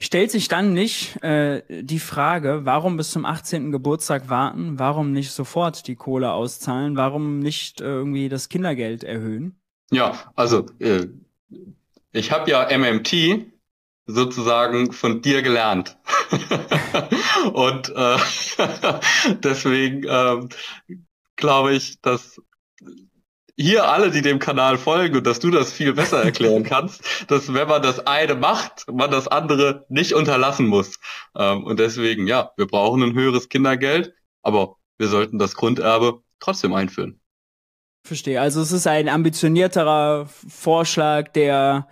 Stellt 0.00 0.30
sich 0.30 0.46
dann 0.46 0.74
nicht 0.74 1.22
äh, 1.24 1.62
die 1.68 1.98
Frage, 1.98 2.60
warum 2.62 2.96
bis 2.96 3.10
zum 3.10 3.24
18. 3.24 3.72
Geburtstag 3.72 4.28
warten, 4.28 4.78
warum 4.78 5.12
nicht 5.12 5.32
sofort 5.32 5.88
die 5.88 5.96
Kohle 5.96 6.32
auszahlen, 6.32 6.96
warum 6.96 7.40
nicht 7.40 7.80
äh, 7.80 7.84
irgendwie 7.84 8.28
das 8.28 8.48
Kindergeld 8.48 9.02
erhöhen? 9.02 9.60
Ja, 9.90 10.32
also 10.36 10.66
äh, 10.78 11.08
ich 12.12 12.30
habe 12.30 12.48
ja 12.48 12.68
MMT 12.76 13.46
sozusagen 14.06 14.92
von 14.92 15.20
dir 15.20 15.42
gelernt. 15.42 15.98
Und 17.52 17.88
äh, 17.88 18.18
deswegen 19.42 20.04
äh, 20.04 20.48
glaube 21.34 21.74
ich, 21.74 22.00
dass 22.00 22.40
hier 23.58 23.88
alle, 23.88 24.10
die 24.10 24.22
dem 24.22 24.38
Kanal 24.38 24.78
folgen 24.78 25.16
und 25.16 25.26
dass 25.26 25.40
du 25.40 25.50
das 25.50 25.72
viel 25.72 25.92
besser 25.92 26.22
erklären 26.22 26.62
kannst, 26.64 27.02
dass 27.28 27.52
wenn 27.52 27.68
man 27.68 27.82
das 27.82 28.06
eine 28.06 28.36
macht, 28.36 28.86
man 28.90 29.10
das 29.10 29.26
andere 29.26 29.84
nicht 29.88 30.12
unterlassen 30.12 30.66
muss. 30.66 31.00
Ähm, 31.36 31.64
und 31.64 31.80
deswegen, 31.80 32.26
ja, 32.26 32.52
wir 32.56 32.66
brauchen 32.66 33.02
ein 33.02 33.14
höheres 33.14 33.48
Kindergeld, 33.48 34.14
aber 34.42 34.76
wir 34.96 35.08
sollten 35.08 35.38
das 35.38 35.56
Grunderbe 35.56 36.22
trotzdem 36.38 36.72
einführen. 36.72 37.20
Verstehe. 38.04 38.40
Also 38.40 38.62
es 38.62 38.70
ist 38.70 38.86
ein 38.86 39.08
ambitionierterer 39.08 40.26
Vorschlag, 40.26 41.32
der 41.32 41.88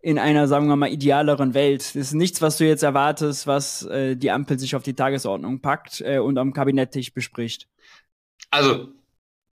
in 0.00 0.18
einer, 0.18 0.48
sagen 0.48 0.68
wir 0.68 0.76
mal, 0.76 0.90
idealeren 0.90 1.54
Welt. 1.54 1.82
Das 1.82 1.96
ist 1.96 2.14
nichts, 2.14 2.42
was 2.42 2.58
du 2.58 2.66
jetzt 2.66 2.82
erwartest, 2.82 3.46
was 3.46 3.84
äh, 3.86 4.16
die 4.16 4.30
Ampel 4.30 4.58
sich 4.58 4.74
auf 4.74 4.82
die 4.82 4.94
Tagesordnung 4.94 5.60
packt 5.60 6.00
äh, 6.00 6.18
und 6.18 6.36
am 6.38 6.52
Kabinetttisch 6.52 7.14
bespricht. 7.14 7.68
Also 8.50 8.95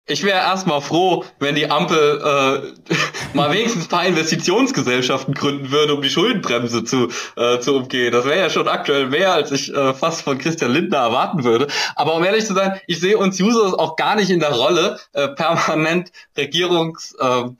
ich 0.07 0.23
wäre 0.23 0.39
erstmal 0.39 0.83
froh, 0.83 1.25
wenn 1.39 1.55
die 1.55 1.71
Ampel 1.71 2.21
äh, 2.21 2.95
mal 3.35 3.51
wenigstens 3.53 3.85
ein 3.85 3.89
paar 3.89 4.05
Investitionsgesellschaften 4.07 5.33
gründen 5.33 5.71
würde, 5.71 5.95
um 5.95 6.03
die 6.03 6.11
Schuldenbremse 6.11 6.85
zu, 6.85 7.09
äh, 7.37 7.59
zu 7.61 7.77
umgehen. 7.77 8.13
Das 8.13 8.27
wäre 8.27 8.39
ja 8.39 8.51
schon 8.51 8.69
aktuell 8.69 9.07
mehr, 9.07 9.33
als 9.33 9.51
ich 9.51 9.73
äh, 9.73 9.95
fast 9.95 10.21
von 10.23 10.37
Christian 10.37 10.73
Lindner 10.73 10.99
erwarten 10.99 11.45
würde. 11.45 11.69
Aber 11.97 12.17
um 12.17 12.25
ehrlich 12.25 12.45
zu 12.45 12.53
sein, 12.53 12.79
ich 12.87 13.01
sehe 13.01 13.17
uns 13.17 13.41
Users 13.41 13.73
auch 13.73 13.97
gar 13.97 14.15
nicht 14.17 14.29
in 14.31 14.41
der 14.41 14.53
Rolle, 14.53 14.99
äh, 15.15 15.29
permanent 15.29 16.13
Regierungssprecher 16.37 17.57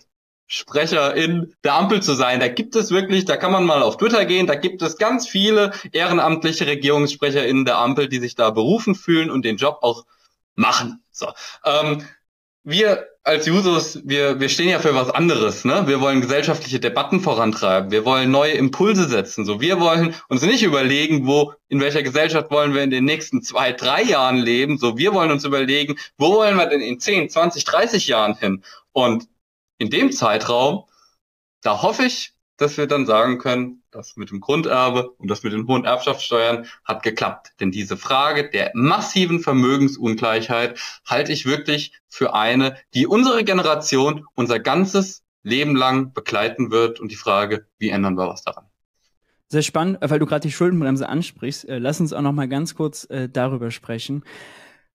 äh, 1.17 1.25
in 1.25 1.55
der 1.65 1.75
Ampel 1.75 2.03
zu 2.03 2.13
sein. 2.13 2.41
Da 2.41 2.49
gibt 2.49 2.77
es 2.77 2.91
wirklich, 2.91 3.25
da 3.25 3.39
kann 3.39 3.53
man 3.53 3.65
mal 3.65 3.83
auf 3.83 3.97
Twitter 3.97 4.27
gehen, 4.27 4.47
da 4.47 4.55
gibt 4.55 4.83
es 4.83 4.99
ganz 4.99 5.27
viele 5.27 5.73
ehrenamtliche 5.93 6.67
Regierungssprecher 6.67 7.47
in 7.47 7.65
der 7.65 7.79
Ampel, 7.79 8.07
die 8.07 8.19
sich 8.19 8.35
da 8.35 8.51
berufen 8.51 8.95
fühlen 8.95 9.31
und 9.31 9.47
den 9.47 9.57
Job 9.57 9.79
auch 9.81 10.05
machen. 10.57 11.03
So. 11.11 11.29
Ähm, 11.65 12.05
wir 12.65 13.09
als 13.23 13.49
Users, 13.49 14.01
wir, 14.05 14.41
wir 14.41 14.49
stehen 14.49 14.69
ja 14.69 14.79
für 14.79 14.95
was 14.95 15.11
anderes, 15.11 15.65
ne? 15.65 15.87
Wir 15.87 16.01
wollen 16.01 16.21
gesellschaftliche 16.21 16.81
Debatten 16.81 17.21
vorantreiben. 17.21 17.91
Wir 17.91 18.05
wollen 18.05 18.31
neue 18.31 18.53
Impulse 18.53 19.09
setzen. 19.09 19.45
So, 19.45 19.61
wir 19.61 19.81
wollen 19.81 20.15
uns 20.29 20.43
nicht 20.43 20.63
überlegen, 20.63 21.27
wo, 21.27 21.55
in 21.69 21.81
welcher 21.81 22.03
Gesellschaft 22.03 22.51
wollen 22.51 22.75
wir 22.75 22.83
in 22.83 22.91
den 22.91 23.05
nächsten 23.05 23.43
zwei, 23.43 23.73
drei 23.73 24.03
Jahren 24.03 24.39
leben. 24.39 24.79
So, 24.79 24.99
wir 24.99 25.15
wollen 25.15 25.31
uns 25.31 25.45
überlegen, 25.45 25.97
wo 26.19 26.35
wollen 26.35 26.57
wir 26.57 26.67
denn 26.67 26.81
in 26.81 26.99
10, 27.01 27.31
20, 27.31 27.65
30 27.65 28.09
Jahren 28.09 28.35
hin? 28.37 28.65
Und 28.93 29.29
in 29.79 29.91
dem 29.91 30.13
Zeitraum 30.13 30.85
da 31.65 31.81
hoffe 31.81 32.05
ich, 32.05 32.34
dass 32.57 32.77
wir 32.77 32.87
dann 32.87 33.07
sagen 33.07 33.39
können, 33.39 33.83
das 33.91 34.17
mit 34.17 34.31
dem 34.31 34.41
Grunderbe 34.41 35.11
und 35.11 35.29
das 35.29 35.43
mit 35.43 35.53
den 35.53 35.67
hohen 35.67 35.85
Erbschaftssteuern 35.85 36.67
hat 36.85 37.03
geklappt. 37.03 37.53
Denn 37.61 37.71
diese 37.71 37.97
Frage 37.97 38.51
der 38.51 38.71
massiven 38.75 39.41
Vermögensungleichheit 39.41 40.79
halte 41.07 41.33
ich 41.33 41.47
wirklich 41.47 41.93
für 42.09 42.35
eine, 42.35 42.77
die 42.95 43.07
unsere 43.07 43.45
Generation 43.45 44.25
unser 44.35 44.61
ganzes 44.61 45.23
Leben 45.43 45.77
lang 45.77 46.13
begleiten 46.13 46.71
wird. 46.71 47.01
Und 47.01 47.13
die 47.13 47.17
Frage, 47.17 47.67
wie 47.79 47.91
ändern 47.91 48.17
wir 48.17 48.29
was 48.29 48.43
daran? 48.43 48.65
Sehr 49.49 49.63
spannend, 49.63 49.99
weil 50.01 50.19
du 50.19 50.27
gerade 50.27 50.41
die 50.49 50.53
Schuldenbremse 50.53 51.09
ansprichst. 51.09 51.69
Äh, 51.69 51.79
lass 51.79 52.01
uns 52.01 52.13
auch 52.13 52.23
noch 52.23 52.33
mal 52.33 52.49
ganz 52.49 52.75
kurz 52.75 53.05
äh, 53.11 53.29
darüber 53.29 53.71
sprechen. 53.71 54.25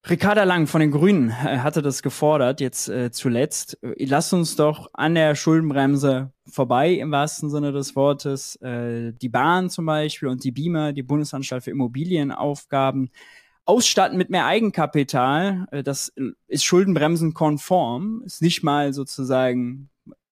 Ricarda 0.08 0.44
Lang 0.44 0.68
von 0.68 0.80
den 0.80 0.92
Grünen 0.92 1.30
äh, 1.30 1.60
hatte 1.60 1.82
das 1.82 2.02
gefordert, 2.02 2.62
jetzt 2.62 2.88
äh, 2.88 3.12
zuletzt. 3.12 3.78
Äh, 3.84 4.06
lasst 4.06 4.34
uns 4.34 4.56
doch 4.56 4.90
an 4.94 5.14
der 5.14 5.36
Schuldenbremse 5.36 6.32
vorbei, 6.48 6.94
im 6.94 7.12
wahrsten 7.12 7.50
Sinne 7.50 7.72
des 7.74 7.96
Wortes, 7.96 8.56
äh, 8.62 9.12
die 9.14 9.30
Bahn 9.30 9.70
zum 9.70 9.86
Beispiel 9.86 10.30
und 10.30 10.44
die 10.44 10.52
BIMA, 10.52 10.94
die 10.94 11.04
Bundesanstalt 11.04 11.64
für 11.64 11.72
Immobilienaufgaben, 11.72 13.12
ausstatten 13.66 14.18
mit 14.18 14.30
mehr 14.30 14.46
Eigenkapital. 14.46 15.68
Äh, 15.72 15.84
das 15.84 16.14
ist 16.48 16.64
schuldenbremsenkonform, 16.64 18.24
ist 18.26 18.42
nicht 18.42 18.64
mal 18.64 18.94
sozusagen 18.94 19.90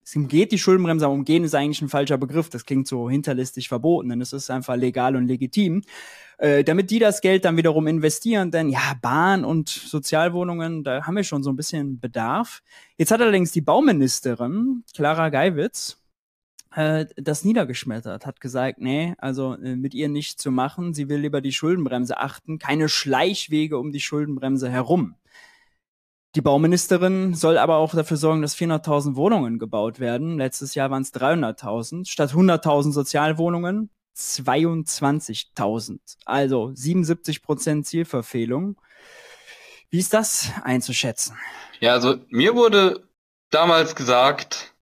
es 0.07 0.15
umgeht 0.15 0.53
die 0.53 0.57
Schuldenbremse, 0.57 1.03
aber 1.03 1.13
umgehen 1.13 1.43
ist 1.43 1.53
eigentlich 1.53 1.81
ein 1.81 1.89
falscher 1.89 2.17
Begriff. 2.17 2.47
Das 2.49 2.63
klingt 2.63 2.87
so 2.87 3.09
hinterlistig 3.09 3.67
verboten, 3.67 4.07
denn 4.07 4.21
es 4.21 4.31
ist 4.31 4.49
einfach 4.49 4.77
legal 4.77 5.17
und 5.17 5.27
legitim. 5.27 5.81
Äh, 6.37 6.63
damit 6.63 6.91
die 6.91 6.99
das 6.99 7.19
Geld 7.19 7.43
dann 7.43 7.57
wiederum 7.57 7.87
investieren, 7.87 8.49
denn 8.49 8.69
ja, 8.69 8.93
Bahn 9.01 9.43
und 9.43 9.67
Sozialwohnungen, 9.67 10.85
da 10.85 11.05
haben 11.05 11.17
wir 11.17 11.25
schon 11.25 11.43
so 11.43 11.49
ein 11.49 11.57
bisschen 11.57 11.99
Bedarf. 11.99 12.61
Jetzt 12.95 13.11
hat 13.11 13.19
allerdings 13.19 13.51
die 13.51 13.59
Bauministerin, 13.59 14.85
Clara 14.95 15.27
Geiwitz, 15.27 15.97
äh, 16.73 17.05
das 17.17 17.43
niedergeschmettert, 17.43 18.25
hat 18.25 18.39
gesagt, 18.39 18.79
nee, 18.79 19.13
also 19.17 19.55
äh, 19.55 19.75
mit 19.75 19.93
ihr 19.93 20.07
nicht 20.07 20.39
zu 20.39 20.51
machen. 20.51 20.93
Sie 20.93 21.09
will 21.09 21.19
lieber 21.19 21.41
die 21.41 21.51
Schuldenbremse 21.51 22.17
achten, 22.17 22.59
keine 22.59 22.87
Schleichwege 22.87 23.77
um 23.77 23.91
die 23.91 23.99
Schuldenbremse 23.99 24.69
herum. 24.69 25.15
Die 26.37 26.41
Bauministerin 26.41 27.33
soll 27.33 27.57
aber 27.57 27.77
auch 27.77 27.95
dafür 27.95 28.15
sorgen, 28.15 28.43
dass 28.43 28.55
400.000 28.55 29.15
Wohnungen 29.15 29.57
gebaut 29.57 29.99
werden. 29.99 30.37
Letztes 30.37 30.75
Jahr 30.75 30.91
waren 30.91 31.01
es 31.01 31.11
300.000. 31.11 32.07
Statt 32.07 32.29
100.000 32.29 32.91
Sozialwohnungen 32.91 33.89
22.000. 34.15 35.97
Also 36.25 36.69
77 36.75 37.41
Prozent 37.41 37.87
Zielverfehlung. 37.87 38.79
Wie 39.89 39.97
ist 39.97 40.13
das 40.13 40.51
einzuschätzen? 40.63 41.35
Ja, 41.79 41.93
also 41.93 42.17
mir 42.29 42.53
wurde 42.53 43.09
damals 43.49 43.95
gesagt, 43.95 44.75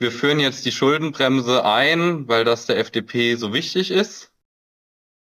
wir 0.00 0.10
führen 0.10 0.40
jetzt 0.40 0.66
die 0.66 0.72
Schuldenbremse 0.72 1.64
ein, 1.64 2.26
weil 2.26 2.44
das 2.44 2.66
der 2.66 2.78
FDP 2.78 3.36
so 3.36 3.52
wichtig 3.52 3.92
ist. 3.92 4.32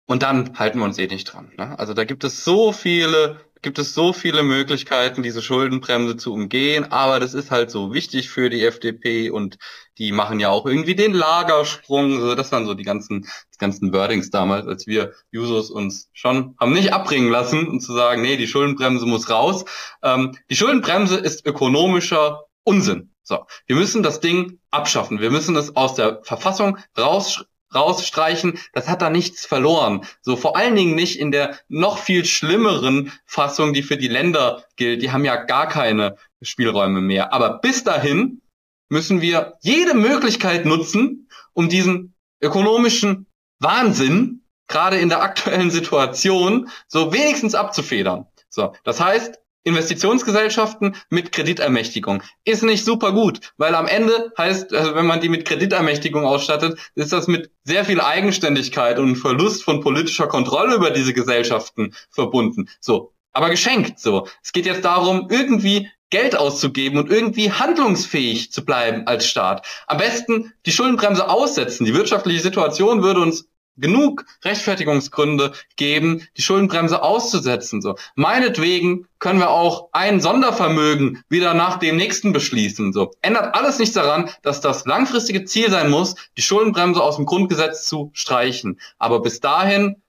Und 0.07 0.23
dann 0.23 0.59
halten 0.59 0.79
wir 0.79 0.87
uns 0.87 0.97
eh 0.97 1.07
nicht 1.07 1.27
dran. 1.27 1.53
Ne? 1.59 1.79
Also 1.79 1.93
da 1.93 2.05
gibt 2.05 2.25
es 2.25 2.45
so 2.45 2.73
viele 2.73 3.44
gibt 3.65 3.81
es 3.81 3.95
so 3.95 4.12
viele 4.12 4.45
Möglichkeiten, 4.45 5.25
diese 5.25 5.43
Schuldenbremse 5.43 6.17
zu 6.17 6.33
umgehen, 6.33 6.93
aber 6.93 7.19
das 7.19 7.35
ist 7.35 7.51
halt 7.51 7.71
so 7.71 7.93
wichtig 7.93 8.29
für 8.29 8.51
die 8.51 8.65
FDP 8.65 9.31
und 9.31 9.59
die 9.99 10.12
machen 10.12 10.39
ja 10.39 10.51
auch 10.51 10.67
irgendwie 10.67 10.95
den 10.95 11.15
Lagersprung. 11.15 12.17
Also 12.17 12.35
das 12.35 12.53
waren 12.53 12.67
so 12.67 12.75
die 12.75 12.85
ganzen, 12.85 13.23
die 13.23 13.59
ganzen 13.59 13.93
Wordings 13.93 14.31
damals, 14.31 14.67
als 14.69 14.87
wir 14.87 15.15
Jusos 15.33 15.71
uns 15.71 16.11
schon 16.12 16.55
haben 16.61 16.73
nicht 16.73 16.93
abbringen 16.93 17.31
lassen, 17.31 17.67
um 17.67 17.81
zu 17.81 17.95
sagen, 17.95 18.23
nee, 18.23 18.37
die 18.37 18.47
Schuldenbremse 18.47 19.07
muss 19.07 19.31
raus. 19.31 19.65
Ähm, 20.03 20.37
die 20.51 20.57
Schuldenbremse 20.57 21.17
ist 21.17 21.45
ökonomischer 21.47 22.45
Unsinn. 22.65 23.15
So, 23.23 23.47
wir 23.67 23.77
müssen 23.77 24.03
das 24.03 24.21
Ding 24.21 24.61
abschaffen. 24.71 25.21
Wir 25.21 25.31
müssen 25.31 25.57
es 25.57 25.75
aus 25.75 25.95
der 25.95 26.21
Verfassung 26.23 26.77
raus 26.99 27.47
rausstreichen, 27.75 28.59
das 28.72 28.89
hat 28.89 29.03
da 29.03 29.11
nichts 29.11 29.47
verloren. 29.47 30.05
So 30.22 30.37
vor 30.37 30.57
allen 30.57 30.77
Dingen 30.77 30.95
nicht 30.95 31.18
in 31.18 31.31
der 31.31 31.59
noch 31.68 31.99
viel 31.99 32.25
schlimmeren 32.25 33.12
Fassung, 33.27 33.72
die 33.72 33.83
für 33.83 33.97
die 33.97 34.09
Länder 34.09 34.64
gilt. 34.77 35.03
Die 35.03 35.12
haben 35.12 35.25
ja 35.25 35.37
gar 35.37 35.68
keine 35.68 36.16
Spielräume 36.43 37.01
mehr. 37.01 37.33
Aber 37.33 37.59
bis 37.59 37.85
dahin 37.85 38.43
müssen 38.89 39.20
wir 39.20 39.55
jede 39.62 39.95
Möglichkeit 39.95 40.66
nutzen, 40.66 41.29
um 41.53 41.68
diesen 41.68 42.14
ökonomischen 42.41 43.27
Wahnsinn 43.59 44.43
gerade 44.68 44.99
in 44.99 45.09
der 45.09 45.22
aktuellen 45.22 45.70
Situation 45.70 46.68
so 46.87 47.12
wenigstens 47.12 47.55
abzufedern. 47.55 48.27
So, 48.49 48.72
das 48.85 49.01
heißt, 49.01 49.41
Investitionsgesellschaften 49.65 50.95
mit 51.11 51.33
Kreditermächtigung. 51.33 52.23
Ist 52.45 52.62
nicht 52.62 52.85
super 52.85 53.12
gut, 53.12 53.41
weil 53.57 53.75
am 53.75 53.87
Ende 53.87 54.33
heißt, 54.39 54.73
also 54.73 54.95
wenn 54.95 55.07
man 55.07 55.21
die 55.21 55.29
mit 55.29 55.47
Kreditermächtigung 55.47 56.25
ausstattet, 56.25 56.79
ist 56.95 57.12
das 57.12 57.27
mit 57.27 57.51
sehr 57.65 57.85
viel 57.85 58.01
Eigenständigkeit 58.01 58.99
und 58.99 59.17
Verlust 59.17 59.65
von 59.65 59.81
politischer 59.81 60.27
Kontrolle 60.27 60.77
über 60.77 60.91
diese 60.91 61.15
Gesellschaften 61.15 61.95
verbunden. 62.11 62.69
So. 62.81 63.12
Aber 63.33 63.51
geschenkt, 63.51 63.99
so. 63.99 64.29
Es 64.45 64.53
geht 64.53 64.67
jetzt 64.67 64.85
darum, 64.85 65.29
irgendwie 65.29 65.89
Geld 66.11 66.37
auszugeben 66.37 66.99
und 66.99 67.11
irgendwie 67.11 67.51
handlungsfähig 67.51 68.53
zu 68.53 68.65
bleiben 68.65 69.09
als 69.09 69.27
Staat. 69.27 69.67
Am 69.89 69.99
besten 69.99 70.53
die 70.65 70.71
Schuldenbremse 70.71 71.29
aussetzen. 71.29 71.85
Die 71.85 71.95
wirtschaftliche 71.95 72.41
Situation 72.41 73.03
würde 73.03 73.21
uns 73.21 73.49
genug 73.77 74.25
Rechtfertigungsgründe 74.45 75.53
geben, 75.77 76.27
die 76.37 76.43
Schuldenbremse 76.43 77.03
auszusetzen. 77.03 77.83
So, 77.83 77.97
meinetwegen 78.14 79.07
können 79.18 79.39
wir 79.39 79.51
auch 79.51 79.89
ein 79.93 80.20
Sondervermögen 80.20 81.22
wieder 81.29 81.55
nach 81.55 81.79
dem 81.79 81.97
nächsten 81.97 82.33
beschließen. 82.33 82.93
So, 82.93 83.12
ändert 83.22 83.55
alles 83.55 83.79
nichts 83.79 83.95
daran, 83.95 84.31
dass 84.43 84.61
das 84.61 84.85
langfristige 84.85 85.45
Ziel 85.45 85.70
sein 85.70 85.91
muss, 85.91 86.14
die 86.37 86.43
Schuldenbremse 86.43 87.03
aus 87.03 87.16
dem 87.16 87.27
Grundgesetz 87.27 87.87
zu 87.87 88.11
streichen. 88.14 88.81
Aber 88.99 89.20
bis 89.20 89.41
dahin 89.41 90.03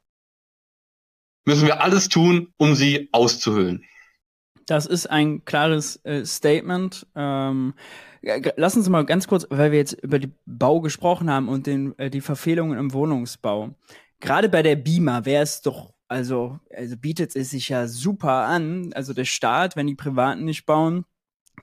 müssen 1.45 1.67
wir 1.67 1.81
alles 1.81 2.09
tun, 2.09 2.53
um 2.57 2.75
sie 2.75 3.09
auszuhöhlen. 3.11 3.85
Das 4.65 4.87
ist 4.87 5.07
ein 5.07 5.45
klares 5.45 5.97
äh, 6.03 6.25
Statement. 6.25 7.05
Ähm, 7.15 7.75
lass 8.55 8.75
uns 8.75 8.89
mal 8.89 9.05
ganz 9.05 9.27
kurz, 9.27 9.45
weil 9.49 9.71
wir 9.71 9.79
jetzt 9.79 9.93
über 9.93 10.19
den 10.19 10.35
Bau 10.45 10.81
gesprochen 10.81 11.29
haben 11.29 11.47
und 11.47 11.67
den, 11.67 11.97
äh, 11.99 12.09
die 12.09 12.21
Verfehlungen 12.21 12.77
im 12.77 12.93
Wohnungsbau. 12.93 13.75
Gerade 14.19 14.49
bei 14.49 14.63
der 14.63 14.75
BIMA 14.75 15.25
wäre 15.25 15.43
es 15.43 15.61
doch, 15.61 15.93
also, 16.07 16.59
also 16.75 16.97
bietet 16.97 17.35
es 17.35 17.51
sich 17.51 17.69
ja 17.69 17.87
super 17.87 18.45
an. 18.45 18.91
Also 18.93 19.13
der 19.13 19.25
Staat, 19.25 19.75
wenn 19.75 19.87
die 19.87 19.95
Privaten 19.95 20.45
nicht 20.45 20.65
bauen, 20.65 21.05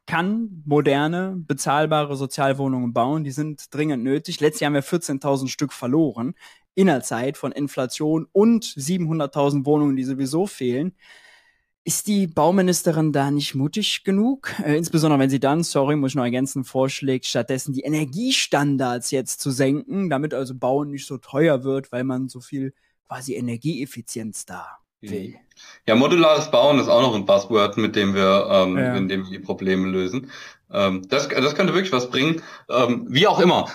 kann 0.07 0.63
moderne, 0.65 1.35
bezahlbare 1.37 2.17
Sozialwohnungen 2.17 2.93
bauen. 2.93 3.25
Die 3.25 3.31
sind 3.31 3.75
dringend 3.75 4.03
nötig. 4.03 4.41
Letztes 4.41 4.61
Jahr 4.61 4.69
haben 4.69 4.75
wir 4.75 4.85
14.000 4.85 5.49
Stück 5.49 5.73
verloren 5.73 6.35
in 6.75 6.87
der 6.87 7.03
Zeit 7.03 7.37
von 7.37 7.53
Inflation 7.53 8.27
und 8.33 8.65
700.000 8.65 9.67
Wohnungen, 9.67 9.97
die 9.97 10.05
sowieso 10.05 10.47
fehlen. 10.47 10.95
Ist 11.85 12.07
die 12.07 12.29
Bauministerin 12.29 13.13
da 13.13 13.33
nicht 13.33 13.57
mutig 13.57 14.05
genug? 14.05 14.55
Äh, 14.65 14.77
insbesondere 14.77 15.19
wenn 15.19 15.31
sie 15.31 15.41
dann, 15.41 15.65
sorry, 15.65 15.97
muss 15.97 16.13
ich 16.13 16.15
noch 16.15 16.23
ergänzen, 16.23 16.63
vorschlägt, 16.63 17.27
stattdessen 17.27 17.73
die 17.73 17.81
Energiestandards 17.81 19.11
jetzt 19.11 19.41
zu 19.41 19.51
senken, 19.51 20.09
damit 20.09 20.33
also 20.33 20.55
Bauen 20.55 20.93
nicht 20.93 21.07
so 21.07 21.19
teuer 21.19 21.65
wird, 21.65 21.91
weil 21.91 22.05
man 22.05 22.29
so 22.29 22.41
viel 22.41 22.73
quasi 23.09 23.35
Energieeffizienz 23.35 24.47
da 24.47 24.79
will. 25.01 25.35
Ja, 25.85 25.97
modulares 25.97 26.53
Bauen 26.53 26.79
ist 26.79 26.89
auch 26.89 27.03
noch 27.03 27.17
ein 27.17 27.27
Buzzword, 27.27 27.77
mit 27.77 27.97
dem 27.97 28.15
wir, 28.15 28.47
ähm, 28.49 28.79
ja. 28.79 28.95
in 28.95 29.09
dem 29.09 29.25
wir 29.25 29.39
die 29.39 29.45
Probleme 29.45 29.89
lösen. 29.89 30.31
Ähm, 30.71 31.03
das, 31.09 31.29
das 31.29 31.57
könnte 31.57 31.75
wirklich 31.75 31.93
was 31.93 32.11
bringen. 32.11 32.43
Ähm, 32.71 33.07
wie 33.09 33.27
auch 33.27 33.41
immer. 33.41 33.69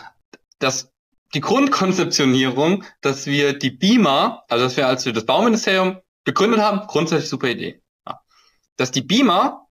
Das 0.59 0.93
die 1.33 1.41
Grundkonzeptionierung, 1.41 2.85
dass 3.01 3.25
wir 3.25 3.51
die 3.51 3.71
BIMA, 3.71 4.43
also 4.47 4.63
dass 4.63 4.77
wir 4.77 4.87
als 4.87 5.05
wir 5.05 5.11
das 5.11 5.25
Bauministerium 5.25 5.97
gegründet 6.23 6.61
haben, 6.61 6.87
grundsätzlich 6.87 7.29
super 7.29 7.49
Idee 7.49 7.81
dass 8.77 8.91
die 8.91 9.01
Beamer, 9.01 9.67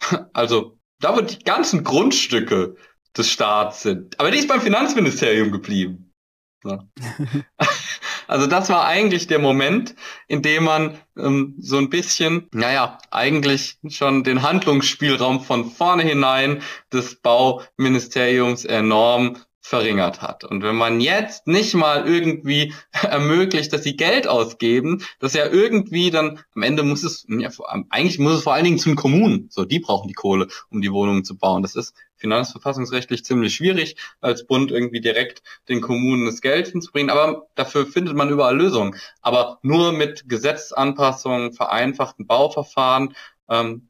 also 0.32 0.78
da 1.00 1.16
wo 1.16 1.20
die 1.20 1.38
ganzen 1.40 1.82
Grundstücke 1.84 2.76
des 3.16 3.30
Staats 3.30 3.82
sind, 3.82 4.18
aber 4.20 4.30
die 4.30 4.38
ist 4.38 4.48
beim 4.48 4.60
Finanzministerium 4.60 5.50
geblieben. 5.50 6.14
Ja. 6.64 6.86
Also 8.28 8.46
das 8.46 8.70
war 8.70 8.86
eigentlich 8.86 9.26
der 9.26 9.40
Moment, 9.40 9.94
in 10.26 10.40
dem 10.40 10.64
man 10.64 10.98
ähm, 11.18 11.54
so 11.58 11.76
ein 11.76 11.90
bisschen, 11.90 12.48
naja, 12.52 12.96
eigentlich 13.10 13.76
schon 13.88 14.24
den 14.24 14.40
Handlungsspielraum 14.40 15.42
von 15.42 15.70
vorne 15.70 16.02
hinein 16.02 16.62
des 16.90 17.16
Bauministeriums 17.16 18.64
enorm 18.64 19.36
verringert 19.62 20.20
hat. 20.20 20.42
Und 20.42 20.62
wenn 20.62 20.74
man 20.74 21.00
jetzt 21.00 21.46
nicht 21.46 21.74
mal 21.74 22.06
irgendwie 22.06 22.74
ermöglicht, 23.02 23.72
dass 23.72 23.84
sie 23.84 23.96
Geld 23.96 24.26
ausgeben, 24.26 25.02
dass 25.20 25.34
ja 25.34 25.46
irgendwie 25.46 26.10
dann 26.10 26.40
am 26.54 26.62
Ende 26.62 26.82
muss 26.82 27.04
es, 27.04 27.24
ja, 27.28 27.48
eigentlich 27.88 28.18
muss 28.18 28.34
es 28.34 28.42
vor 28.42 28.54
allen 28.54 28.64
Dingen 28.64 28.78
zu 28.78 28.90
den 28.90 28.96
Kommunen, 28.96 29.48
so 29.50 29.64
die 29.64 29.78
brauchen 29.78 30.08
die 30.08 30.14
Kohle, 30.14 30.48
um 30.68 30.82
die 30.82 30.92
Wohnungen 30.92 31.24
zu 31.24 31.38
bauen. 31.38 31.62
Das 31.62 31.76
ist 31.76 31.94
finanzverfassungsrechtlich 32.16 33.24
ziemlich 33.24 33.54
schwierig, 33.54 33.96
als 34.20 34.46
Bund 34.46 34.72
irgendwie 34.72 35.00
direkt 35.00 35.42
den 35.68 35.80
Kommunen 35.80 36.26
das 36.26 36.40
Geld 36.40 36.68
hinzubringen, 36.68 37.10
aber 37.10 37.46
dafür 37.54 37.86
findet 37.86 38.16
man 38.16 38.30
überall 38.30 38.56
Lösungen. 38.56 38.96
Aber 39.22 39.58
nur 39.62 39.92
mit 39.92 40.28
Gesetzanpassungen, 40.28 41.52
vereinfachten 41.52 42.26
Bauverfahren, 42.26 43.14
ähm, 43.48 43.88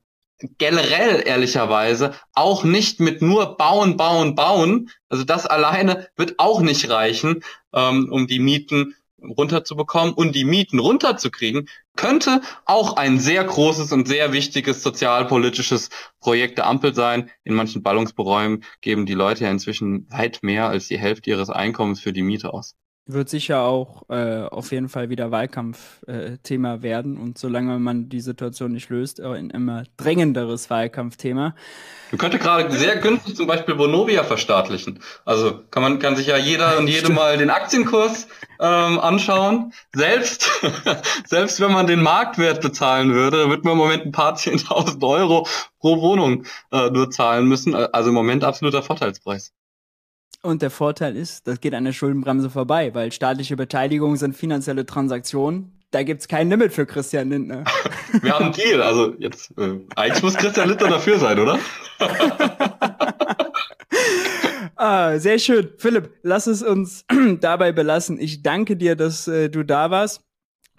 generell 0.58 1.22
ehrlicherweise 1.26 2.14
auch 2.34 2.64
nicht 2.64 3.00
mit 3.00 3.22
nur 3.22 3.56
bauen, 3.56 3.96
bauen, 3.96 4.34
bauen. 4.34 4.90
Also 5.08 5.24
das 5.24 5.46
alleine 5.46 6.08
wird 6.16 6.38
auch 6.38 6.60
nicht 6.60 6.88
reichen, 6.90 7.42
ähm, 7.72 8.08
um 8.10 8.26
die 8.26 8.40
Mieten 8.40 8.94
runterzubekommen 9.22 10.14
und 10.14 10.34
die 10.34 10.44
Mieten 10.44 10.80
runterzukriegen, 10.80 11.68
könnte 11.96 12.40
auch 12.64 12.96
ein 12.96 13.20
sehr 13.20 13.44
großes 13.44 13.92
und 13.92 14.08
sehr 14.08 14.32
wichtiges 14.32 14.82
sozialpolitisches 14.82 15.90
Projekt 16.20 16.58
der 16.58 16.66
Ampel 16.66 16.94
sein. 16.94 17.30
In 17.44 17.54
manchen 17.54 17.82
Ballungsberäumen 17.82 18.64
geben 18.80 19.06
die 19.06 19.14
Leute 19.14 19.44
ja 19.44 19.50
inzwischen 19.50 20.10
weit 20.10 20.42
mehr 20.42 20.68
als 20.68 20.88
die 20.88 20.98
Hälfte 20.98 21.30
ihres 21.30 21.50
Einkommens 21.50 22.00
für 22.00 22.12
die 22.12 22.22
Miete 22.22 22.52
aus 22.52 22.74
wird 23.06 23.28
sicher 23.28 23.62
auch 23.62 24.08
äh, 24.10 24.44
auf 24.44 24.70
jeden 24.70 24.88
Fall 24.88 25.10
wieder 25.10 25.30
Wahlkampfthema 25.32 26.74
äh, 26.74 26.82
werden 26.82 27.16
und 27.16 27.36
solange 27.36 27.78
man 27.80 28.08
die 28.08 28.20
Situation 28.20 28.72
nicht 28.72 28.90
löst, 28.90 29.20
auch 29.20 29.32
ein 29.32 29.50
immer 29.50 29.84
drängenderes 29.96 30.70
Wahlkampfthema. 30.70 31.54
Man 32.12 32.18
könnte 32.18 32.38
gerade 32.38 32.70
sehr 32.70 32.96
günstig 32.98 33.34
zum 33.34 33.48
Beispiel 33.48 33.74
Bonovia 33.74 34.22
verstaatlichen. 34.22 35.00
Also 35.24 35.62
kann 35.70 35.82
man 35.82 35.98
kann 35.98 36.14
sich 36.14 36.28
ja 36.28 36.36
jeder 36.36 36.78
und 36.78 36.86
jede 36.86 37.10
mal 37.10 37.36
den 37.38 37.50
Aktienkurs 37.50 38.28
ähm, 38.60 39.00
anschauen. 39.00 39.72
Selbst 39.92 40.50
selbst 41.26 41.60
wenn 41.60 41.72
man 41.72 41.88
den 41.88 42.02
Marktwert 42.02 42.60
bezahlen 42.60 43.12
würde, 43.12 43.50
wird 43.50 43.64
man 43.64 43.72
im 43.72 43.78
Moment 43.78 44.06
ein 44.06 44.12
paar 44.12 44.34
zehntausend 44.36 45.02
Euro 45.02 45.48
pro 45.80 46.00
Wohnung 46.00 46.44
äh, 46.70 46.88
nur 46.90 47.10
zahlen 47.10 47.48
müssen. 47.48 47.74
Also 47.74 48.10
im 48.10 48.14
Moment 48.14 48.44
absoluter 48.44 48.82
Vorteilspreis. 48.82 49.52
Und 50.44 50.60
der 50.60 50.70
Vorteil 50.70 51.16
ist, 51.16 51.46
das 51.46 51.60
geht 51.60 51.72
an 51.72 51.84
der 51.84 51.92
Schuldenbremse 51.92 52.50
vorbei, 52.50 52.92
weil 52.94 53.12
staatliche 53.12 53.56
Beteiligung 53.56 54.16
sind 54.16 54.36
finanzielle 54.36 54.84
Transaktionen. 54.84 55.78
Da 55.92 56.02
gibt's 56.02 56.26
kein 56.26 56.50
Limit 56.50 56.72
für 56.72 56.84
Christian 56.84 57.30
Lindner. 57.30 57.62
Wir 58.22 58.32
haben 58.32 58.46
einen 58.46 58.54
Deal. 58.54 58.82
Also 58.82 59.14
jetzt, 59.18 59.56
äh, 59.56 59.78
eigentlich 59.94 60.22
muss 60.22 60.34
Christian 60.34 60.68
Lindner 60.68 60.88
dafür 60.88 61.20
sein, 61.20 61.38
oder? 61.38 61.60
ah, 64.76 65.18
sehr 65.18 65.38
schön. 65.38 65.70
Philipp, 65.78 66.10
lass 66.22 66.48
es 66.48 66.62
uns 66.62 67.04
dabei 67.40 67.70
belassen. 67.70 68.18
Ich 68.18 68.42
danke 68.42 68.76
dir, 68.76 68.96
dass 68.96 69.28
äh, 69.28 69.48
du 69.48 69.62
da 69.62 69.92
warst. 69.92 70.22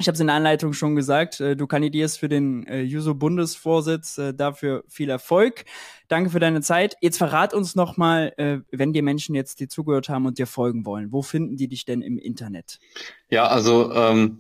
Ich 0.04 0.08
habe 0.10 0.16
es 0.16 0.20
in 0.20 0.28
der 0.28 0.36
Anleitung 0.36 0.74
schon 0.74 0.98
gesagt, 0.98 1.40
äh, 1.40 1.56
du 1.56 1.66
kandidierst 1.66 2.20
für 2.20 2.28
den 2.28 2.68
äh, 2.68 2.82
Juso-Bundesvorsitz. 2.82 4.18
Äh, 4.18 4.34
dafür 4.34 4.84
viel 4.90 5.10
Erfolg. 5.10 5.64
Danke 6.10 6.30
für 6.30 6.42
deine 6.42 6.60
Zeit. 6.60 6.98
Jetzt 7.00 7.18
verrat 7.18 7.54
uns 7.54 7.76
noch 7.76 7.96
mal, 7.96 8.34
äh, 8.36 8.58
wenn 8.70 8.92
dir 8.92 9.02
Menschen 9.02 9.34
jetzt 9.34 9.62
dir 9.62 9.70
zugehört 9.70 10.10
haben 10.10 10.26
und 10.26 10.40
dir 10.40 10.46
folgen 10.46 10.86
wollen, 10.86 11.14
wo 11.14 11.22
finden 11.22 11.56
die 11.56 11.70
dich 11.70 11.86
denn 11.86 12.02
im 12.02 12.18
Internet? 12.18 12.80
Ja, 13.30 13.48
also 13.48 13.94
ähm, 13.94 14.40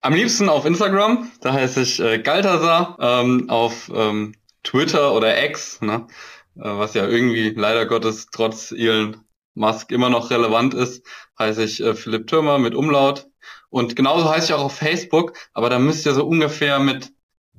am 0.00 0.12
liebsten 0.12 0.48
auf 0.48 0.64
Instagram. 0.64 1.30
Da 1.40 1.52
heiße 1.52 1.82
ich 1.82 2.00
äh, 2.00 2.18
Galtasar. 2.18 2.96
Ähm, 3.00 3.48
auf 3.48 3.92
ähm, 3.94 4.34
Twitter 4.64 5.14
oder 5.14 5.40
X, 5.44 5.80
ne? 5.82 6.08
äh, 6.56 6.62
was 6.62 6.94
ja 6.94 7.06
irgendwie 7.06 7.50
leider 7.50 7.86
Gottes 7.86 8.26
trotz 8.32 8.72
Elon 8.72 9.18
Musk 9.54 9.92
immer 9.92 10.10
noch 10.10 10.30
relevant 10.30 10.74
ist, 10.74 11.06
heiße 11.38 11.62
ich 11.62 11.80
äh, 11.80 11.94
Philipp 11.94 12.26
Türmer 12.26 12.58
mit 12.58 12.74
Umlaut. 12.74 13.29
Und 13.70 13.96
genauso 13.96 14.28
heiße 14.28 14.46
ich 14.46 14.54
auch 14.54 14.64
auf 14.64 14.74
Facebook, 14.74 15.32
aber 15.54 15.70
da 15.70 15.78
müsst 15.78 16.04
ihr 16.04 16.14
so 16.14 16.26
ungefähr 16.26 16.78
mit 16.80 17.12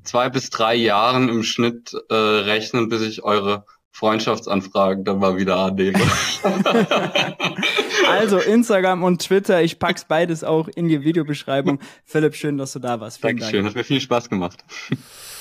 zwei 0.04 0.30
bis 0.30 0.50
drei 0.50 0.76
Jahren 0.76 1.30
im 1.30 1.44
Schnitt 1.44 1.94
äh, 2.10 2.14
rechnen, 2.14 2.90
bis 2.90 3.02
ich 3.02 3.24
eure 3.24 3.66
Freundschaftsanfragen 3.92 5.04
dann 5.06 5.20
mal 5.20 5.38
wieder 5.38 5.58
annehme. 5.58 6.00
also 8.10 8.40
Instagram 8.40 9.04
und 9.04 9.22
Twitter, 9.22 9.62
ich 9.62 9.80
pack's 9.80 10.06
beides 10.06 10.44
auch 10.44 10.68
in 10.68 10.88
die 10.88 11.04
Videobeschreibung. 11.04 11.80
Philipp, 12.06 12.36
schön, 12.36 12.58
dass 12.58 12.74
du 12.74 12.80
da 12.80 13.00
warst. 13.00 13.22
Vielen 13.22 13.38
Dankeschön, 13.38 13.64
Dank. 13.64 13.68
hat 13.70 13.76
mir 13.76 13.84
viel 13.84 14.02
Spaß 14.02 14.30
gemacht. 14.30 14.64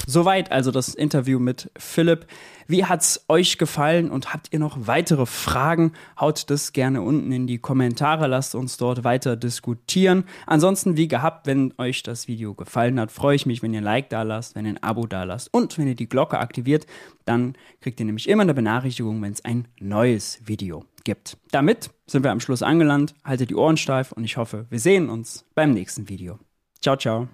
Soweit 0.07 0.51
also 0.51 0.71
das 0.71 0.95
Interview 0.95 1.39
mit 1.39 1.71
Philipp. 1.77 2.27
Wie 2.67 2.85
hat's 2.85 3.25
euch 3.29 3.59
gefallen 3.59 4.11
und 4.11 4.33
habt 4.33 4.53
ihr 4.53 4.61
noch 4.61 4.87
weitere 4.87 5.27
Fragen? 5.27 5.93
Haut 6.19 6.51
das 6.51 6.73
gerne 6.73 7.03
unten 7.03 7.33
in 7.33 7.49
die 7.49 7.59
Kommentare, 7.59 8.29
lasst 8.29 8.55
uns 8.55 8.77
dort 8.77 9.03
weiter 9.03 9.37
diskutieren. 9.37 10.25
Ansonsten, 10.47 10.97
wie 10.97 11.09
gehabt, 11.09 11.49
wenn 11.49 11.75
euch 11.79 12.05
das 12.05 12.29
Video 12.29 12.55
gefallen 12.55 13.01
hat, 13.01 13.11
freue 13.11 13.35
ich 13.35 13.45
mich, 13.45 13.63
wenn 13.63 13.75
ihr 13.75 13.81
ein 13.81 13.85
Like 13.85 14.09
da 14.11 14.23
lasst, 14.23 14.55
wenn 14.55 14.67
ihr 14.67 14.75
ein 14.75 14.83
Abo 14.85 15.07
da 15.07 15.25
lasst 15.25 15.53
und 15.53 15.79
wenn 15.79 15.89
ihr 15.89 15.97
die 15.97 16.09
Glocke 16.09 16.39
aktiviert, 16.39 16.87
dann 17.25 17.55
kriegt 17.81 17.99
ihr 17.99 18.07
nämlich 18.07 18.29
immer 18.29 18.43
eine 18.43 18.55
Benachrichtigung, 18.55 19.21
wenn 19.21 19.33
es 19.33 19.45
ein 19.45 19.67
neues 19.81 20.41
Video 20.45 20.85
gibt. 21.05 21.37
Damit 21.51 21.91
sind 22.07 22.25
wir 22.25 22.31
am 22.31 22.41
Schluss 22.41 22.63
angelangt. 22.63 23.15
Haltet 23.25 23.51
die 23.51 23.57
Ohren 23.57 23.77
steif 23.77 24.13
und 24.13 24.25
ich 24.25 24.37
hoffe, 24.37 24.67
wir 24.71 24.81
sehen 24.81 25.09
uns 25.09 25.45
beim 25.55 25.73
nächsten 25.73 26.09
Video. 26.09 26.39
Ciao, 26.81 26.97
ciao. 26.97 27.29